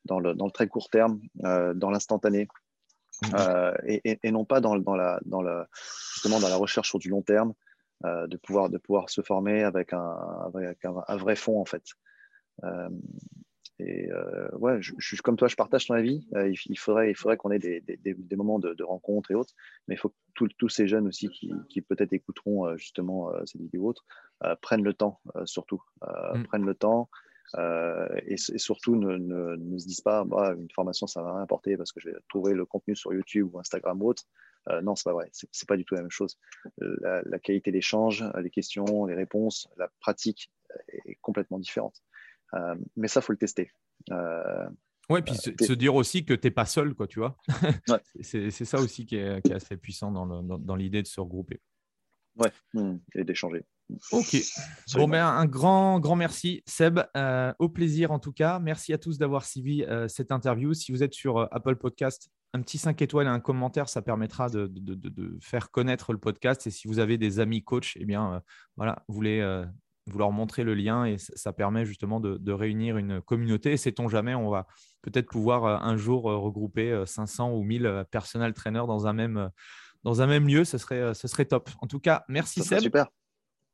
dans, 0.06 0.20
le, 0.20 0.34
dans 0.34 0.46
le 0.46 0.52
très 0.52 0.68
court 0.68 0.88
terme, 0.88 1.20
euh, 1.44 1.74
dans 1.74 1.90
l'instantané. 1.90 2.48
Et, 3.84 4.20
et, 4.22 4.30
non 4.30 4.44
pas 4.44 4.60
dans, 4.60 4.78
dans, 4.78 4.94
la, 4.94 5.18
dans, 5.26 5.42
la, 5.42 5.66
justement 6.14 6.38
dans 6.38 6.48
la 6.48 6.56
recherche 6.56 6.88
sur 6.88 7.00
du 7.00 7.08
long 7.10 7.22
terme, 7.22 7.52
de, 8.04 8.36
pouvoir, 8.36 8.70
de 8.70 8.78
pouvoir 8.78 9.10
se 9.10 9.22
former 9.22 9.64
avec 9.64 9.92
un, 9.92 10.16
avec 10.54 10.84
un, 10.84 10.94
un 11.08 11.16
vrai 11.16 11.34
fond 11.34 11.60
en 11.60 11.64
fait. 11.64 11.82
Euh, 13.80 13.84
et 13.84 14.10
euh, 14.10 14.48
ouais, 14.52 14.80
je, 14.80 14.94
suis 15.00 15.16
comme 15.18 15.36
toi, 15.36 15.48
je 15.48 15.56
partage 15.56 15.86
ton 15.86 15.94
avis. 15.94 16.26
Euh, 16.34 16.52
il, 16.66 16.78
faudrait, 16.78 17.10
il 17.10 17.14
faudrait 17.14 17.36
qu'on 17.36 17.50
ait 17.50 17.58
des, 17.58 17.80
des, 17.80 18.14
des, 18.14 18.36
moments 18.36 18.58
de, 18.58 18.74
de 18.74 18.84
rencontres 18.84 19.30
et 19.30 19.34
autres, 19.34 19.54
mais 19.86 19.94
il 19.94 19.98
faut 19.98 20.10
que 20.10 20.44
tous 20.56 20.68
ces 20.68 20.86
jeunes 20.86 21.08
aussi 21.08 21.28
qui, 21.28 21.52
qui 21.68 21.80
peut-être 21.80 22.12
écouteront 22.12 22.76
justement 22.76 23.32
cette 23.44 23.60
vidéo 23.60 23.82
ou 23.82 23.88
autre 23.88 24.04
prennent 24.62 24.84
le 24.84 24.94
temps, 24.94 25.20
surtout, 25.44 25.82
mm. 26.02 26.44
prennent 26.44 26.66
le 26.66 26.74
temps. 26.74 27.08
Et, 27.56 28.34
et, 28.34 28.58
surtout 28.58 28.94
ne, 28.94 29.16
ne, 29.16 29.56
ne, 29.56 29.78
se 29.78 29.86
disent 29.86 30.02
pas 30.02 30.22
bah, 30.22 30.54
une 30.54 30.70
formation 30.70 31.06
ça 31.06 31.22
va 31.22 31.32
rien 31.32 31.42
apporter 31.42 31.78
parce 31.78 31.92
que 31.92 32.00
je 32.00 32.10
vais 32.10 32.16
trouver 32.28 32.52
le 32.52 32.66
contenu 32.66 32.94
sur 32.94 33.12
YouTube 33.14 33.48
ou 33.52 33.58
Instagram 33.58 34.00
ou 34.02 34.08
autre. 34.08 34.24
Euh, 34.68 34.82
non, 34.82 34.94
c'est 34.94 35.04
pas 35.04 35.12
vrai. 35.12 35.30
C'est 35.32 35.68
pas 35.68 35.76
du 35.76 35.84
tout 35.84 35.94
la 35.94 36.02
même 36.02 36.10
chose. 36.10 36.38
La, 36.78 37.22
la 37.24 37.38
qualité 37.38 37.72
d'échange, 37.72 38.24
les 38.40 38.50
questions, 38.50 39.06
les 39.06 39.14
réponses, 39.14 39.68
la 39.76 39.88
pratique 40.00 40.52
est 40.88 41.16
complètement 41.22 41.58
différente. 41.58 42.02
Euh, 42.54 42.74
mais 42.96 43.08
ça, 43.08 43.20
faut 43.20 43.32
le 43.32 43.38
tester. 43.38 43.70
Euh, 44.10 44.68
ouais, 45.10 45.22
puis 45.22 45.34
euh, 45.34 45.64
se, 45.64 45.72
dire 45.72 45.94
aussi 45.94 46.24
que 46.24 46.34
tu 46.34 46.46
n'es 46.46 46.50
pas 46.50 46.66
seul, 46.66 46.94
quoi, 46.94 47.06
tu 47.06 47.18
vois. 47.18 47.36
c'est 48.20 48.50
ça 48.50 48.78
aussi 48.80 49.06
qui 49.06 49.16
est, 49.16 49.42
qui 49.42 49.52
est 49.52 49.56
assez 49.56 49.76
puissant 49.76 50.12
dans 50.12 50.76
l'idée 50.76 51.02
de 51.02 51.06
se 51.06 51.20
regrouper. 51.20 51.60
Ouais, 52.36 52.52
mmh, 52.74 52.96
et 53.16 53.24
d'échanger. 53.24 53.64
Ok. 54.12 54.36
Bon, 54.94 55.08
ben, 55.08 55.26
un 55.26 55.46
grand, 55.46 55.98
grand 55.98 56.14
merci, 56.14 56.62
Seb. 56.66 57.00
au 57.58 57.68
plaisir, 57.68 58.12
en 58.12 58.18
tout 58.18 58.32
cas. 58.32 58.58
Merci 58.58 58.92
à 58.92 58.98
tous 58.98 59.18
d'avoir 59.18 59.44
suivi 59.44 59.84
cette 60.08 60.30
interview. 60.30 60.74
Si 60.74 60.92
vous 60.92 61.02
êtes 61.02 61.14
sur 61.14 61.48
Apple 61.52 61.76
Podcast, 61.76 62.30
un 62.54 62.62
petit 62.62 62.78
5 62.78 63.00
étoiles 63.02 63.26
et 63.26 63.30
un 63.30 63.40
commentaire, 63.40 63.88
ça 63.88 64.02
permettra 64.02 64.48
de, 64.50 64.66
de, 64.68 64.94
de, 64.94 65.38
faire 65.40 65.70
connaître 65.70 66.12
le 66.12 66.18
podcast. 66.18 66.66
Et 66.66 66.70
si 66.70 66.86
vous 66.86 66.98
avez 66.98 67.18
des 67.18 67.40
amis 67.40 67.64
coachs, 67.64 67.94
eh 67.96 68.04
bien, 68.04 68.42
voilà, 68.76 69.04
vous 69.08 69.22
les 69.22 69.64
vous 70.10 70.18
leur 70.18 70.32
montrer 70.32 70.64
le 70.64 70.74
lien 70.74 71.04
et 71.04 71.18
ça 71.18 71.52
permet 71.52 71.84
justement 71.84 72.20
de, 72.20 72.52
réunir 72.52 72.96
une 72.96 73.20
communauté. 73.20 73.72
Et 73.72 73.76
sait-on 73.76 74.08
jamais, 74.08 74.34
on 74.34 74.50
va 74.50 74.66
peut-être 75.02 75.28
pouvoir 75.28 75.64
euh, 75.64 75.76
un 75.80 75.96
jour 75.96 76.30
euh, 76.30 76.36
regrouper 76.36 77.02
500 77.06 77.50
euh, 77.50 77.52
ou 77.54 77.62
1000 77.62 78.04
personnel 78.10 78.52
trainers 78.54 78.86
dans 78.86 79.06
un 79.06 79.12
même, 79.12 79.50
dans 80.02 80.22
un 80.22 80.26
même 80.26 80.48
lieu. 80.48 80.64
Ce 80.64 80.78
serait, 80.78 81.14
ce 81.14 81.28
serait 81.28 81.44
top. 81.44 81.70
En 81.80 81.86
tout 81.86 82.00
cas, 82.00 82.24
merci 82.28 82.62
Seb. 82.62 82.80
Super. 82.80 83.08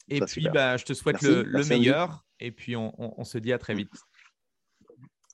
Et 0.09 0.21
puis, 0.21 0.49
bah, 0.53 0.77
je 0.77 0.85
te 0.85 0.93
souhaite 0.93 1.23
le, 1.23 1.65
meilleur. 1.69 2.25
Et 2.41 2.51
puis, 2.51 2.77
on 2.77 3.25
se 3.25 3.39
dit 3.39 3.53
à 3.53 3.59
très 3.59 3.75
vite. 3.75 3.93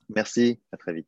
Merci, 0.09 0.61
à 0.71 0.77
très 0.77 0.93
vite. 0.93 1.07